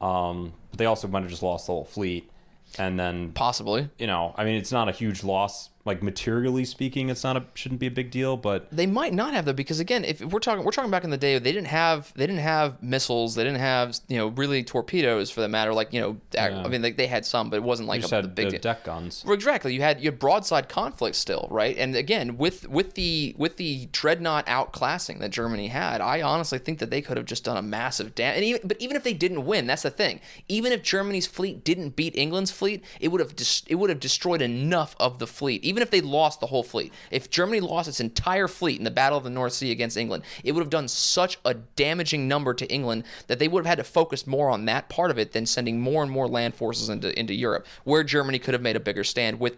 [0.00, 2.30] Um, but they also might have just lost the whole fleet,
[2.76, 3.88] and then Possibly.
[3.98, 7.44] you know, I mean, it's not a huge loss, like materially speaking, it's not a
[7.54, 10.38] shouldn't be a big deal, but They might not have though, because again, if we're
[10.38, 13.42] talking, we're talking back in the day, they didn't have, they didn't have missiles, they
[13.42, 15.74] didn't have, you know, really torpedoes for the matter.
[15.74, 16.62] Like, you know, Yeah.
[16.64, 18.50] I mean, like they had some, but it wasn't like a, had the big the
[18.52, 18.60] deal.
[18.60, 19.24] deck guns.
[19.26, 19.74] Exactly.
[19.74, 21.76] You had you had broadside conflict still, right?
[21.76, 26.78] And again, with with the with the dreadnought outclassing that Germany had, I honestly think
[26.80, 28.42] that they could have just done a massive damage.
[28.42, 30.20] Even, but even if they didn't win, that's the thing.
[30.48, 34.00] Even if Germany's fleet didn't beat England's fleet, it would have dis- it would have
[34.00, 35.64] destroyed enough of the fleet.
[35.64, 38.90] Even if they lost the whole fleet, if Germany lost its entire fleet in the
[38.90, 42.54] Battle of the North Sea against England, it would have done such a damaging number
[42.54, 45.32] to England that they would have had to focus more on that part of it
[45.32, 48.76] than sending more and more land forces into into Europe, where Germany could have made
[48.76, 49.56] a bigger stand with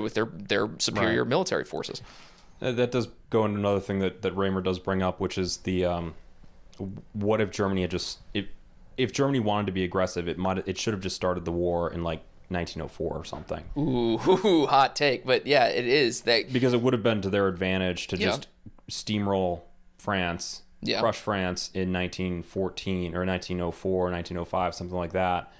[0.00, 1.28] with their their superior Right.
[1.30, 2.00] military forces.
[2.62, 5.58] Uh, That does go into another thing that, that Remer does bring up, which is
[5.58, 6.14] the um,
[7.12, 8.46] what if Germany had just if
[8.96, 11.90] if Germany wanted to be aggressive, it might it should have just started the war
[11.92, 14.16] in like 1904 or something, Ooh,
[14.66, 18.06] hot take, but yeah, it is that because it would have been to their advantage
[18.08, 18.26] to Yeah.
[18.26, 18.48] just
[18.90, 19.62] steamroll
[19.98, 21.00] France, Yeah.
[21.00, 25.52] crush France in 1914 or 1904, 1905, something like that,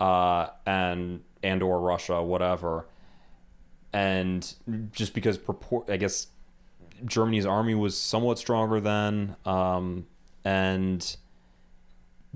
[0.00, 2.86] uh, and and or Russia, whatever,
[3.92, 4.54] and
[4.92, 6.28] just because purport, I guess
[7.04, 10.06] Germany's army was somewhat stronger then, um,
[10.44, 11.16] and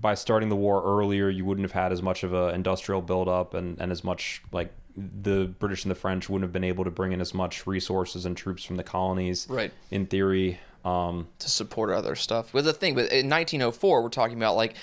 [0.01, 3.55] by starting the war earlier, you wouldn't have had as much of a industrial buildup
[3.55, 6.91] and, and as much like the British and the French wouldn't have been able to
[6.91, 9.47] bring in as much resources and troops from the colonies.
[9.49, 9.73] Right.
[9.91, 12.51] In theory, um, to support other stuff.
[12.53, 14.75] But the thing, but in 1904, we're talking about like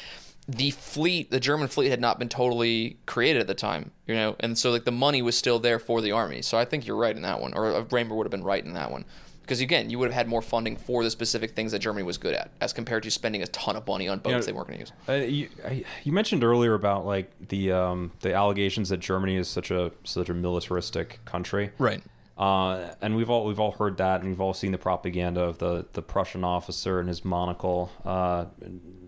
[0.47, 4.35] the fleet, the German fleet had not been totally created at the time, you know,
[4.39, 6.41] and so like the money was still there for the army.
[6.41, 8.63] So I think you're right in that one, or uh, Remer would have been right
[8.63, 9.05] in that one.
[9.45, 12.17] Because again, you would have had more funding for the specific things that Germany was
[12.17, 14.67] good at, as compared to spending a ton of money on boats know, they weren't
[14.67, 14.91] going to use.
[15.07, 19.47] Uh, you, I, you mentioned earlier about like the um, the allegations that Germany is
[19.47, 22.01] such a such a militaristic country, Right.
[22.37, 25.59] Uh, and we've all we've all heard that, and we've all seen the propaganda of
[25.59, 28.45] the, the Prussian officer and his monocle, uh,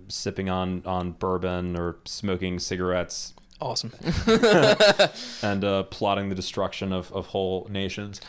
[0.08, 3.92] sipping on, on bourbon or smoking cigarettes Awesome.
[5.42, 8.22] and uh, plotting the destruction of, of whole nations.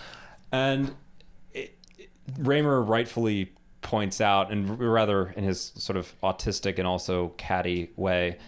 [0.51, 0.95] And it, it-
[2.35, 8.39] Remer rightfully points out, and rather in his sort of autistic and also catty way,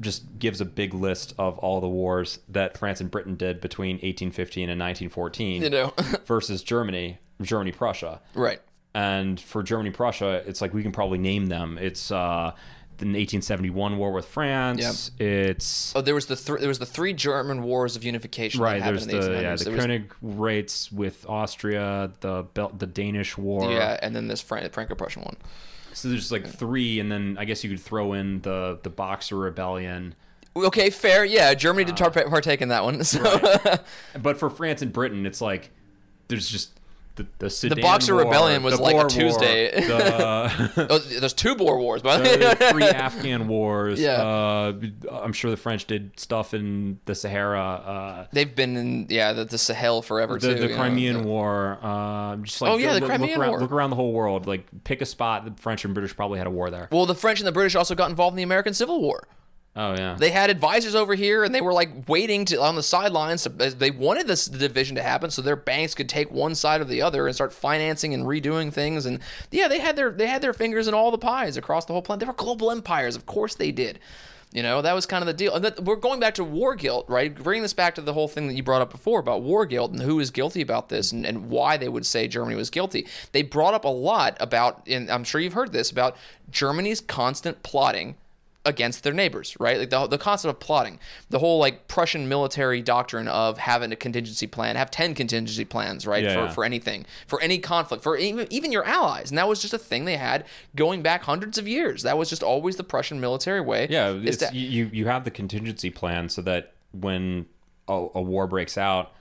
[0.00, 3.96] just gives a big list of all the wars that France and Britain did between
[3.96, 5.94] 1815 and 1914 You know.
[6.26, 8.20] versus Germany, Germany Prussia.
[8.34, 8.60] right.
[8.94, 11.76] And for Germany Prussia, it's like we can probably name them.
[11.78, 12.52] It's uh,
[12.98, 15.10] the 1871 war with France.
[15.18, 18.60] It's Oh, there was the th- there was the three German wars of unification.
[18.60, 18.80] right.
[18.80, 22.86] That There's happened in the yeah the There was- Königgrätz with Austria, the Bel- the
[22.86, 23.70] Danish war.
[23.70, 25.36] yeah, and then this Fran- Franco-Prussian one.
[25.92, 29.36] So there's like three, and then I guess you could throw in the the Boxer
[29.36, 30.14] Rebellion.
[30.54, 31.24] Okay, fair.
[31.24, 33.02] Yeah, Germany did Uh, tar- partake in that one.
[33.04, 33.22] So
[34.22, 35.70] But for France and Britain, it's like
[36.28, 36.75] there's just
[37.16, 39.70] the the, Sudan Boxer War, Rebellion was the like a Boer War, Tuesday.
[39.80, 44.00] the, oh, there's two Boer wars, but the three Afghan wars.
[44.00, 44.22] Yeah.
[44.22, 44.72] Uh,
[45.10, 47.60] I'm sure the French did stuff in the Sahara.
[47.60, 50.54] Uh, they've been in yeah the, the Sahel forever the, too.
[50.54, 50.76] the you know.
[50.76, 51.78] Crimean War.
[51.82, 53.60] Uh, just like Oh, yeah, the look, Crimean look around, War.
[53.60, 54.46] Look around the whole world.
[54.46, 55.44] Like pick a spot.
[55.44, 56.88] The French and British probably had a war there.
[56.92, 59.26] Well, the French and the British also got involved in the American Civil War.
[59.78, 60.16] Oh yeah.
[60.18, 63.44] They had advisors over here, and they were like waiting to on the sidelines.
[63.44, 67.02] They wanted this division to happen, so their banks could take one side or the
[67.02, 69.04] other and start financing and redoing things.
[69.04, 69.20] And
[69.50, 72.00] yeah, they had their they had their fingers in all the pies across the whole
[72.00, 72.20] planet.
[72.20, 73.98] They were global empires, of course they did.
[74.52, 75.54] You know that was kind of the deal.
[75.54, 77.34] And that, we're going back to war guilt, right?
[77.34, 79.92] Bringing this back to the whole thing that you brought up before about war guilt
[79.92, 83.06] and who is guilty about this and, and why they would say Germany was guilty.
[83.32, 86.16] They brought up a lot about, and I'm sure you've heard this about
[86.50, 88.14] Germany's constant plotting
[88.66, 89.78] against their neighbors, right?
[89.78, 90.98] Like the, the concept of plotting,
[91.30, 96.06] the whole like Prussian military doctrine of having a contingency plan, have 10 contingency plans,
[96.06, 96.24] right?
[96.24, 96.50] Yeah, for, yeah.
[96.50, 99.30] for anything, for any conflict, for even, even your allies.
[99.30, 100.44] And that was just a thing they had
[100.74, 102.02] going back hundreds of years.
[102.02, 103.86] That was just always the Prussian military way.
[103.88, 107.46] Yeah, it's, to- you you have the contingency plan so that when
[107.88, 109.12] a, a war breaks out,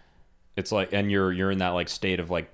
[0.58, 2.50] it's like, and you're you're in that like state of like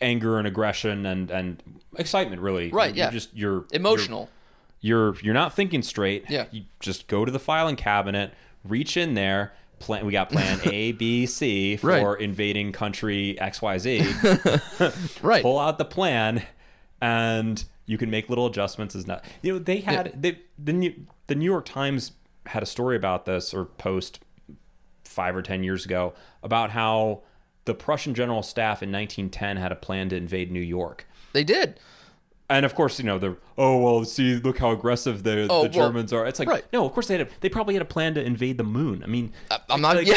[0.00, 1.62] anger and aggression and and
[1.96, 2.70] excitement, really.
[2.70, 3.10] Right, You yeah.
[3.10, 4.20] just you're emotional.
[4.20, 4.41] You're
[4.82, 6.26] you're you're not thinking straight.
[6.28, 6.44] Yeah.
[6.50, 8.34] You just go to the filing cabinet,
[8.64, 9.54] reach in there.
[9.78, 12.20] Plan, we got plan A, B, C for Right.
[12.20, 14.12] invading country X, Y, Z.
[15.22, 15.42] right.
[15.42, 16.42] pull out the plan
[17.00, 20.94] and you can make little adjustments as not you know they had they, the new
[21.26, 22.12] the new york times
[22.46, 24.20] had a story about this or post
[25.04, 26.14] five or ten years ago
[26.44, 27.22] about how
[27.64, 31.78] the prussian general staff in 1910 had a plan to invade new york They did.
[32.52, 35.68] And of course you know the oh well see look how aggressive the, Oh, the
[35.76, 36.64] well, germans are it's like right.
[36.72, 39.02] no of course they had a, they probably had a plan to invade the moon
[39.02, 39.32] i mean
[39.68, 39.96] I'm not.
[39.96, 40.16] like- yeah.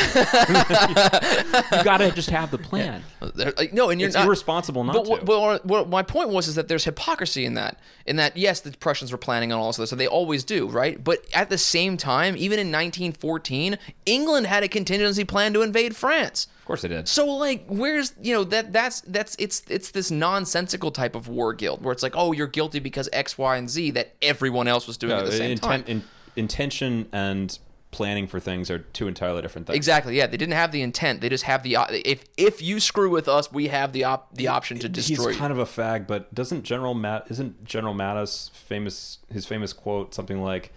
[1.77, 4.25] you gotta just have the plan uh, They're like, no, and you're it's not.
[4.27, 7.79] irresponsible not but to what, what my point was is that there's hypocrisy in that.
[8.05, 11.01] In that, yes, the Prussians were planning on all this, so they always do, right?
[11.03, 15.95] But at the same time, even in 1914, England had a contingency plan to invade
[15.95, 16.47] France.
[16.65, 20.09] Of course they did So like, where's you know that that's that's it's it's this
[20.09, 23.69] nonsensical type of war guilt where it's like, oh, you're guilty because X, Y, and
[23.69, 25.97] Z that everyone else was doing at the same intent, time.
[25.97, 26.03] in,
[26.35, 27.59] intention and
[27.91, 29.77] planning for things are two entirely different things.
[29.77, 30.17] Exactly.
[30.17, 31.21] Yeah, they didn't have the intent.
[31.21, 34.33] They just have the op- if if you screw with us, we have the op-
[34.33, 35.39] the option to destroy He's you.
[35.39, 40.15] kind of a fag, but doesn't General Matt isn't General Mattis famous his famous quote
[40.15, 40.73] something like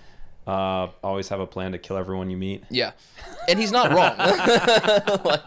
[0.48, 2.64] uh, always have a plan to kill everyone you meet.
[2.70, 2.92] Yeah,
[3.48, 4.14] and he's not wrong.
[5.24, 5.46] Like,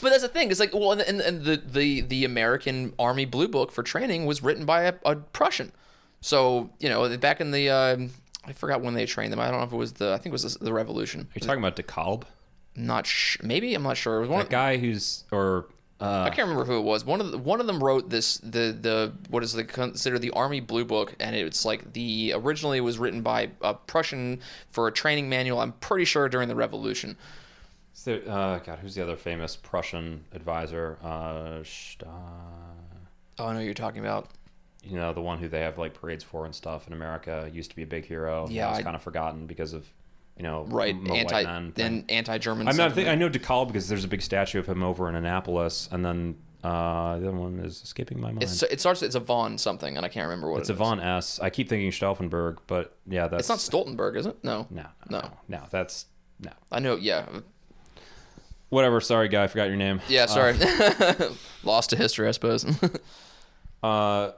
[0.00, 0.50] but that's the thing.
[0.50, 4.26] It's like, well, and, and, and the, the the American Army Blue Book for training
[4.26, 5.72] was written by a, a Prussian.
[6.20, 8.10] So you know, back in the um
[8.44, 9.40] I forgot when they trained them.
[9.40, 11.20] I don't know if it was the I think it was the, the Revolution.
[11.20, 12.24] Are you talking about DeKalb?
[12.74, 14.16] Not sh- maybe I'm not sure.
[14.16, 14.38] It was one.
[14.38, 15.66] That Of, guy who's or
[16.00, 17.04] uh, I can't remember who it was.
[17.04, 20.30] One of the, one of them wrote this the the what is the considered the
[20.32, 24.88] Army Blue Book, and it's like the originally it was written by a Prussian for
[24.88, 25.60] a training manual.
[25.60, 27.16] I'm pretty sure during the Revolution.
[28.04, 30.98] there- uh, God, who's the other famous Prussian advisor?
[31.02, 31.62] Uh,
[33.38, 34.28] Oh, I know who you're talking about.
[34.84, 37.70] you know, the one who they have like parades for and stuff in America used
[37.70, 38.46] to be a big hero.
[38.50, 39.86] Yeah, was I- kind of forgotten because of
[40.36, 44.04] you know right anti then anti-german I mean, I think I know DeKalb because there's
[44.04, 47.82] a big statue of him over in Annapolis, and then uh, the other one is
[47.82, 48.42] escaping my mind.
[48.44, 50.72] it's, It's, it starts it's a von something and i can't remember what it's a
[50.72, 50.78] it is.
[50.78, 51.40] Von S.
[51.40, 55.18] I keep thinking Stauffenberg, but yeah, that's it's not stoltenberg is it no No, No.
[55.18, 55.62] no, no, no.
[55.70, 56.06] That's
[56.40, 56.52] no.
[56.70, 57.26] i know yeah
[58.68, 59.02] Whatever.
[59.02, 59.42] Sorry, guy.
[59.44, 60.00] I forgot your name.
[60.08, 60.54] yeah sorry
[61.62, 62.64] lost to history i suppose
[63.82, 64.30] Uh,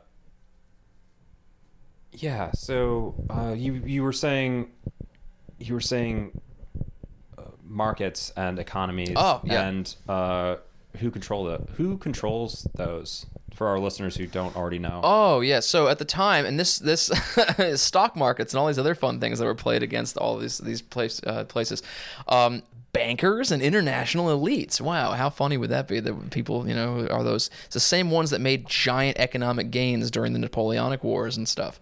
[2.13, 2.51] yeah.
[2.53, 4.71] So uh, you you were saying
[5.59, 6.41] you were saying
[7.39, 9.15] uh, markets and economies.
[9.17, 9.67] Oh, yeah.
[9.67, 10.57] And uh,
[10.99, 15.01] who control the who controls those for our listeners who don't already know.
[15.05, 17.11] oh yeah so at the time and this this
[17.81, 20.83] stock markets and all these other fun things that were played against all these these
[20.83, 21.83] place, uh, places
[22.29, 22.63] um,
[22.93, 27.23] bankers and international elites wow how funny would that be that people you know are
[27.23, 31.49] those it's the same ones that made giant economic gains during the napoleonic wars and
[31.49, 31.81] stuff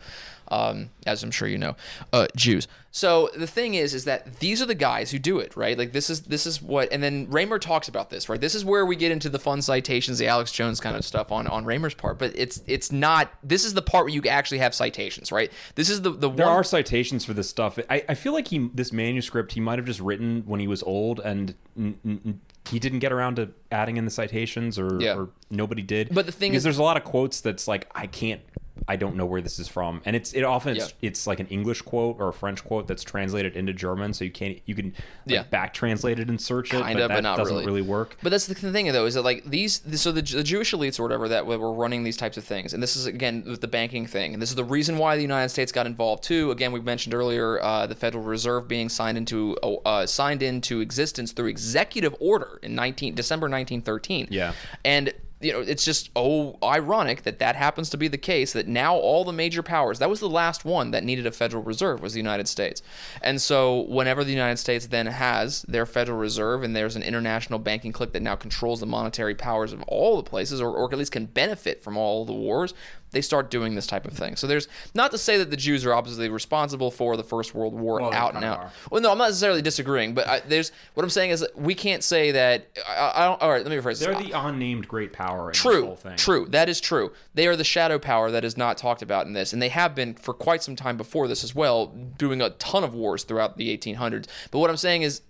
[0.52, 1.76] um, as I'm sure you know,
[2.12, 2.68] uh, Jews.
[2.94, 5.78] So the thing is, is that these are the guys who do it, right?
[5.78, 8.38] Like this is this is what, and then Remer talks about this, right?
[8.38, 11.32] This is where we get into the fun citations, the Alex Jones kind of stuff
[11.32, 13.32] on on Remer's part, but it's it's not.
[13.42, 15.50] This is the part where you actually have citations, right?
[15.74, 16.54] This is the the There one.
[16.56, 17.78] are citations for this stuff.
[17.88, 20.82] I, I feel like he this manuscript he might have just written when he was
[20.82, 25.16] old and n- n- he didn't get around to adding in the citations or, Yeah.
[25.16, 26.14] or nobody did.
[26.14, 28.42] But the thing because is- there's a lot of quotes that's like I can't
[28.88, 31.08] I don't know where this is from, and it's it often it's, Yeah.
[31.08, 34.30] it's like an English quote or a French quote that's translated into German, so you
[34.30, 34.94] can't you can like,
[35.26, 35.42] Yeah.
[35.44, 37.66] back translate it and search it, Kinda, but but that not doesn't really.
[37.66, 38.16] really work.
[38.22, 41.04] But that's the thing, though, is that like these, so the, the Jewish elites or
[41.04, 44.06] whatever that were running these types of things, and this is again with the banking
[44.06, 46.50] thing, and this is the reason why the United States got involved too.
[46.50, 51.32] Again, we mentioned earlier uh, the Federal Reserve being signed into uh, signed into existence
[51.32, 54.28] through executive order in 19 December 1913.
[54.30, 54.52] Yeah.
[54.84, 58.68] and you know, it's just oh ironic that that happens to be the case that
[58.68, 62.00] now all the major powers that was the last one that needed a Federal Reserve
[62.00, 62.82] was the United States,
[63.20, 67.58] and so whenever the United States then has their Federal Reserve and there's an international
[67.58, 70.98] banking clique that now controls the monetary powers of all the places, or, or at
[70.98, 72.74] least can benefit from all the wars,
[73.12, 74.36] they start doing this type of thing.
[74.36, 77.74] So there's not to say that the Jews are obviously responsible for the First World
[77.74, 78.58] War Well, out and out.
[78.58, 78.72] are.
[78.90, 81.74] Well, no, I'm not necessarily disagreeing, but I, there's what I'm saying is that we
[81.74, 82.68] can't say that.
[82.88, 83.40] I, I don't.
[83.40, 83.98] All right, let me rephrase.
[83.98, 84.00] this.
[84.00, 86.16] They're the unnamed great power in this True, whole thing.
[86.16, 86.46] true.
[86.50, 87.12] That is true.
[87.34, 89.94] They are the shadow power that is not talked about in this, and they have
[89.94, 93.56] been for quite some time before this as well, doing a ton of wars throughout
[93.56, 94.26] the 1800s.
[94.50, 95.22] But what I'm saying is,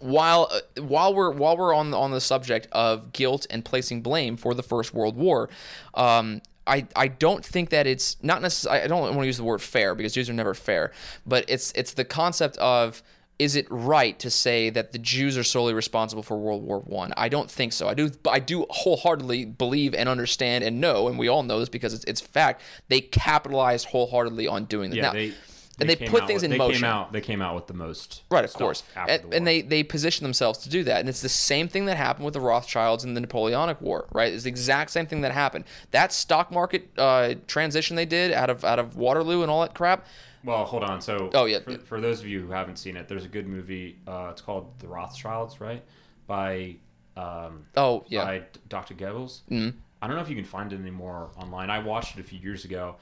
[0.00, 4.36] while uh, while we're while we're on on the subject of guilt and placing blame
[4.36, 5.48] for the First World War,
[5.94, 8.82] um, I I don't think that it's not necessarily.
[8.82, 10.92] I don't want to use the word fair because Jews are never fair,
[11.26, 13.02] but it's it's the concept of
[13.38, 17.12] is it right to say that the Jews are solely responsible for World War One?
[17.16, 17.26] I?
[17.26, 17.88] I don't think so.
[17.88, 21.68] I do I do wholeheartedly believe and understand and know, and we all know this
[21.68, 22.62] because it's, it's fact.
[22.88, 24.96] They capitalized wholeheartedly on doing this.
[24.96, 25.34] Yeah, Now, they,
[25.78, 26.80] and they came put things with- in they motion.
[26.82, 28.82] Came out, they came out with the most Right, of course.
[28.96, 31.00] And, the and they, they position themselves to do that.
[31.00, 34.32] And it's the same thing that happened with the Rothschilds in the Napoleonic War, right?
[34.32, 35.64] It's the exact same thing that happened.
[35.90, 39.74] That stock market uh, transition they did out of out of Waterloo and all that
[39.74, 40.06] crap.
[40.44, 41.00] Well, hold on.
[41.00, 41.58] So, Oh, yeah.
[41.58, 43.98] For, for those of you who haven't seen it, there's a good movie.
[44.06, 45.82] Uh, it's called The Rothschilds, right?
[46.28, 46.76] By
[47.16, 48.24] um, Oh, yeah.
[48.24, 48.94] by Dr.
[48.94, 49.40] Goebbels.
[49.50, 49.76] Mm-hmm.
[50.02, 51.68] I don't know if you can find it anymore online.
[51.70, 52.96] I watched it a few years ago,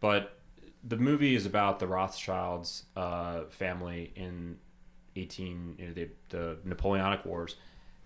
[0.00, 0.36] but
[0.82, 4.58] the movie is about the Rothschilds uh, family in
[5.16, 7.56] 18 you know, the, the Napoleonic Wars,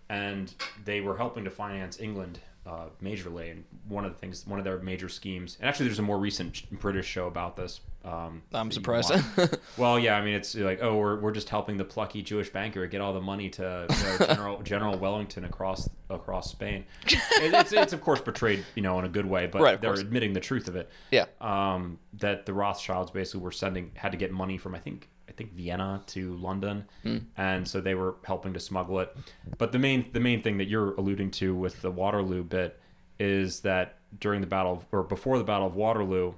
[0.09, 0.53] and
[0.85, 3.51] they were helping to finance England uh, majorly.
[3.51, 6.19] And one of the things, one of their major schemes, and actually, there's a more
[6.19, 7.81] recent British show about this.
[8.05, 9.11] Um, I'm surprised.
[9.79, 12.87] well, yeah, I mean, it's like, oh, we're, we're just helping the plucky Jewish banker
[12.87, 16.85] get all the money to you know, General General Wellington across across Spain.
[17.07, 19.91] It, it's, it's of course portrayed, you know, in a good way, but Right, they're
[19.91, 20.01] course.
[20.01, 20.91] admitting the truth of it.
[21.11, 21.25] Yeah.
[21.41, 25.33] Um, that the Rothschilds basically were sending had to get money from I think I
[25.33, 27.17] think Vienna to London, Hmm.
[27.39, 29.17] and so they were helping to smuggle it.
[29.59, 32.79] But the main the main thing that you're alluding to with the Waterloo bit
[33.19, 36.35] is that during the battle of, or before the Battle of Waterloo,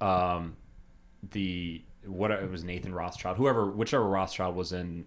[0.00, 0.56] um,
[1.30, 5.06] the what it was Nathan Rothschild, whoever whichever Rothschild was in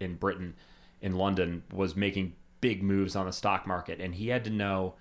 [0.00, 0.54] in Britain,
[1.00, 4.94] in London, was making big moves on the stock market, and he had to know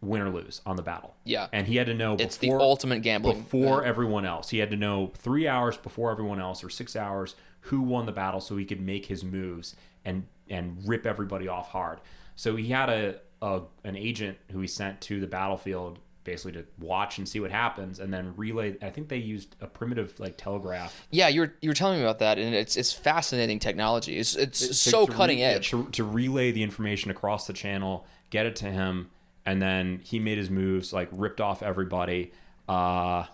[0.00, 1.16] win or lose on the battle.
[1.24, 1.48] Yeah.
[1.52, 3.40] and he had to know It's before, the ultimate gambling.
[3.40, 4.50] before everyone else.
[4.50, 8.12] He had to know three hours before everyone else, or six hours, who won the
[8.12, 9.74] battle, so he could make his moves
[10.04, 12.00] and and rip everybody off hard.
[12.36, 16.66] So he had a, a an agent who he sent to the battlefield basically to
[16.78, 18.76] watch and see what happens, and then relay.
[18.82, 21.06] I think they used a primitive like telegraph.
[21.10, 24.18] Yeah, you're you're telling me about that, and it's it's fascinating technology.
[24.18, 25.70] It's it's to- so to cutting yeah, edge.
[25.70, 29.10] to, to relay the information across the channel, get it to him,
[29.46, 32.32] and then he made his moves, like ripped off everybody.
[32.68, 33.24] Uh,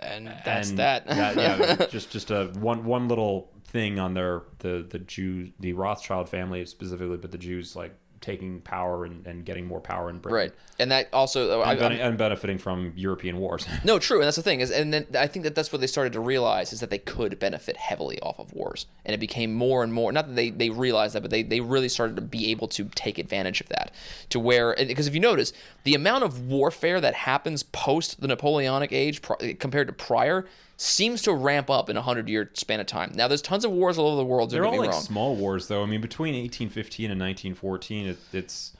[0.00, 1.04] and that's and that.
[1.08, 6.28] yeah, just just a one one little thing on their the the Jews the Rothschild
[6.28, 10.36] family specifically, but the Jews like taking power and, and getting more power in Britain,
[10.36, 13.66] right, and that also uh, I, And, I'm- and benefiting from European wars.
[13.84, 15.86] No, true, and that's the thing is, and then I think that that's what they
[15.86, 19.54] started to realize is that they could benefit heavily off of wars, and it became
[19.54, 20.12] more and more.
[20.12, 22.84] Not that they they realized that, but they they really started to be able to
[22.94, 23.92] take advantage of that,
[24.28, 25.52] to where because if you notice
[25.84, 30.46] the amount of warfare that happens post the Napoleonic age pri- compared to prior
[30.80, 33.12] seems to ramp up in a hundred year span of time.
[33.14, 34.50] Now there's tons of wars all over the world.
[34.50, 35.02] They're all like wrong.
[35.02, 35.82] small wars, though.
[35.82, 38.72] I mean, between 1815 and 1914, it, it's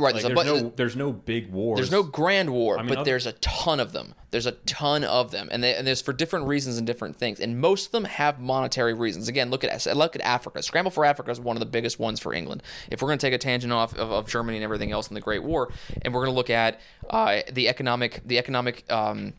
[0.00, 1.78] Right, like so- there's no there's no big wars.
[1.78, 4.14] There's no grand war, mean, but other- there's a ton of them.
[4.30, 7.40] There's a ton of them, and, they, and there's for different reasons and different things.
[7.40, 9.26] And most of them have monetary reasons.
[9.26, 10.62] Again, look at look at Africa.
[10.62, 12.62] Scramble for Africa is one of the biggest ones for England.
[12.90, 15.14] If we're going to take a tangent off of, of Germany and everything else in
[15.14, 15.72] the Great War,
[16.02, 16.78] and we're going to look at
[17.10, 19.32] uh, the economic the economic um,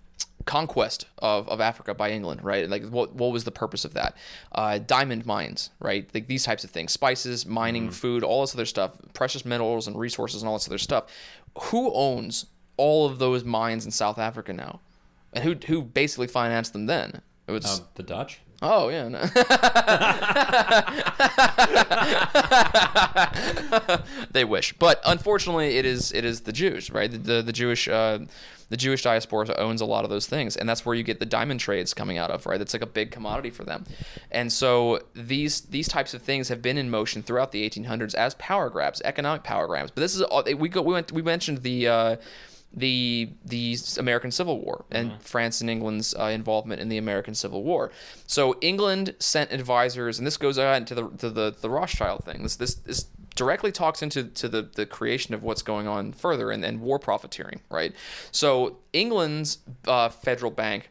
[0.50, 2.68] conquest of, of Africa by England, right?
[2.68, 4.18] Like what what was the purpose of that?
[4.52, 6.10] Uh, diamond mines, right?
[6.12, 7.92] Like these types of things, spices, mining, mm-hmm.
[7.92, 11.06] food, all this other stuff, precious metals and resources and all this other stuff.
[11.66, 12.48] Who owns
[12.78, 14.80] all of those mines in South Africa now?
[15.34, 17.22] And who who basically financed them then?
[17.48, 18.42] It was uh, the Dutch.
[18.62, 19.08] Oh yeah.
[19.08, 19.20] No.
[24.32, 27.10] they wish, but unfortunately, it is it is the Jews, right?
[27.10, 28.20] The the, the Jewish uh,
[28.68, 31.26] the Jewish diaspora owns a lot of those things, and that's where you get the
[31.26, 32.60] diamond trades coming out of, right?
[32.60, 33.86] It's like a big commodity for them,
[34.30, 38.36] and so these these types of things have been in motion throughout the 1800s as
[38.36, 39.92] power grabs, economic power grabs.
[39.92, 40.82] But this is all we go.
[40.82, 41.88] We went we mentioned the.
[41.88, 42.16] Uh,
[42.74, 45.20] the the American Civil War and mm-hmm.
[45.20, 47.92] France and England's uh, involvement in the American Civil War.
[48.28, 52.44] So England sent advisors, and this goes on to the to the, the Rothschild thing.
[52.44, 53.06] This this this
[53.36, 57.00] directly talks into to the, the creation of what's going on further and, and war
[57.00, 57.96] profiteering, right?
[58.32, 60.90] So England's uh, federal bank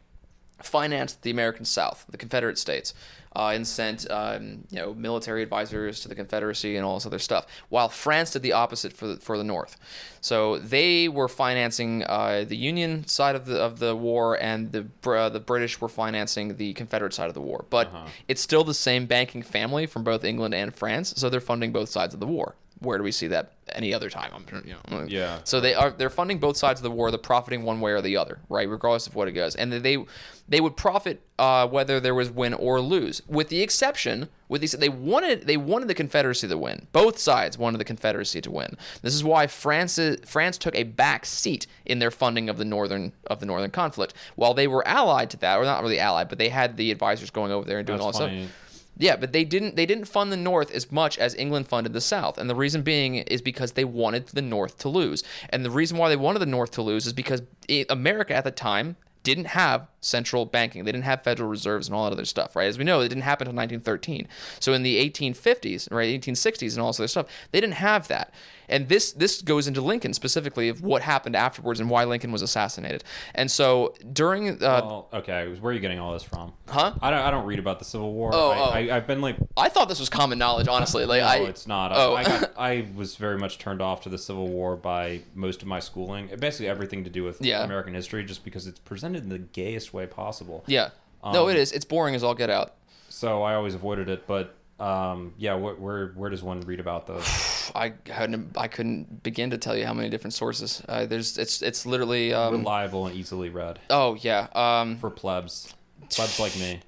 [0.63, 2.95] financed the American South, the Confederate States
[3.39, 7.19] uh, and sent um, you know military advisors to the Confederacy and all this other
[7.19, 7.47] stuff.
[7.69, 9.77] While France did the opposite for the, for the North,
[10.21, 14.87] so they were financing uh, the Union side of the of the war, and the
[15.11, 17.65] uh, the British were financing the Confederate side of the war.
[17.71, 18.07] But uh-huh.
[18.27, 21.89] it's still the same banking family from both England and France, so they're funding both
[21.89, 24.31] sides of the war where do we see that any other time?
[24.35, 25.41] I'm, you know, yeah.
[25.45, 27.11] So they are they're funding both sides of the war.
[27.11, 28.69] They're profiting one way or the other, right?
[28.69, 30.05] Regardless of what it goes, and they
[30.49, 34.73] they would profit uh, whether there was win or lose, with the exception with these
[34.73, 36.87] they wanted they wanted the Confederacy to win.
[36.93, 38.77] Both sides wanted the Confederacy to win.
[39.03, 43.13] This is why France France took a back seat in their funding of the northern
[43.27, 46.39] of the northern conflict, while they were allied to that, or not really allied, but
[46.39, 48.53] they had the advisors going over there and doing That's all this stuff
[48.99, 52.01] yeah, but they didn't they didn't fund the North as much as England funded the
[52.01, 52.37] South.
[52.37, 55.23] And the reason being is because they wanted the North to lose.
[55.51, 57.43] And the reason why they wanted the North to lose is because
[57.89, 60.85] America at the time didn't have central banking.
[60.85, 62.67] They didn't have Federal Reserves and all that other stuff, right?
[62.67, 64.29] As we know, it didn't happen until 1913.
[64.61, 68.33] So in the 1850s, right, 1860s and all this other stuff, they didn't have that.
[68.69, 72.43] And this this goes into Lincoln specifically of what happened afterwards and why Lincoln was
[72.43, 73.03] assassinated.
[73.35, 76.53] And so during, uh, well, okay, where are you getting all this from?
[76.69, 76.93] Huh?
[77.01, 78.31] I don't, I don't read about the Civil War.
[78.35, 78.89] Oh, I, oh.
[78.91, 81.07] Have been like, I thought this was common knowledge, honestly.
[81.07, 81.93] Like, no, I, it's not.
[81.95, 82.15] Oh.
[82.15, 85.69] I, got, I was very much turned off to the Civil War by most of
[85.69, 86.29] my schooling.
[86.39, 87.65] Basically, everything to do with yeah.
[87.65, 90.65] American history, just because it's presented in the gayest way possible.
[90.67, 90.91] Yeah.
[91.23, 91.73] Um, no, it is.
[91.73, 92.75] It's boring as all get out.
[93.09, 97.07] So I always avoided it, but um, yeah, wh- where where does one read about
[97.07, 97.27] those?
[97.75, 100.83] I hadn't, I couldn't begin to tell you how many different sources.
[100.89, 103.79] Uh, there's, it's, it's literally um, reliable and easily read.
[103.91, 104.47] Oh yeah.
[104.55, 105.75] Um, for plebs,
[106.11, 106.81] plebs like me.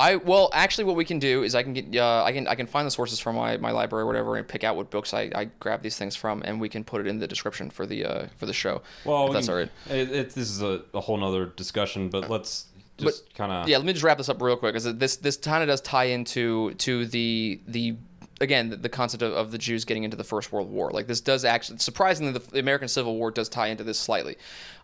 [0.00, 2.54] I well, actually, what we can do is I can get, uh, I can, I
[2.54, 5.12] can find the sources from my, my library or whatever, and pick out what books
[5.12, 7.86] I, I grab these things from, and we can put it in the description for
[7.86, 8.82] the, uh, for the show.
[9.04, 9.70] Well, that's all right.
[9.90, 12.66] It, it, this is a, a whole nother discussion, but let's
[12.96, 13.76] just kind of yeah.
[13.76, 16.04] Let me just wrap this up real quick because this this kind of does tie
[16.04, 17.96] into to the the
[18.40, 20.90] again the, the concept of, of, the Jews getting into the First World War.
[20.90, 24.36] Like this does actually surprisingly the, the American Civil War does tie into this slightly,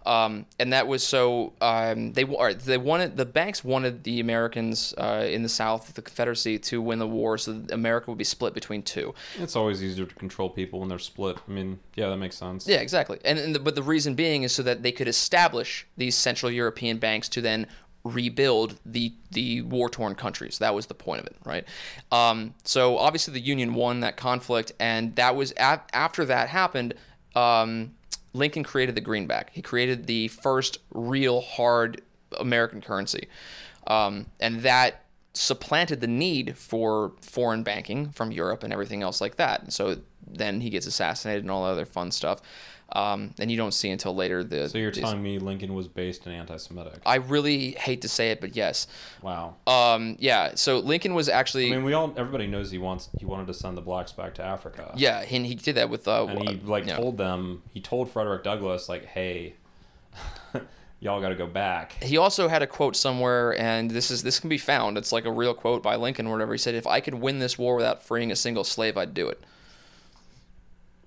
[0.04, 4.94] um, and that was so um, they or they wanted the banks wanted the Americans
[4.98, 8.54] uh, in the South, the Confederacy, to win the war, so America would be split
[8.54, 9.14] between two.
[9.38, 11.38] It's always easier to control people when they're split.
[11.48, 12.68] I mean, yeah, that makes sense.
[12.68, 13.18] Yeah, exactly.
[13.24, 16.52] And, and the, but the reason being is so that they could establish these Central
[16.52, 17.66] European banks to then
[18.06, 20.58] rebuild the the war torn countries.
[20.58, 21.64] That was the point of it, right?
[22.10, 26.94] Um, so obviously the Union won that conflict, and that was after that happened.
[27.34, 27.94] Um,
[28.32, 29.50] Lincoln created the greenback.
[29.52, 32.02] He created the first real hard
[32.38, 33.28] American currency,
[33.86, 39.36] um, and that supplanted the need for foreign banking from Europe and everything else like
[39.36, 39.62] that.
[39.62, 42.40] And so then he gets assassinated and all the other fun stuff.
[42.92, 44.68] Um, and you don't see until later the.
[44.68, 47.00] So you're telling me Lincoln was based in anti-Semitic?
[47.04, 48.86] I really hate to say it, but yes.
[49.22, 49.56] Wow.
[49.66, 50.54] Um, yeah.
[50.54, 51.72] So Lincoln was actually.
[51.72, 54.34] I mean, we all everybody knows he wants he wanted to send the blacks back
[54.34, 54.92] to Africa.
[54.96, 56.06] Yeah, and he did that with.
[56.06, 59.54] Uh, and he like told them he told Frederick Douglass like, hey.
[61.00, 62.02] y'all got to go back.
[62.02, 64.96] He also had a quote somewhere, and this is this can be found.
[64.96, 66.52] It's like a real quote by Lincoln, or whatever.
[66.52, 69.28] He said, "If I could win this war without freeing a single slave, I'd do
[69.28, 69.42] it."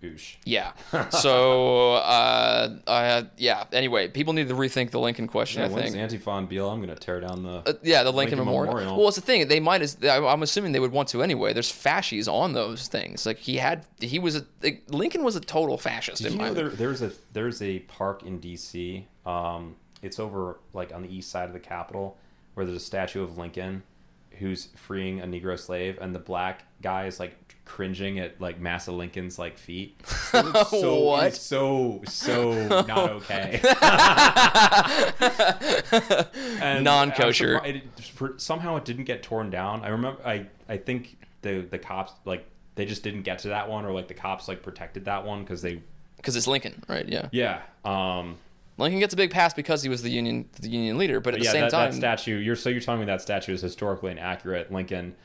[0.04, 0.38] Oosh.
[0.46, 0.72] Yeah.
[1.12, 3.66] So, uh, uh, yeah.
[3.74, 5.62] Anyway, people need to rethink the Lincoln question.
[5.62, 5.96] Yeah, I think.
[5.96, 7.64] Antifa and BLM going to tear down the?
[7.66, 8.74] Uh, yeah, the Lincoln, Lincoln Memorial.
[8.76, 8.98] Memorial.
[8.98, 9.48] Well, it's the thing.
[9.48, 9.82] They might.
[9.82, 11.54] As, I'm assuming they would want to anyway.
[11.54, 13.26] There's fasces on those things.
[13.26, 13.86] Like he had.
[14.00, 14.46] He was a.
[14.62, 16.22] Like, Lincoln was a total fascist.
[16.22, 19.08] Did in you know there, there's a there's a park in D.C.
[19.26, 22.18] Um, it's over like on the east side of the Capitol,
[22.54, 23.84] where there's a statue of Lincoln,
[24.32, 28.92] who's freeing a Negro slave, and the black guy is like cringing at like Massa
[28.92, 30.02] Lincoln's like feet.
[30.34, 31.36] It's so What?
[31.36, 33.60] so so not okay.
[36.82, 37.58] Non-kosher.
[37.60, 39.84] I'm surpri- it- for- somehow it didn't get torn down.
[39.84, 40.22] I remember.
[40.26, 43.92] I I think the the cops like they just didn't get to that one, or
[43.92, 45.82] like the cops like protected that one because they
[46.18, 47.08] because it's Lincoln, right?
[47.08, 47.30] Yeah.
[47.32, 48.38] yeah um
[48.78, 51.42] Lincoln gets a big pass because he was the union the union leader, but at
[51.42, 52.38] yeah the same that, time, that statue.
[52.38, 54.72] You're so you're telling me that statue is historically inaccurate.
[54.72, 55.16] Lincoln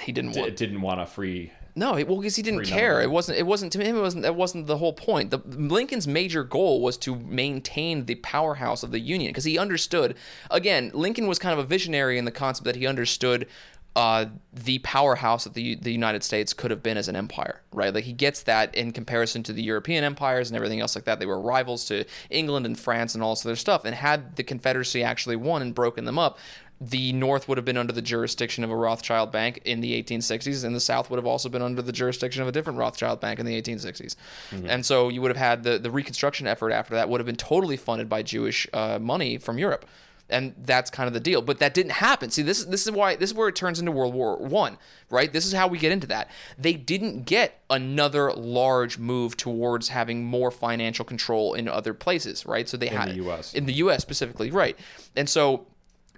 [0.00, 1.52] he didn't d- didn't want to free.
[1.80, 3.00] No, it- well, because he didn't care.
[3.00, 3.38] It wasn't.
[3.38, 3.96] It wasn't to him.
[3.96, 4.22] It wasn't.
[4.22, 5.30] That wasn't the whole point.
[5.30, 10.14] The Lincoln's major goal was to maintain the powerhouse of the Union because he understood.
[10.50, 13.46] Again, Lincoln was kind of a visionary in the concept that he understood
[13.96, 17.92] uh, the powerhouse that the the United States could have been as an empire, right?
[17.92, 21.18] Like he gets that in comparison to the European empires and everything else like that.
[21.18, 23.84] They were rivals to England and France and all this other stuff.
[23.84, 26.38] And had the Confederacy actually won and broken them up,
[26.80, 30.64] the North would have been under the jurisdiction of a Rothschild bank in the 1860s,
[30.64, 33.38] and the South would have also been under the jurisdiction of a different Rothschild bank
[33.38, 34.16] in the 1860s.
[34.66, 37.36] And so you would have had the, the Reconstruction effort after that would have been
[37.36, 39.84] totally funded by Jewish uh, money from Europe.
[40.30, 42.30] And that's kind of the deal, but that didn't happen.
[42.30, 44.78] See, this is this is why this is where it turns into World War One,
[45.10, 45.32] right?
[45.32, 46.30] This is how we get into that.
[46.56, 52.68] They didn't get another large move towards having more financial control in other places, right?
[52.68, 53.54] So they had the US.
[53.54, 54.02] in the U.S.
[54.02, 54.78] specifically, right?
[55.16, 55.66] And so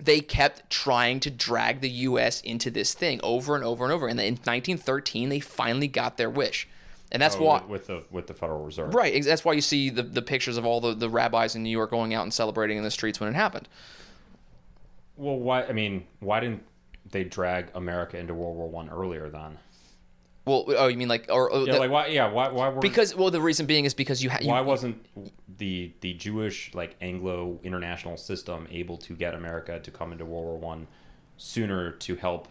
[0.02, 2.40] they kept trying to drag the U.S.
[2.40, 4.08] into this thing over and over and over.
[4.08, 6.66] And in 1913, they finally got their wish,
[7.10, 7.62] and that's Oh, why.
[7.68, 8.94] with, the with the Federal Reserve.
[8.94, 11.70] Right, that's why you see the, the pictures of all the, the rabbis in New
[11.70, 13.68] York going out and celebrating in the streets when it happened.
[15.16, 15.64] Well, why?
[15.64, 16.64] I mean, why didn't
[17.10, 19.58] they drag America into World War One earlier then?
[20.44, 22.06] Well, oh, you mean like, or, or Yeah, the- like why?
[22.08, 22.48] Yeah, why?
[22.48, 22.80] Why were?
[22.80, 25.06] because well, the reason being is because you, ha- you why wasn't
[25.58, 30.44] the the Jewish like Anglo international system able to get America to come into World
[30.46, 30.88] War One
[31.36, 32.48] sooner to help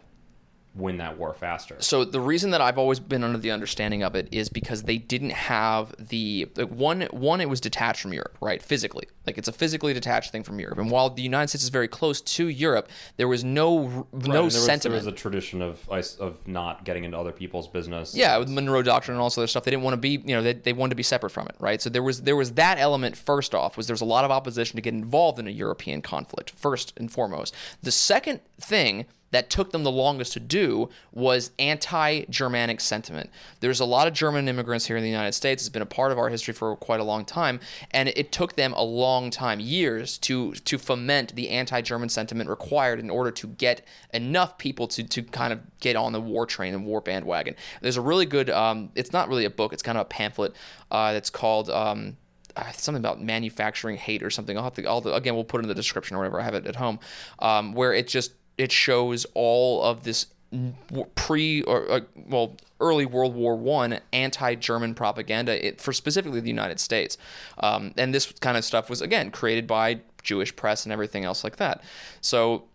[0.74, 1.76] win that war faster?
[1.80, 4.98] So the reason that I've always been under the understanding of it is because they
[4.98, 8.62] didn't have the like one one it was detached from Europe, right?
[8.62, 9.08] Physically.
[9.28, 10.80] Like it's a physically detached thing from Europe.
[10.80, 14.34] And while the United States is very close to Europe, there was no Right, no
[14.34, 15.04] there was, sentiment.
[15.04, 15.88] There was a tradition of
[16.20, 18.16] of not getting into other people's business.
[18.16, 20.36] yeah, with Monroe Doctrine and all this other stuff, they didn't want to be, you
[20.36, 21.82] know, they, they wanted to be separate from it, right?
[21.82, 24.32] So there was there was that element first off, was there was a lot of
[24.32, 27.54] opposition to get involved in a European conflict, first and foremost.
[27.84, 33.30] The second thing that took them the longest to do was anti-Germanic sentiment.
[33.60, 35.64] There's a lot of German immigrants here in the United States.
[35.64, 37.60] It's been a part of our history for quite a long time,
[37.92, 43.00] and it took them a long time, years, to to foment the anti-German sentiment required
[43.00, 43.82] in order to get
[44.14, 47.56] enough people to to kind of get on the war train and war bandwagon.
[47.82, 48.50] There's a really good.
[48.50, 49.74] Um, it's not really a book.
[49.74, 50.54] It's kind of a pamphlet
[50.92, 51.70] uh, that's called.
[51.70, 52.18] Um,
[52.54, 54.58] uh, something about manufacturing hate or something.
[54.58, 54.86] I'll have to.
[54.86, 56.42] I'll, again, we'll put it in the description or whatever.
[56.42, 57.00] I have it at home,
[57.40, 60.28] um, where it just it shows all of this
[61.16, 66.80] pre or uh, well early World War One anti-German propaganda it, for specifically the United
[66.80, 67.18] States,
[67.60, 71.44] um, and this kind of stuff was again created by Jewish press and everything else
[71.44, 71.82] like that.
[72.22, 72.66] So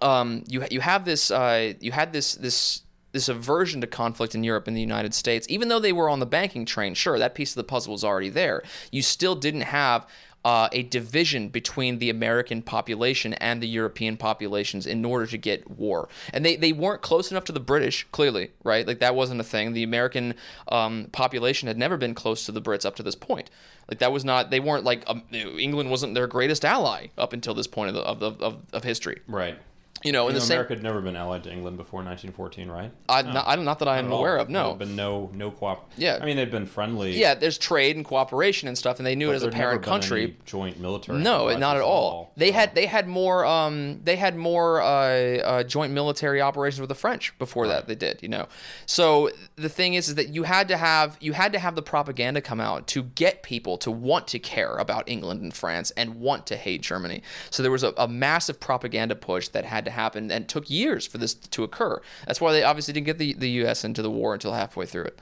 [0.00, 2.82] um, you you have this uh, you had this this
[3.12, 6.18] this aversion to conflict in Europe and the United States, even though they were on
[6.18, 6.94] the banking train.
[6.94, 8.64] Sure, that piece of the puzzle was already there.
[8.90, 10.04] You still didn't have
[10.44, 15.70] uh, a division between the American population and the European populations in order to get
[15.70, 18.06] war, and they they weren't close enough to the British.
[18.12, 18.86] Clearly, right?
[18.86, 19.72] Like that wasn't a thing.
[19.72, 20.34] The American
[20.68, 23.50] um, population had never been close to the Brits up to this point.
[23.88, 24.50] Like that was not.
[24.50, 28.02] They weren't like um, England wasn't their greatest ally up until this point of the,
[28.02, 29.20] of, the, of, of history.
[29.26, 29.58] Right.
[30.04, 30.56] You know, in You the know, same.
[30.56, 32.90] America had never been allied to England before 1914, right?
[33.08, 34.42] I, not, I don't- that I am aware all.
[34.42, 34.50] of.
[34.50, 34.66] No.
[34.68, 35.78] There'd been no no coop.
[35.96, 36.18] Yeah.
[36.20, 37.18] I mean, they've been friendly.
[37.18, 39.64] Yeah, there's trade and cooperation and stuff, and they knew it as a there'd never
[39.64, 40.22] parent been country.
[40.24, 41.18] any joint military.
[41.20, 42.32] No, not at all.
[42.36, 46.80] They so- had they had more um they had more uh, uh, joint military operations
[46.80, 48.46] with the French before that they did, you know.
[48.86, 51.82] So the thing is, is that you had to have you had to have the
[51.82, 56.16] propaganda come out to get people to want to care about England and France and
[56.16, 57.22] want to hate Germany.
[57.50, 61.06] So there was a, a massive propaganda push that had to happen and took years
[61.06, 62.00] for this to occur.
[62.26, 63.84] That's why they obviously didn't get the, the U.S.
[63.84, 65.18] into the war until halfway through it.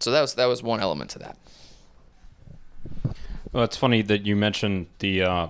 [0.00, 1.36] So that was that was one element to that.
[3.52, 5.46] Well, it's funny that you mentioned the uh,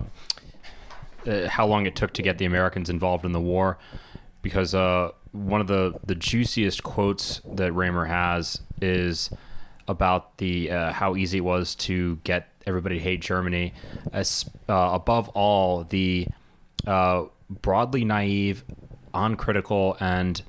[1.27, 3.77] uh, how long it took to get the Americans involved in the war,
[4.41, 9.29] because uh, one of the the juiciest quotes that Remer has is
[9.87, 13.73] about the uh, how easy it was to get everybody to hate Germany.
[14.13, 16.27] As uh, above all, the
[16.89, 18.63] uh, broadly naive,
[19.13, 20.41] uncritical, and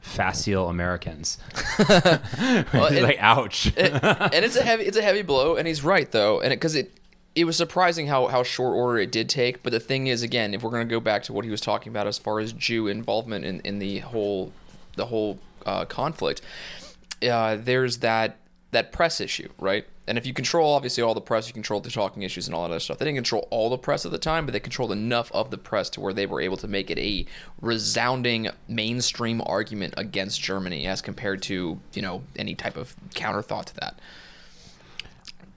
[0.00, 1.38] facile Americans.
[1.78, 3.66] it- like, ouch.
[3.76, 6.98] and it's a heavy it's a heavy blow and he's right though and because it,
[7.34, 9.62] it was surprising how, how short order it did take.
[9.62, 11.60] But the thing is, again, if we're going to go back to what he was
[11.60, 14.52] talking about as far as Jew involvement in, in the whole
[14.96, 16.40] the whole uh, conflict,
[17.22, 18.38] uh, there's that
[18.72, 19.86] that press issue, right?
[20.08, 22.62] And if you control obviously all the press, you control the talking issues and all
[22.62, 22.98] that other stuff.
[22.98, 25.58] They didn't control all the press at the time, but they controlled enough of the
[25.58, 27.26] press to where they were able to make it a
[27.60, 33.66] resounding mainstream argument against Germany as compared to, you know, any type of counter thought
[33.68, 34.00] to that.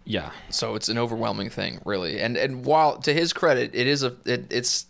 [0.04, 0.32] Yeah.
[0.50, 2.20] So it's an overwhelming thing, really.
[2.20, 4.88] And and while to his credit, it is a it, it's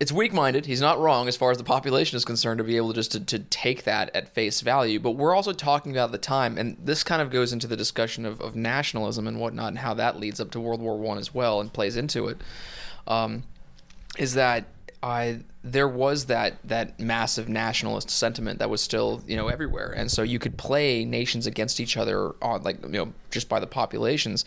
[0.00, 0.66] it's weak-minded.
[0.66, 3.20] He's not wrong as far as the population is concerned to be able just to,
[3.20, 5.00] to take that at face value.
[5.00, 8.24] But we're also talking about the time, and this kind of goes into the discussion
[8.24, 11.34] of, of nationalism and whatnot, and how that leads up to World War One as
[11.34, 12.38] well, and plays into it.
[13.06, 13.42] Um,
[14.18, 14.66] is that
[15.02, 20.10] I there was that that massive nationalist sentiment that was still you know everywhere, and
[20.10, 23.66] so you could play nations against each other on like you know just by the
[23.66, 24.44] populations.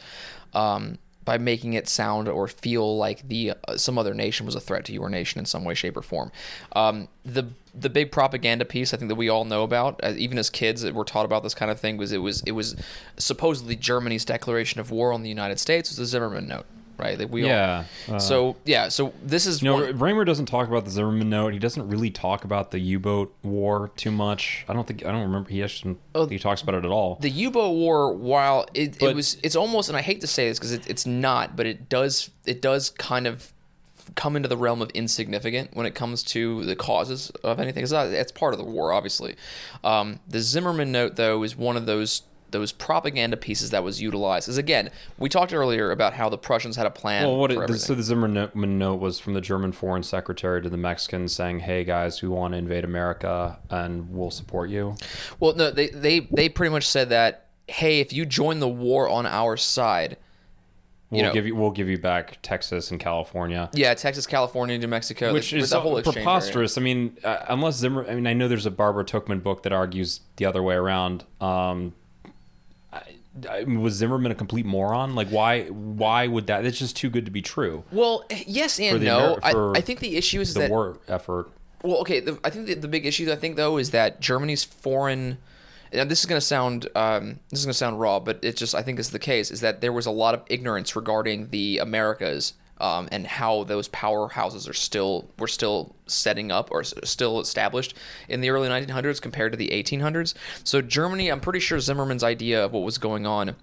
[0.54, 4.60] Um, by making it sound or feel like the uh, some other nation was a
[4.60, 6.32] threat to your nation in some way, shape, or form.
[6.74, 10.38] Um, the the big propaganda piece I think that we all know about, uh, even
[10.38, 11.98] as kids, we're taught about this kind of thing.
[11.98, 12.76] Was it was it was
[13.18, 16.66] supposedly Germany's declaration of war on the United States was the Zimmermann Note
[17.02, 17.18] right?
[17.18, 17.86] Like we yeah.
[18.08, 20.92] All, uh, so yeah, so this is you know one, Remer doesn't talk about the
[20.92, 21.54] Zimmermann note.
[21.54, 24.66] He doesn't really talk about the U-boat war too much.
[24.70, 27.18] I don't think I don't remember he actually uh, he talks about it at all.
[27.22, 30.48] The U-boat war, while it, but, it was it's almost and I hate to say
[30.48, 33.52] this because it, it's not, but it does it does kind of
[34.16, 37.84] come into the realm of insignificant when it comes to the causes of anything.
[37.84, 39.36] It's, not, it's part of the war, obviously.
[39.84, 44.48] Um, the Zimmermann note, though, is one of those those propaganda pieces that was utilized.
[44.48, 47.26] Is again, we talked earlier about how the Prussians had a plan.
[47.26, 50.78] Well, what it, so the Zimmermann note was from the German foreign secretary to the
[50.78, 54.96] Mexicans saying, "Hey guys, we want to invade America and we'll support you."
[55.40, 59.10] Well, no, they they they pretty much said that, "Hey, if you join the war
[59.10, 60.18] on our side."
[61.10, 63.70] We'll know, give you we'll give you back Texas and California.
[63.74, 66.78] Yeah, Texas, California, New Mexico, which is the whole preposterous.
[66.78, 69.74] I mean, uh, unless Zimmer, I mean, I know there's a Barbara Tuchman book that
[69.74, 71.26] argues the other way around.
[71.42, 71.94] Um,
[73.66, 75.16] was Zimmermann a complete moron?
[75.16, 75.66] Like, why?
[75.66, 76.64] Why would that?
[76.64, 77.84] That's just too good to be true.
[77.92, 79.40] Well, yes and no.
[79.42, 81.50] I, I, think the issue is the that war effort.
[81.84, 82.20] Well, okay.
[82.20, 85.38] The, I think the, the big issue I think though is that Germany's foreign.
[85.94, 88.60] And this is going to sound um, this is going to sound raw, but it's
[88.60, 91.50] just I think is the case is that there was a lot of ignorance regarding
[91.50, 97.40] the Americas um, and how those powerhouses are still were still setting up or still
[97.40, 97.96] established
[98.28, 100.34] in the early 1900s compared to the 1800s.
[100.64, 103.56] So Germany, I'm pretty sure Zimmermann's idea of what was going on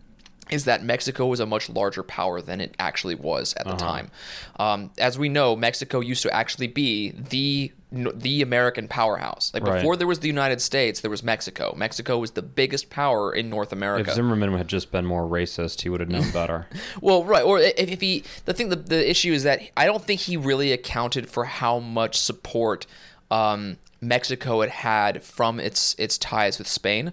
[0.51, 3.79] is that Mexico was a much larger power than it actually was at the uh-huh.
[3.79, 4.11] time.
[4.59, 9.51] Um, as we know, Mexico used to actually be the the American powerhouse.
[9.55, 9.99] Like before right.
[9.99, 11.73] there was the United States, there was Mexico.
[11.75, 14.11] Mexico was the biggest power in North America.
[14.11, 16.66] If Zimmermann had just been more racist, he would have known better.
[17.01, 17.43] well, right.
[17.43, 20.37] Or if, if he, the thing, the, the issue is that I don't think he
[20.37, 22.87] really accounted for how much support
[23.31, 27.12] um, Mexico had had from its its ties with Spain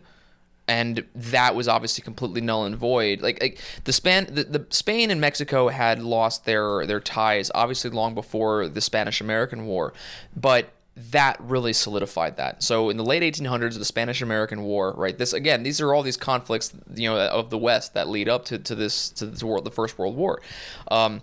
[0.67, 3.21] and that was obviously completely null and void.
[3.21, 7.89] Like, like the span, the, the Spain and Mexico had lost their their ties obviously
[7.91, 9.93] long before the Spanish American War,
[10.35, 12.63] but that really solidified that.
[12.63, 15.17] So in the late 1800s, the Spanish American War, right?
[15.17, 18.45] This again, these are all these conflicts, you know, of the West that lead up
[18.45, 20.41] to, to this to this war, the First World War.
[20.89, 21.21] Um,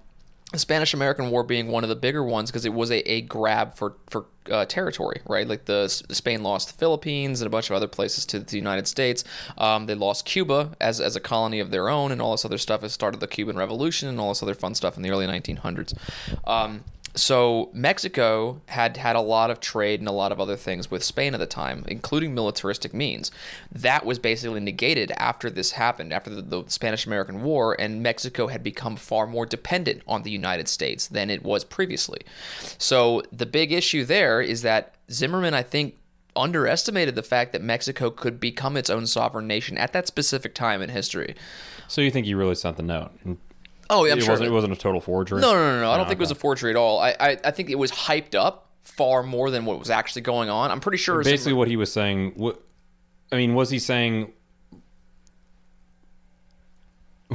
[0.58, 3.74] Spanish American War being one of the bigger ones because it was a, a grab
[3.74, 5.46] for for uh, territory, right?
[5.46, 8.88] Like the Spain lost the Philippines and a bunch of other places to the United
[8.88, 9.24] States.
[9.56, 12.58] Um, they lost Cuba as as a colony of their own, and all this other
[12.58, 12.82] stuff.
[12.84, 15.94] It started the Cuban Revolution and all this other fun stuff in the early 1900s.
[16.46, 16.84] Um,
[17.14, 21.04] so Mexico had had a lot of trade and a lot of other things with
[21.04, 23.30] Spain at the time, including militaristic means.
[23.70, 28.62] That was basically negated after this happened, after the, the Spanish-American War, and Mexico had
[28.62, 32.22] become far more dependent on the United States than it was previously.
[32.78, 35.96] So the big issue there is that Zimmermann, I think,
[36.34, 40.80] underestimated the fact that Mexico could become its own sovereign nation at that specific time
[40.80, 41.34] in history.
[41.88, 43.10] So you think he really sent the note?
[43.92, 44.32] Oh, yeah, I'm it sure.
[44.32, 45.40] Wasn't, it wasn't a total forgery.
[45.40, 45.90] No, no, no, no.
[45.90, 46.98] I don't oh, think it was a forgery at all.
[46.98, 50.48] I, I, I think it was hyped up far more than what was actually going
[50.48, 50.70] on.
[50.70, 51.22] I'm pretty sure.
[51.22, 52.32] Basically, what he was saying.
[52.36, 52.60] What,
[53.30, 54.32] I mean, was he saying?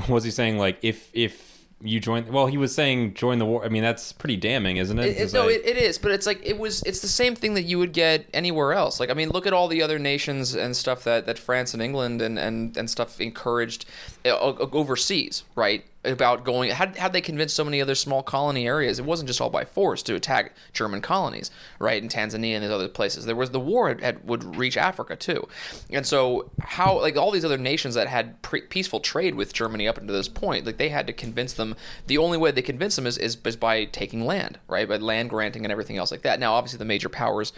[0.10, 3.64] Was he saying like if if you join well he was saying join the war
[3.64, 6.26] i mean that's pretty damning isn't it, it, it no it, it is but it's
[6.26, 9.14] like it was it's the same thing that you would get anywhere else like i
[9.14, 12.40] mean look at all the other nations and stuff that that france and england and
[12.40, 13.86] and, and stuff encouraged
[14.30, 19.00] Uh, overseas right about going how how they convinced so many other small colony areas
[19.00, 22.72] it wasn't just all by force to attack german colonies right in tanzania and these
[22.72, 23.26] other places.
[23.26, 25.48] There was the war had would reach africa too.
[25.90, 29.88] And so how like all these other nations that had pre- peaceful trade with germany
[29.88, 31.76] up until this point like they had to convince them
[32.08, 35.30] the only way they convince them is, is, is by taking land right by land
[35.30, 36.40] granting and everything else like that.
[36.40, 37.54] Now obviously the major powers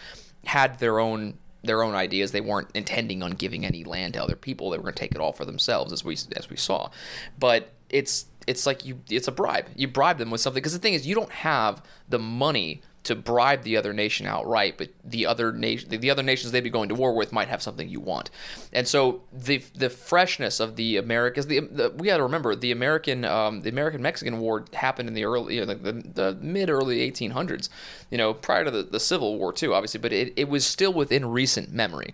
[0.46, 2.32] had their own their own ideas.
[2.32, 4.70] They weren't intending on giving any land to other people.
[4.70, 6.90] They were going to take it all for themselves, as we as we saw.
[7.38, 9.68] But it's it's like you it's a bribe.
[9.76, 13.16] You bribe them with something because the thing is you don't have the money to
[13.16, 16.90] bribe the other nation outright, but the other nation, the other nations they'd be going
[16.90, 18.30] to war with might have something you want,
[18.74, 22.72] and so the the freshness of the Americas, the, the we got to remember the
[22.72, 26.38] American um, the American Mexican War happened in the early you know, the, the, the
[26.42, 27.70] mid early 1800s,
[28.10, 30.94] you know, prior to the, the Civil War too, obviously, but it, it was still
[30.94, 32.14] within recent memory,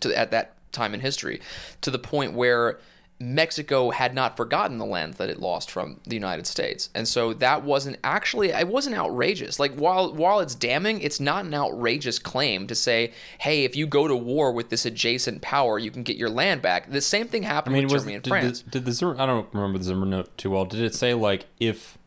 [0.00, 1.40] to at that time in history,
[1.80, 2.78] to the point where
[3.20, 6.90] Mexico had not forgotten the land that it lost from the United States.
[6.94, 9.60] And so that wasn't actually it wasn't outrageous.
[9.60, 13.86] Like while while it's damning, it's not an outrageous claim to say, "Hey, if you
[13.86, 17.28] go to war with this adjacent power, you can get your land back." The same
[17.28, 18.62] thing happened I mean, with Germany and did France.
[18.62, 20.64] The, did the Zimmer, I don't remember the Zimmer note too well.
[20.64, 21.98] Did it say like if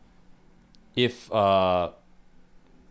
[0.94, 1.90] if uh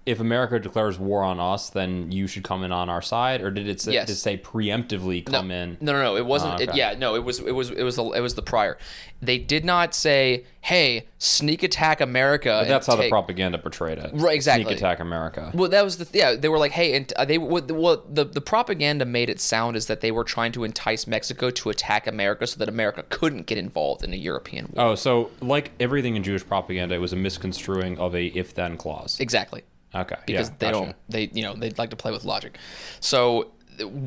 [0.08, 3.52] if America declares war on us, then you should come in on our side, or
[3.52, 4.08] did it say, yes.
[4.08, 5.78] did it say preemptively come no, in?
[5.82, 6.16] No, no, no.
[6.16, 6.54] It wasn't.
[6.54, 6.64] Oh, okay.
[6.64, 7.16] it, yeah, no.
[7.16, 7.40] It was.
[7.40, 7.72] It was.
[7.72, 7.98] It was.
[7.98, 8.78] The, it was the prior.
[9.22, 13.08] They did not say, "Hey, sneak attack America." that's how take...
[13.08, 14.12] the propaganda portrayed it.
[14.14, 14.34] Right.
[14.34, 14.64] Exactly.
[14.64, 15.52] Sneak attack America.
[15.54, 16.08] Well, that was the.
[16.18, 17.38] Yeah, they were like, "Hey," and uh, they.
[17.38, 21.50] Well, the the propaganda made it sound is that they were trying to entice Mexico
[21.50, 24.86] to attack America so that America couldn't get involved in a European war.
[24.86, 29.20] Oh, so like everything in Jewish propaganda, it was a misconstruing of a if-then clause.
[29.20, 29.64] Exactly.
[30.02, 30.16] Okay.
[30.26, 30.86] Because yeah, they gotcha.
[30.86, 32.58] don't they you know they'd like to play with logic.
[33.00, 33.52] So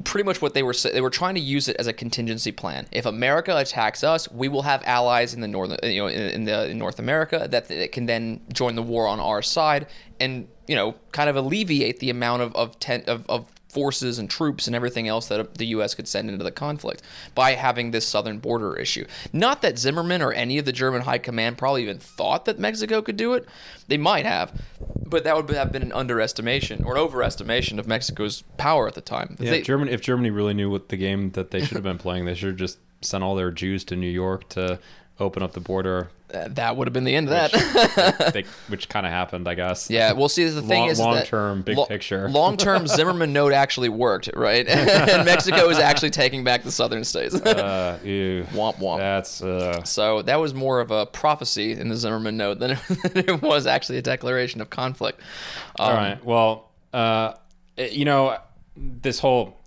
[0.05, 2.87] pretty much what they were they were trying to use it as a contingency plan.
[2.93, 6.45] If America attacks us, we will have allies in the northern you know in, in
[6.45, 9.87] the in North America that, that can then join the war on our side
[10.19, 14.28] and you know kind of alleviate the amount of of, ten, of, of forces and
[14.28, 15.94] troops and everything else that the U.S.
[15.94, 17.02] could send into the conflict
[17.34, 19.06] by having this southern border issue.
[19.32, 23.01] Not that Zimmermann or any of the German high command probably even thought that Mexico
[23.01, 23.47] could do it.
[23.86, 24.60] They might have,
[25.06, 29.01] but that would have been an underestimation or an overestimation of Mexico's power at the
[29.01, 29.36] time.
[29.38, 29.92] Yeah, they, Germany.
[29.92, 32.51] If Germany really knew what the game that they should have been playing, they should
[32.51, 34.78] have just sent all their Jews to New York to
[35.20, 36.10] open up the border.
[36.28, 38.32] That would have been the end of that.
[38.34, 39.90] which, which kind of happened, I guess.
[39.90, 42.28] Yeah, we'll see, the thing long, is, long term, big lo- picture.
[42.28, 44.66] Long term, Zimmermann note actually worked, right?
[44.68, 47.34] and Mexico is actually taking back the southern states.
[47.34, 48.47] uh, ew.
[48.52, 48.98] Womp womp.
[48.98, 49.82] That's uh...
[49.84, 53.98] so that was more of a prophecy in the Zimmermann note than it, was actually
[53.98, 55.20] a declaration of conflict.
[55.78, 56.24] Um, All right.
[56.24, 57.34] Well, uh,
[57.76, 58.38] you know,
[58.76, 59.60] this whole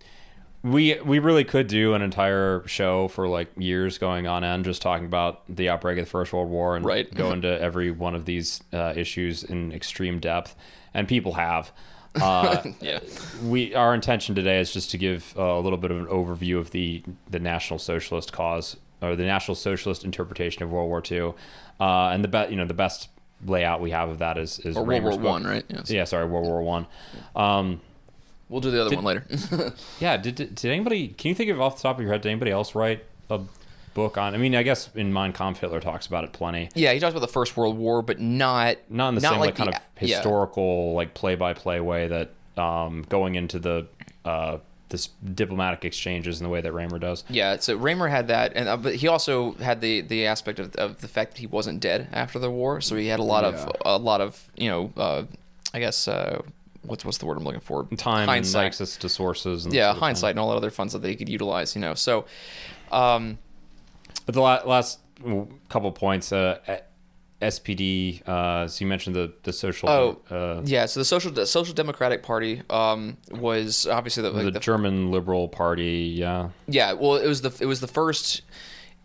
[0.64, 4.81] we we really could do an entire show for like years going on end just
[4.81, 7.14] talking about the outbreak of the First World War and right.
[7.14, 10.56] go into every one of these uh, issues in extreme depth,
[10.94, 11.72] and people have.
[12.15, 12.99] Uh, yeah.
[13.44, 16.57] We our intention today is just to give uh, a little bit of an overview
[16.60, 21.34] of the the National Socialist cause or the National Socialist interpretation of World War II,
[21.81, 23.10] uh, and the best you know the best
[23.45, 25.65] layout we have of that is is or World War One, right?
[25.68, 25.91] Yes.
[25.91, 26.88] Yeah, sorry, World War One.
[27.35, 27.81] Um,
[28.49, 29.74] We'll do the other did, one later.
[29.99, 30.18] yeah.
[30.18, 31.10] Did, did anybody?
[31.10, 32.22] Can you think of off the top of your head?
[32.22, 33.41] Did anybody else write a
[33.94, 34.36] book on?
[34.36, 36.70] I mean, I guess in Mein Kampf, Hitler talks about it plenty.
[36.76, 39.40] Yeah, he talks about the First World War, but not not in the not same
[39.40, 40.98] like, kind of historical, yeah.
[40.98, 43.88] like play by play way that um, going into the.
[44.26, 44.57] Uh,
[44.94, 47.24] this diplomatic exchanges in the way that Remer does.
[47.28, 50.76] Yeah, so Remer had that, and uh, but he also had the the aspect of,
[50.76, 53.44] of the fact that he wasn't dead after the war, so he had a lot
[53.44, 53.60] yeah.
[53.60, 55.24] of a lot of you know, uh,
[55.74, 56.44] I guess uh,
[56.84, 57.85] what's what's the word I'm looking for?
[57.97, 58.60] Time hindsight.
[58.60, 59.65] and access to sources.
[59.65, 61.76] And yeah, hindsight and all that other funds that they could utilize.
[61.76, 62.26] You know, so.
[62.91, 63.39] Um,
[64.26, 64.99] but the last
[65.69, 66.80] couple points, uh,
[67.43, 68.27] SPD.
[68.27, 69.89] Uh, so you mentioned the the social.
[69.89, 70.85] Oh, uh, yeah.
[70.85, 75.11] So the social the Social Democratic Party um, was obviously the, like the, the German
[75.11, 76.14] Liberal Party.
[76.15, 76.49] Yeah.
[76.68, 76.93] Yeah.
[76.93, 78.41] Well, it was the it was the first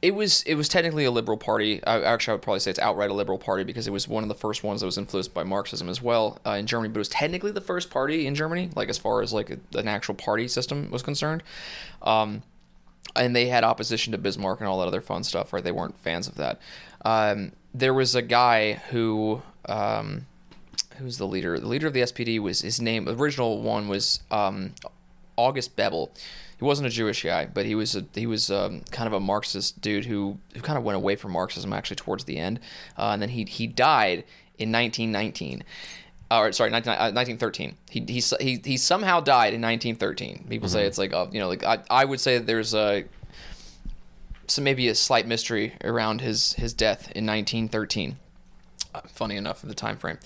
[0.01, 1.83] it was it was technically a liberal party.
[1.85, 4.23] I, actually, I would probably say it's outright a liberal party because it was one
[4.23, 6.89] of the first ones that was influenced by Marxism as well uh, in Germany.
[6.93, 9.89] But it was technically the first party in Germany, like as far as like an
[9.89, 11.43] actual party system was concerned.
[12.03, 12.43] Um,
[13.17, 15.53] and they had opposition to Bismarck and all that other fun stuff.
[15.53, 15.65] Right?
[15.65, 16.61] They weren't fans of that.
[17.05, 19.43] Um, there was a guy who.
[19.67, 20.27] Um,
[20.99, 21.61] who's the leader?
[21.61, 23.05] The leader of the SPD was his name.
[23.05, 24.75] The original one was um,
[25.37, 26.13] August Bebel
[26.59, 29.21] he wasn't a Jewish guy, but he was a, he was um, kind of a
[29.21, 32.59] Marxist dude who who kind of went away from Marxism actually towards the end,
[32.97, 34.25] uh, and then he he died
[34.59, 35.63] in 1919.
[36.31, 37.77] Or sorry, 19, uh, 1913.
[37.89, 40.47] He, he he he somehow died in 1913.
[40.49, 40.75] People mm-hmm.
[40.75, 43.05] say it's like uh, you know like I, I would say that there's a
[44.49, 48.17] some maybe a slight mystery around his his death in 1913.
[48.95, 50.19] Uh, funny enough, of the time frame.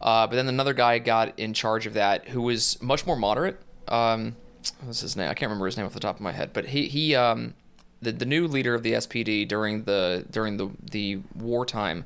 [0.00, 3.60] Uh, but then another guy got in charge of that who was much more moderate.
[3.86, 4.36] Um,
[4.82, 5.30] what's his name?
[5.30, 6.52] I can't remember his name off the top of my head.
[6.52, 7.54] But he he um,
[8.00, 12.04] the, the new leader of the SPD during the during the the wartime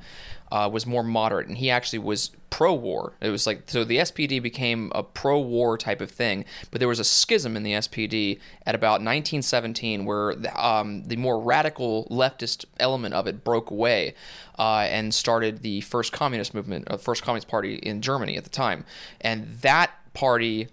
[0.50, 3.14] uh, was more moderate, and he actually was pro-war.
[3.20, 6.98] It was like so the SPD became a pro-war type of thing, but there was
[6.98, 12.64] a schism in the SPD at about 1917 where the, um, the more radical leftist
[12.78, 14.14] element of it broke away
[14.58, 18.50] uh, and started the first communist movement, uh, first communist party in Germany at the
[18.50, 18.84] time,
[19.20, 20.68] and that party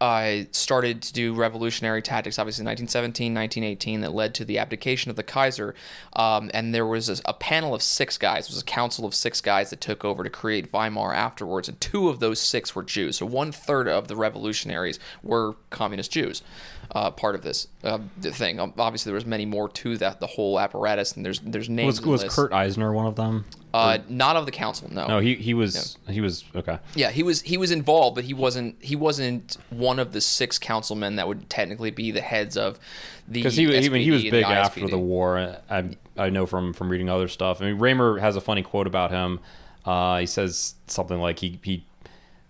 [0.00, 5.10] uh, started to do revolutionary tactics, obviously in 1917, 1918, that led to the abdication
[5.10, 5.74] of the Kaiser.
[6.14, 9.14] Um, and there was a, a, panel of six guys, it was a council of
[9.14, 11.68] six guys that took over to create Weimar afterwards.
[11.68, 13.18] And two of those six were Jews.
[13.18, 16.42] So one third of the revolutionaries were communist Jews
[16.90, 18.60] uh, part of this uh, thing.
[18.60, 22.00] Um, obviously, there was many more to that, the whole apparatus, and there's there's names.
[22.00, 23.44] Was, was Kurt Eisner one of them?
[23.72, 25.08] Uh, not of the council, no.
[25.08, 26.78] No, he he was he was okay.
[26.94, 30.60] Yeah, he was he was involved, but he wasn't he wasn't one of the six
[30.60, 32.78] councilmen that would technically be the heads of
[33.26, 33.40] the.
[33.40, 35.58] Because he, he, he was big after the war.
[35.68, 37.60] I I know from from reading other stuff.
[37.60, 39.40] I mean, Remer has a funny quote about him.
[39.84, 41.84] Uh, he says something like he he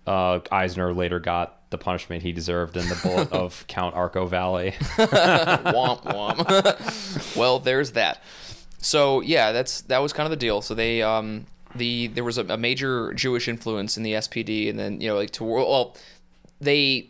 [0.05, 4.71] uh, Eisner later got the punishment he deserved in the bullet of Count Arco Valley.
[4.97, 7.35] womp womp.
[7.37, 8.21] well, there's that.
[8.77, 10.61] So yeah, that's that was kind of the deal.
[10.61, 11.45] So they um
[11.75, 15.15] the there was a, a major Jewish influence in the SPD, and then you know
[15.15, 15.95] like to well
[16.61, 17.09] they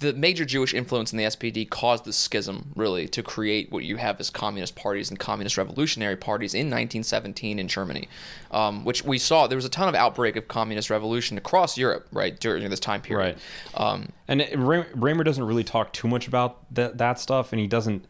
[0.00, 3.96] the major Jewish influence in the SPD caused the schism, really, to create what you
[3.96, 8.08] have as communist parties and communist revolutionary parties in 1917 in Germany,
[8.50, 12.08] um, which we saw there was a ton of outbreak of communist revolution across Europe,
[12.10, 13.36] right, during this time period.
[13.76, 13.80] Right.
[13.80, 18.06] Um, and Remer doesn't really talk too much about that that stuff, and he doesn't.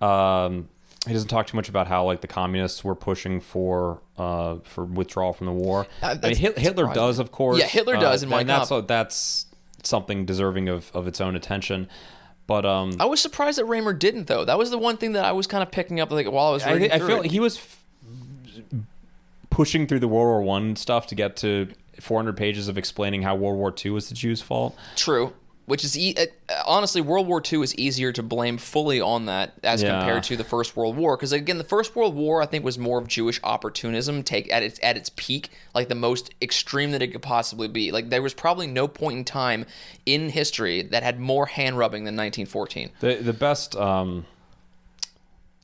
[0.00, 0.68] Um,
[1.06, 4.84] he doesn't talk too much about how like the communists were pushing for uh, for
[4.84, 5.86] withdrawal from the war.
[6.02, 7.58] Uh, I mean, Hitler does, of course.
[7.58, 9.46] Yeah, Hitler does, uh, and, and that's that's
[9.82, 11.88] something deserving of, of its own attention.
[12.46, 14.44] But um, I was surprised that Remer didn't though.
[14.44, 16.52] That was the one thing that I was kind of picking up like while I
[16.52, 16.90] was reading.
[16.90, 17.84] I, I feel like he was f-
[19.50, 21.68] pushing through the World War One stuff to get to
[22.00, 24.76] 400 pages of explaining how World War II was the Jews' fault.
[24.96, 25.32] True
[25.66, 26.26] which is e- uh,
[26.66, 29.98] honestly World War II is easier to blame fully on that as yeah.
[29.98, 32.78] compared to the First World War because again the First World War I think was
[32.78, 37.02] more of Jewish opportunism take at its at its peak like the most extreme that
[37.02, 39.66] it could possibly be like there was probably no point in time
[40.06, 44.26] in history that had more hand rubbing than 1914 the the best um,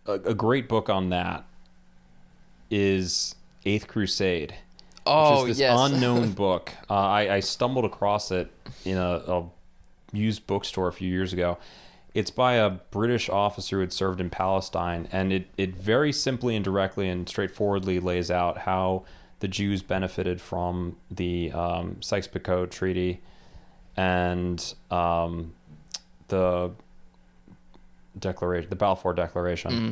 [0.06, 1.44] a, a great book on that
[2.70, 3.34] is
[3.64, 4.54] Eighth Crusade
[5.10, 5.78] Oh, which is this yes.
[5.80, 6.72] unknown book.
[6.88, 8.50] Uh, I, I, stumbled across it
[8.84, 9.48] in a, a
[10.12, 11.58] used bookstore a few years ago.
[12.14, 16.56] It's by a British officer who had served in Palestine, and it, it very simply
[16.56, 19.04] and directly and straightforwardly lays out how
[19.40, 23.20] the Jews benefited from the um, Sykes-Picot Treaty
[23.96, 25.54] and um,
[26.28, 26.72] the
[28.18, 29.90] declaration, the Balfour Declaration, mm-hmm.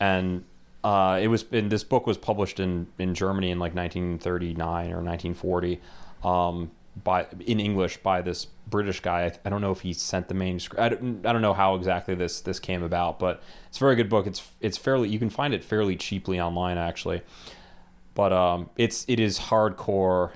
[0.00, 0.44] and
[0.84, 1.44] uh, it was.
[1.52, 5.80] And this book was published in in Germany in like 1939 or 1940.
[6.24, 9.24] Um, by in English by this British guy.
[9.24, 10.80] I, I, don't know if he sent the manuscript.
[10.80, 13.96] I don't, I don't know how exactly this this came about, but it's a very
[13.96, 14.26] good book.
[14.26, 17.22] It's it's fairly you can find it fairly cheaply online actually.
[18.14, 20.32] But um, it's it is hardcore.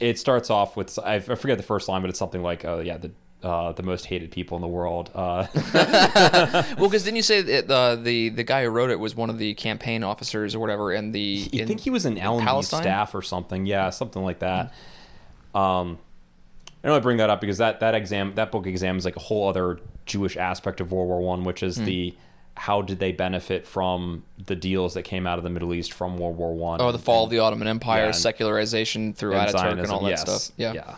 [0.00, 2.98] It starts off with I forget the first line, but it's something like uh, yeah
[2.98, 3.10] the
[3.42, 5.10] uh, the most hated people in the world.
[5.14, 5.46] Uh.
[5.74, 9.30] well, because didn't you say that the, the the guy who wrote it was one
[9.30, 10.92] of the campaign officers or whatever?
[10.92, 13.66] And the I think he was an Allenby staff or something.
[13.66, 14.66] Yeah, something like that.
[14.66, 14.95] Mm-hmm.
[15.56, 15.98] Um,
[16.84, 19.48] I only bring that up because that that exam that book examines like a whole
[19.48, 21.84] other Jewish aspect of World War One, which is mm.
[21.84, 22.14] the
[22.58, 26.16] how did they benefit from the deals that came out of the Middle East from
[26.18, 26.80] World War One?
[26.80, 29.90] Oh, the fall and, of the Ottoman Empire, yeah, secularization through and Ataturk, Zionism, and
[29.90, 30.54] all that yes, stuff.
[30.56, 30.72] Yeah.
[30.74, 30.96] yeah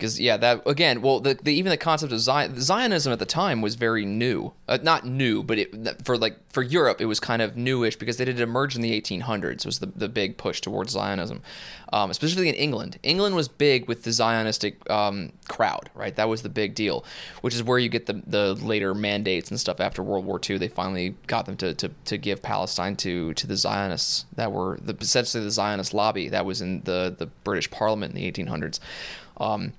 [0.00, 3.26] because yeah, that again, well, the, the, even the concept of Zion, Zionism at the
[3.26, 7.20] time was very new, uh, not new, but it, for like for Europe, it was
[7.20, 9.66] kind of newish because they did emerge in the 1800s.
[9.66, 11.42] Was the the big push towards Zionism,
[11.92, 12.98] um, especially in England.
[13.02, 16.16] England was big with the Zionistic um, crowd, right?
[16.16, 17.04] That was the big deal,
[17.42, 20.56] which is where you get the the later mandates and stuff after World War II.
[20.56, 24.78] They finally got them to to, to give Palestine to to the Zionists that were
[24.80, 28.80] the essentially the Zionist lobby that was in the the British Parliament in the 1800s.
[29.36, 29.72] Um,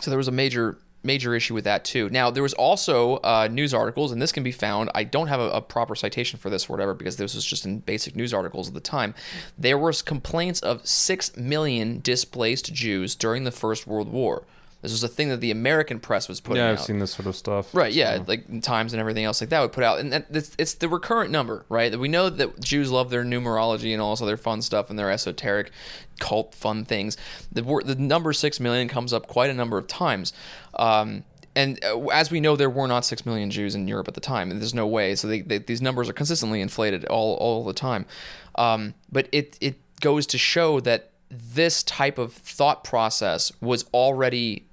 [0.00, 2.08] so there was a major major issue with that too.
[2.10, 4.90] Now there was also uh, news articles, and this can be found.
[4.94, 7.64] I don't have a, a, proper citation for this or whatever because this was just
[7.64, 9.14] in basic news articles at the time.
[9.56, 14.44] There was complaints of six million displaced Jews during the First World War.
[14.88, 16.70] This was a thing that the American press was putting yeah.
[16.70, 17.74] I've seen this sort of stuff.
[17.74, 20.74] Right, yeah, like Times and everything else like that would put out, and it's, it's
[20.74, 21.90] the recurrent number, right?
[21.90, 24.98] That we know that Jews love their numerology and all this other fun stuff and
[24.98, 25.70] their esoteric,
[26.18, 27.16] cult fun things.
[27.52, 30.32] The the number six million comes up quite a number of times,
[30.74, 31.24] um,
[31.54, 34.20] and uh, as we know, there were not six million Jews in Europe at the
[34.20, 35.14] time, and there's no way.
[35.14, 38.06] So they, they, these numbers are consistently inflated all all the time,
[38.54, 44.67] um, but it it goes to show that this type of thought process was already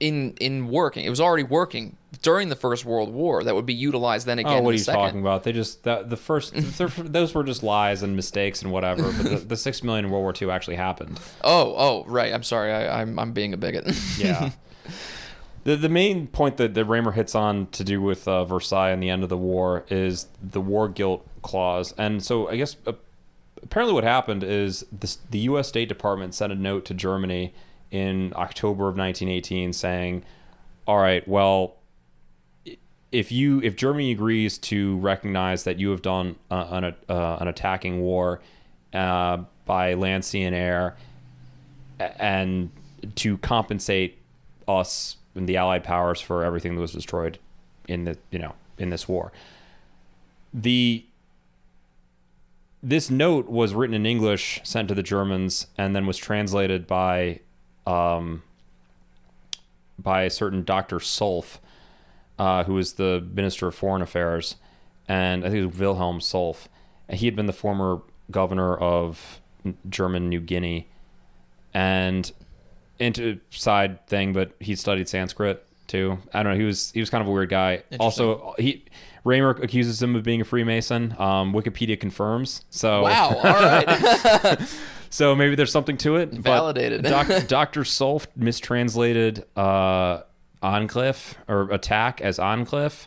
[0.00, 1.04] in in working.
[1.04, 3.44] It was already working during the First World War.
[3.44, 4.52] That would be utilized then again.
[4.52, 5.00] Oh, what are you second.
[5.00, 5.44] talking about?
[5.44, 6.54] They just the, the first
[6.98, 9.02] those were just lies and mistakes and whatever.
[9.12, 11.20] But the, the six million in World War II actually happened.
[11.42, 12.32] Oh, oh, right.
[12.32, 12.72] I'm sorry.
[12.72, 13.86] I, I'm I'm being a bigot.
[14.18, 14.50] Yeah.
[15.64, 19.02] the the main point that, that Remer hits on to do with uh, Versailles and
[19.02, 21.92] the end of the war is the war guilt clause.
[21.96, 22.92] And so I guess uh,
[23.62, 25.68] apparently what happened is this, the U.S.
[25.68, 27.54] State Department sent a note to Germany
[27.90, 30.24] in October of 1918 saying,
[30.86, 31.76] "All right, well."
[33.12, 37.48] If you if Germany agrees to recognize that you have done uh, an uh, an
[37.48, 38.40] attacking war
[38.94, 40.94] uh, by land, sea, and air,
[41.98, 42.70] and
[43.16, 44.16] to compensate
[44.68, 47.38] us and the Allied powers for everything that was destroyed
[47.88, 49.32] in the you know in this war.
[50.52, 51.04] The
[52.82, 57.40] this note was written in English, sent to the Germans, and then was translated by
[57.86, 58.42] um,
[59.98, 61.58] by a certain Doctor Solf,
[62.38, 64.56] uh, who was the Minister of Foreign Affairs,
[65.08, 66.66] and I think it was Wilhelm Solf.
[67.08, 69.40] And he had been the former governor of
[69.88, 70.88] German New Guinea,
[71.74, 72.30] and
[72.98, 76.18] into side thing, but he studied Sanskrit too.
[76.32, 76.58] I don't know.
[76.58, 77.82] He was he was kind of a weird guy.
[77.98, 78.84] Also, he
[79.24, 81.14] Remer accuses him of being a Freemason.
[81.18, 82.64] Um, Wikipedia confirms.
[82.70, 83.28] So wow.
[83.36, 84.58] All right.
[85.10, 86.30] so maybe there's something to it.
[86.30, 87.02] Validated.
[87.02, 87.82] Doc, Dr.
[87.82, 90.22] Solf mistranslated uh,
[90.62, 93.06] enclave or attack as enclave.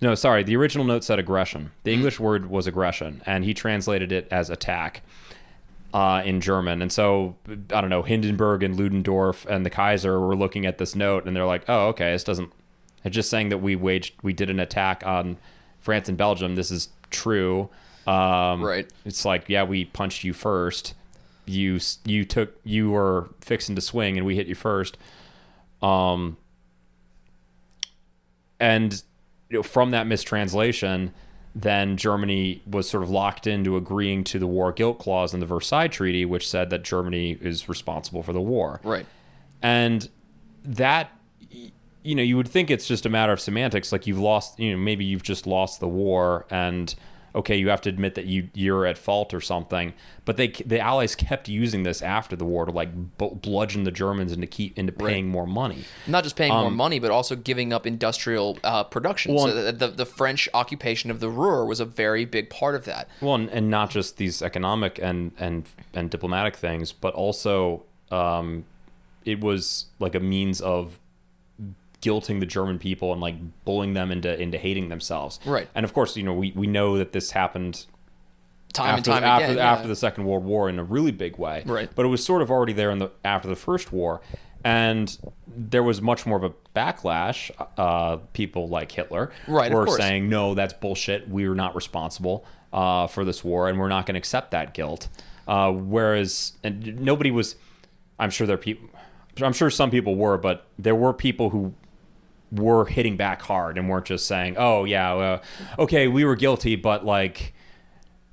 [0.00, 0.42] No, sorry.
[0.42, 1.70] The original note said aggression.
[1.84, 5.02] The English word was aggression, and he translated it as attack
[5.94, 6.82] uh, in German.
[6.82, 10.94] And so, I don't know, Hindenburg and Ludendorff and the Kaiser were looking at this
[10.96, 12.52] note, and they're like, oh, okay, this doesn't.
[13.04, 15.38] It's just saying that we waged, we did an attack on
[15.80, 16.54] France and Belgium.
[16.56, 17.68] This is true.
[18.06, 18.88] Um, Right.
[19.04, 20.94] It's like, yeah, we punched you first.
[21.46, 24.96] You you took you were fixing to swing, and we hit you first.
[25.82, 26.36] Um,
[28.60, 29.02] and
[29.50, 31.12] you know, from that mistranslation,
[31.54, 35.46] then Germany was sort of locked into agreeing to the war guilt clause in the
[35.46, 38.80] Versailles Treaty, which said that Germany is responsible for the war.
[38.84, 39.06] right.
[39.60, 40.08] And
[40.64, 41.10] that,
[42.02, 43.92] you know, you would think it's just a matter of semantics.
[43.92, 46.94] Like you've lost, you know, maybe you've just lost the war, and
[47.34, 49.94] okay, you have to admit that you you're at fault or something.
[50.24, 54.32] But they the Allies kept using this after the war to like bludgeon the Germans
[54.32, 55.84] into keep into paying more money.
[56.06, 59.32] Not just paying more money, but also giving up industrial uh, production.
[59.32, 62.50] Um, Well, so the, the the French occupation of the Ruhr was a very big
[62.50, 63.08] part of that.
[63.20, 68.64] Well, and, and not just these economic and and and diplomatic things, but also um,
[69.24, 70.98] it was like a means of
[72.02, 75.40] guilting the German people and like bullying them into into hating themselves.
[75.46, 75.68] Right.
[75.74, 77.86] And of course, you know, we, we know that this happened
[78.72, 79.58] Time after, and time after, again.
[79.58, 81.62] after the Second World War in a really big way.
[81.66, 81.90] Right.
[81.94, 84.22] But it was sort of already there in the after the First War,
[84.64, 85.16] and
[85.46, 87.50] there was much more of a backlash.
[87.76, 91.28] Uh, people like Hitler Right, were saying, "No, that's bullshit.
[91.28, 95.08] We're not responsible uh, for this war, and we're not going to accept that guilt."
[95.46, 97.56] Uh, whereas, and nobody was.
[98.18, 98.88] I'm sure there are people.
[99.42, 101.74] I'm sure some people were, but there were people who
[102.52, 105.42] were hitting back hard and weren't just saying, "Oh yeah, uh,
[105.78, 107.54] okay, we were guilty, but like,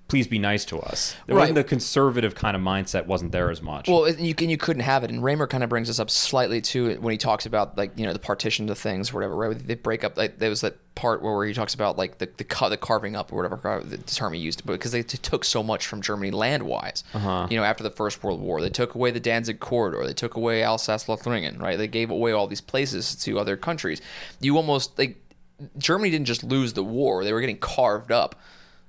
[0.09, 1.53] please be nice to us." There Right.
[1.55, 3.87] the conservative kind of mindset wasn't there as much.
[3.87, 6.59] Well, you can you couldn't have it, and Remer kind of brings this up slightly
[6.59, 9.35] too when he talks about like you know the partition of things, or whatever.
[9.35, 9.67] Right?
[9.67, 10.17] They break up.
[10.17, 13.31] Like there was that part where he talks about like the the, the carving up
[13.31, 16.63] or whatever the term he used, but because they took so much from Germany land
[16.63, 17.05] wise.
[17.13, 17.47] Uh-huh.
[17.49, 20.35] You know, after the First World War, they took away the Danzig corridor, they took
[20.35, 21.59] away Alsace-Lotharingen.
[21.61, 21.77] Right?
[21.77, 24.01] They gave away all these places to other countries.
[24.41, 25.23] You almost like
[25.77, 28.35] Germany didn't just lose the war; they were getting carved up.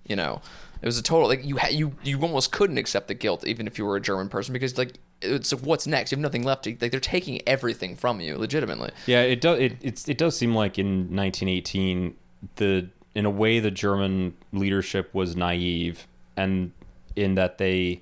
[0.07, 0.41] You know,
[0.83, 3.67] it was a total like you ha- you you almost couldn't accept the guilt even
[3.67, 6.11] if you were a German person because like it's what's next?
[6.13, 6.65] You have nothing left.
[6.65, 8.91] To, like they're taking everything from you, legitimately.
[9.07, 9.59] yeah, it does.
[9.59, 12.17] It it's, it does seem like in 1918,
[12.57, 16.73] the in a way the German leadership was naive, and
[17.17, 18.01] in that they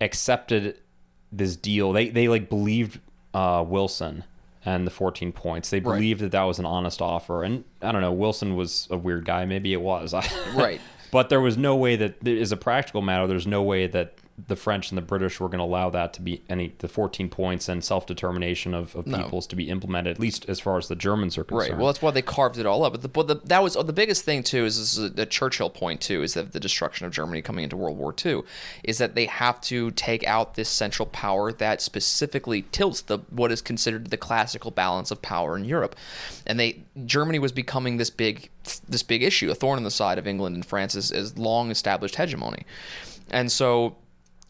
[0.00, 0.78] accepted
[1.32, 1.92] this deal.
[1.92, 3.00] They they like believed
[3.34, 4.24] uh, Wilson
[4.64, 5.70] and the 14 points.
[5.70, 5.94] They Right.
[5.96, 7.44] believed that that was an honest offer.
[7.44, 9.44] And I don't know, Wilson was a weird guy.
[9.44, 10.12] Maybe it was.
[10.54, 10.80] Right.
[11.10, 14.14] But there was no way that, as a practical matter, there's no way that
[14.48, 17.28] the French and the British were going to allow that to be any the 14
[17.30, 19.22] points and self determination of, of No.
[19.22, 21.72] peoples to be implemented, at least as far as the Germans are concerned.
[21.72, 21.78] Right.
[21.78, 22.92] Well, that's why they carved it all up.
[22.92, 24.64] But, the, but the, that was the biggest thing too.
[24.66, 26.22] Is this is the Churchill point too?
[26.22, 28.42] Is that the destruction of Germany coming into World War II
[28.84, 33.50] is that they have to take out this central power that specifically tilts the what
[33.50, 35.96] is considered the classical balance of power in Europe,
[36.46, 38.50] and they Germany was becoming this big
[38.86, 42.16] this big issue, a thorn in the side of England and France's as long established
[42.16, 42.64] hegemony,
[43.30, 43.96] and so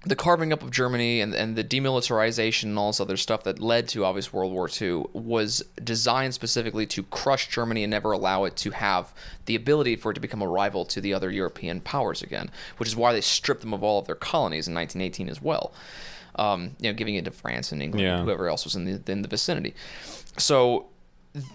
[0.04, 3.58] the carving up of Germany and, and the demilitarization and all this other stuff that
[3.58, 8.44] led to obvious World War II was designed specifically to crush Germany and never allow
[8.44, 9.12] it to have
[9.46, 12.88] the ability for it to become a rival to the other European powers again, which
[12.88, 15.72] is why they stripped them of all of their colonies in 1918 as well.
[16.36, 18.16] Um, you know, giving it to France and England Yeah.
[18.18, 19.74] and whoever else was in the in the vicinity.
[20.36, 20.86] So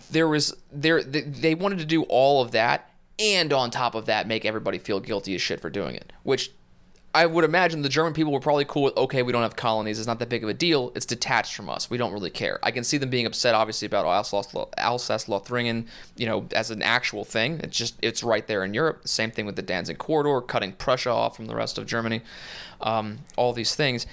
[0.10, 4.08] there was there they, they wanted to do all of that and on top of
[4.08, 6.52] that make everybody feel guilty as shit for doing it which
[7.14, 9.98] i would imagine the german people were probably cool with okay we don't have colonies
[9.98, 12.60] it's not that big of a deal it's detached from us we don't really care.
[12.64, 17.24] I can see them being upset obviously about alsace lothringen you know as an actual
[17.26, 20.74] thing it's just it's right there in europe same thing with the danzig corridor cutting
[20.74, 22.22] prussia off from the rest of germany
[22.82, 24.06] um, all these things.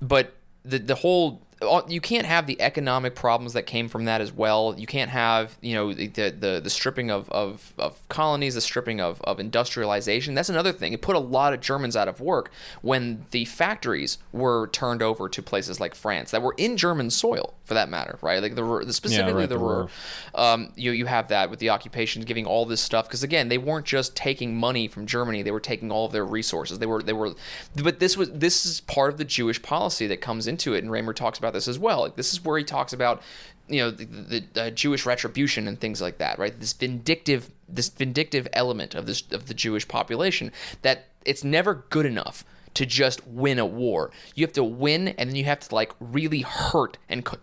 [0.00, 1.42] But the the whole
[1.88, 4.74] you can't have the economic problems that came from that as well.
[4.76, 9.00] You can't have you know the the, the stripping of, of, of colonies, the stripping
[9.00, 10.34] of, of industrialization.
[10.34, 10.92] That's another thing.
[10.92, 12.50] It put a lot of Germans out of work
[12.82, 17.54] when the factories were turned over to places like France that were in German soil,
[17.64, 18.42] for that matter, right?
[18.42, 19.88] Like the, the specifically right, the the Ruhr.
[20.34, 23.58] Um, you you have that with the occupation giving all this stuff because again they
[23.58, 26.80] weren't just taking money from Germany; they were taking all of their resources.
[26.80, 27.34] They were they were,
[27.82, 30.92] but this was this is part of the Jewish policy that comes into it, and
[30.92, 32.00] Remer talks about this as well.
[32.02, 33.22] Like this is where he talks about
[33.68, 36.58] you know the, the, the uh, Jewish retribution and things like that, right?
[36.58, 40.52] This vindictive this vindictive element of this of the Jewish population
[40.82, 42.44] that it's never good enough
[42.74, 44.10] to just win a war.
[44.34, 47.24] You have to win, and then you have to like really hurt and.
[47.24, 47.38] co-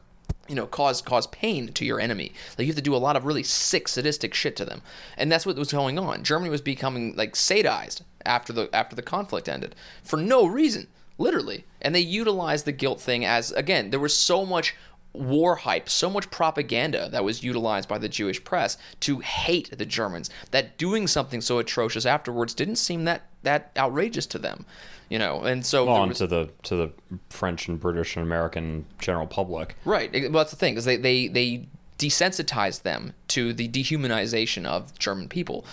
[0.49, 2.33] you know, cause cause pain to your enemy.
[2.57, 4.81] Like you have to do a lot of really sick, sadistic shit to them,
[5.17, 6.21] and that's what was going on.
[6.25, 9.73] Germany was becoming like sadized after the after the conflict ended
[10.03, 10.87] for no reason,
[11.17, 11.65] literally.
[11.81, 14.75] And they utilized the guilt thing as again, there was so much
[15.13, 19.85] war hype, so much propaganda that was utilized by the Jewish press to hate the
[19.85, 24.65] Germans that doing something so atrocious afterwards didn't seem that that outrageous to them,
[25.09, 25.41] you know.
[25.43, 26.91] And so there on was- to the to the
[27.29, 29.75] French and British and American general public.
[29.85, 30.11] Right.
[30.11, 31.67] Well, that's the thing, is they, they, they
[31.99, 35.63] desensitized them to the dehumanization of German people.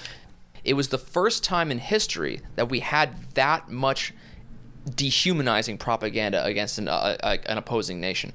[0.65, 4.13] It was the first time in history that we had that much
[4.95, 8.33] dehumanizing propaganda against an, uh, uh, an opposing nation,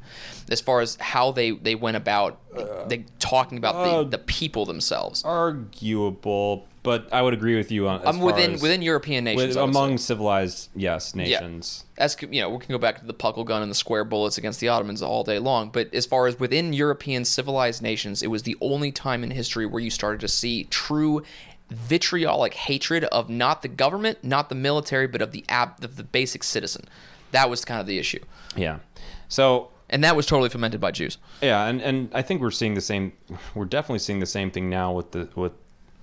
[0.50, 2.40] as far as how they, they went about
[2.88, 5.24] they, talking about uh, the, the people themselves.
[5.24, 8.02] Arguable, but I would agree with you on.
[8.02, 11.86] As Um, within within European nations, with, among civilized yes nations.
[11.98, 14.38] as you know, we can go back to the puckle gun and the square bullets
[14.38, 15.70] against the Ottomans all day long.
[15.70, 19.66] But as far as within European civilized nations, it was the only time in history
[19.66, 21.24] where you started to see true
[21.70, 26.04] vitriolic hatred of not the government, not the military, but of the ab- of the
[26.04, 26.86] basic citizen.
[27.32, 28.24] That was kind of the issue,
[28.56, 28.80] Yeah.
[29.28, 31.18] So and that was totally fomented by Jews.
[31.42, 33.14] yeah, and, and I think we're seeing the same.
[33.54, 35.54] We're definitely seeing the same thing now with the with.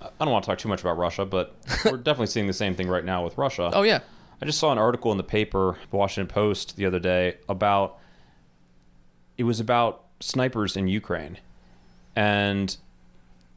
[0.01, 2.75] I don't want to talk too much about Russia, but we're definitely seeing the same
[2.75, 3.71] thing right now with Russia.
[3.73, 4.01] Oh yeah,
[4.41, 7.99] I just saw an article in the paper, the Washington Post, the other day about
[9.39, 11.39] it was about snipers in Ukraine,
[12.17, 12.77] and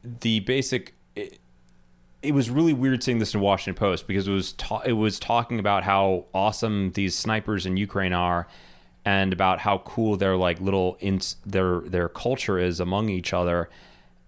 [0.02, 0.94] the basic.
[2.22, 5.18] It, was really weird seeing this in Washington Post because it was ta- it was
[5.18, 8.48] talking about how awesome these snipers in Ukraine are,
[9.04, 13.70] and about how cool their like little ins- their their culture is among each other,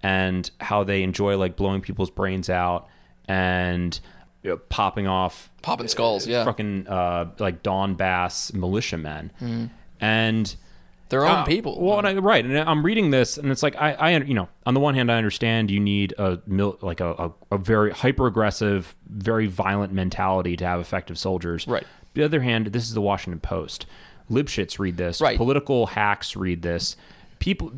[0.02, 2.88] and how they enjoy like blowing people's brains out
[3.26, 3.98] and
[4.42, 6.26] you know, popping off popping skulls.
[6.26, 9.32] Yeah, fucking uh, like Donbass militiamen,
[10.00, 10.54] and
[11.08, 11.80] their own uh, people.
[11.80, 14.48] Well, and I, right, and I'm reading this, and it's like I, I, you know,
[14.66, 17.90] on the one hand, I understand you need a mil, like a, a, a very
[17.90, 21.66] hyper aggressive, very violent mentality to have effective soldiers.
[21.66, 21.86] Right.
[22.14, 23.86] The other hand, this is the Washington Post.
[24.30, 25.20] Libshits read this.
[25.20, 25.36] Right.
[25.36, 26.96] Political hacks read this.
[27.38, 27.72] People,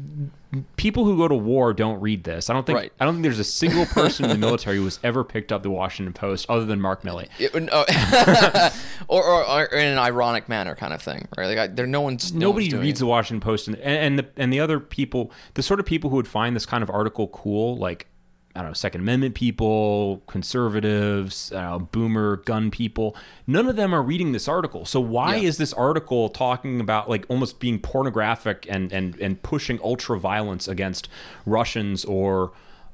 [0.76, 2.48] people who go to war don't read this.
[2.48, 2.78] I don't think.
[2.78, 2.92] Right.
[2.98, 5.62] I don't think there's a single person in the military who has ever picked up
[5.62, 7.28] the Washington Post other than Mark Milley.
[7.38, 8.70] It- oh,
[9.08, 11.46] or, or, or in an ironic manner, kind of thing, right?
[11.46, 13.02] Like I, there, no one's no nobody one's reads it.
[13.02, 16.16] the Washington Post, and, and the and the other people, the sort of people who
[16.16, 18.06] would find this kind of article cool, like
[18.54, 23.14] I don't know, Second Amendment people, conservatives, uh, boomer gun people.
[23.46, 24.84] None of them are reading this article.
[24.84, 25.48] So why Yeah.
[25.48, 30.66] is this article talking about like almost being pornographic and and and pushing ultra violence
[30.66, 31.08] against
[31.46, 32.50] Russians or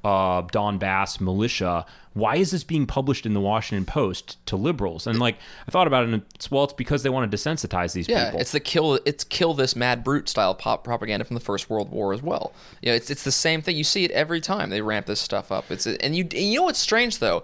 [0.06, 1.84] uh, Donbass militia.
[2.14, 5.06] Why is this being published in the Washington Post to liberals?
[5.06, 7.92] And like I thought about it, and it's well, it's because they want to desensitize
[7.92, 8.40] these yeah, people.
[8.40, 11.90] it's the kill it's kill this mad brute style pop propaganda from the First World
[11.90, 12.52] War as well.
[12.80, 13.76] You know, it's it's the same thing.
[13.76, 15.70] You see it every time they ramp this stuff up.
[15.70, 17.42] It's and you and you know what's strange though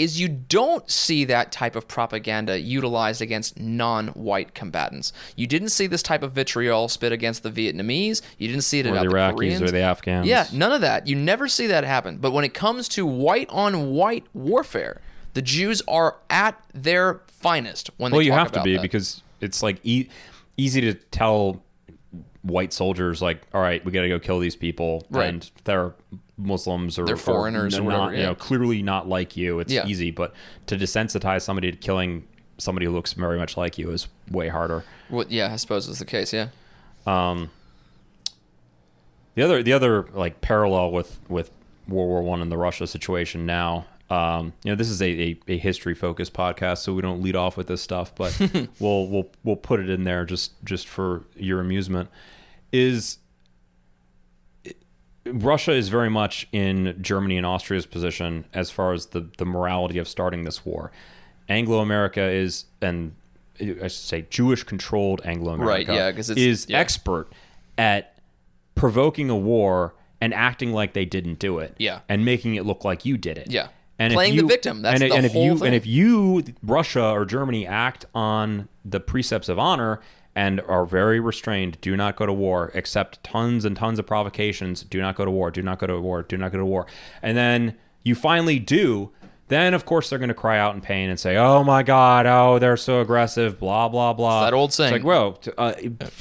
[0.00, 5.12] is you don't see that type of propaganda utilized against non-white combatants.
[5.36, 8.22] You didn't see this type of vitriol spit against the Vietnamese.
[8.38, 9.62] You didn't see it or about the the, Iraqis Koreans.
[9.62, 10.26] or the Afghans.
[10.26, 11.06] Yeah, none of that.
[11.06, 12.16] You never see that happen.
[12.18, 15.00] But when it comes to white on white warfare,
[15.34, 18.82] the Jews are at their finest when they well, you have to be that.
[18.82, 20.08] because it's like e-
[20.56, 21.62] easy to tell
[22.42, 25.28] white soldiers like, all right, we got to go kill these people, Right.
[25.28, 25.92] and they're
[26.40, 28.26] Muslims or They're or foreigners or not, whatever, you yeah.
[28.26, 29.60] know, clearly not like you.
[29.60, 29.86] It's Yeah.
[29.86, 30.32] easy, but
[30.66, 32.26] to desensitize somebody to killing
[32.58, 34.84] somebody who looks very much like you is way harder.
[35.08, 36.32] Well, yeah, I suppose is the case.
[36.32, 36.48] Yeah.
[39.34, 41.50] The other, the other like parallel with with
[41.88, 43.86] World War One and the Russia situation now.
[44.10, 47.36] Um, you know, this is a, a, a history focused podcast, so we don't lead
[47.36, 48.36] off with this stuff, but
[48.80, 52.10] we'll we'll we'll put it in there just just for your amusement.
[52.72, 53.18] Is
[55.32, 59.98] Russia is very much in Germany and Austria's position as far as the, the morality
[59.98, 60.90] of starting this war.
[61.48, 63.14] Anglo America is, and
[63.60, 66.78] I should say Jewish controlled Anglo America Right, yeah, it's- is yeah.
[66.78, 67.28] expert
[67.76, 68.14] at
[68.74, 71.74] provoking a war and acting like they didn't do it.
[71.78, 72.00] Yeah.
[72.08, 73.50] And making it look like you did it.
[73.50, 73.68] Yeah.
[73.98, 75.66] And if Playing the victim, that's and, the and if whole you thing.
[75.68, 80.00] and if you Russia or Germany act on the precepts of honor
[80.40, 84.82] and are very restrained, do not go to war, accept tons and tons of provocations,
[84.84, 86.86] do not go to war, do not go to war, do not go to war.
[87.20, 89.10] And then you finally do,
[89.48, 92.24] then of course they're going to cry out in pain and say, "Oh my God,
[92.24, 94.44] oh they're so aggressive," blah blah blah.
[94.44, 94.92] that old It's saying.
[94.94, 95.74] like, well, t- uh,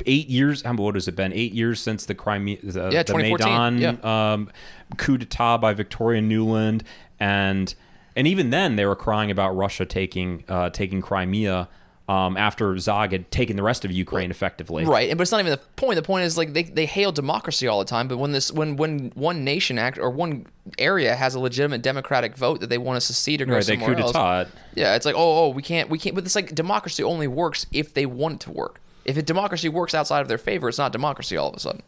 [0.06, 0.64] eight years.
[0.64, 1.32] How what has it been?
[1.32, 4.50] Eight years since the Crimea, the, Yeah, the 2014, Maidan um,
[4.98, 6.82] coup d'état by Victoria Nuland,
[7.22, 7.74] and
[8.18, 11.70] and even then they were crying about Russia taking uh, taking Crimea
[12.10, 14.84] um, after Zog had taken the rest of Ukraine effectively.
[14.84, 15.96] Right, and but it's not even the point.
[15.96, 18.78] The point is like they, they hail democracy all the time, but when this when
[18.78, 20.48] when one nation act or one
[20.80, 23.78] area has a legitimate democratic vote that they want to secede or go Right, they
[23.78, 24.54] somewhere coup else, it.
[24.74, 26.16] yeah, it's like oh oh we can't we can't.
[26.16, 28.82] But it's like democracy only works if they want it to work.
[29.06, 31.84] If a democracy works outside of their favor, it's not democracy all of a sudden.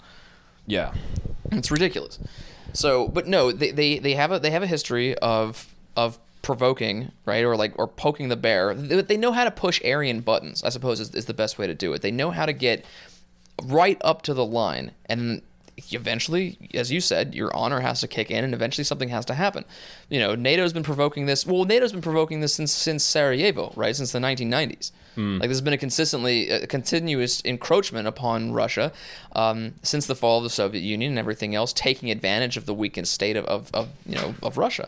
[0.68, 0.94] Yeah.
[1.52, 2.20] It's ridiculous.
[2.74, 7.12] So, but no, they, they, they have a they have a history of of provoking,
[7.26, 8.74] right, or like or poking the bear.
[8.74, 10.64] They, they know how to push Aryan buttons.
[10.64, 12.02] I suppose is, is the best way to do it.
[12.02, 12.86] They know how to get
[13.64, 15.42] right up to the line, and
[15.92, 19.34] eventually, as you said, your honor has to kick in, and eventually something has to
[19.34, 19.66] happen.
[20.10, 21.46] You know, NATO's been provoking this.
[21.46, 24.92] Well, NATO's been provoking this since since Sarajevo, right, since the 1990s.
[25.40, 28.94] Like there's been a consistently a continuous encroachment upon Russia
[29.34, 32.74] um, since the fall of the Soviet Union and everything else, taking advantage of the
[32.74, 34.88] weakened state of, of, of you know of Russia,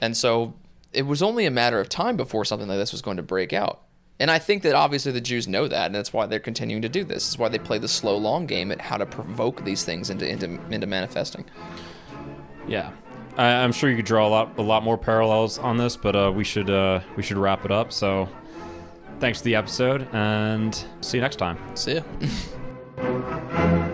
[0.00, 0.54] and so
[0.92, 3.52] it was only a matter of time before something like this was going to break
[3.52, 3.82] out.
[4.18, 6.90] And I think that obviously the Jews know that, and that's why they're continuing to
[6.90, 7.28] do this.
[7.28, 10.28] It's why they play the slow long game at how to provoke these things into
[10.28, 11.46] into, into manifesting.
[12.68, 12.90] Yeah.
[13.38, 16.14] I, I'm sure you could draw a lot a lot more parallels on this, but
[16.14, 17.92] uh, we should uh, we should wrap it up.
[17.92, 18.28] So,
[19.20, 21.58] thanks for the episode, and see you next time.
[21.74, 23.86] See ya.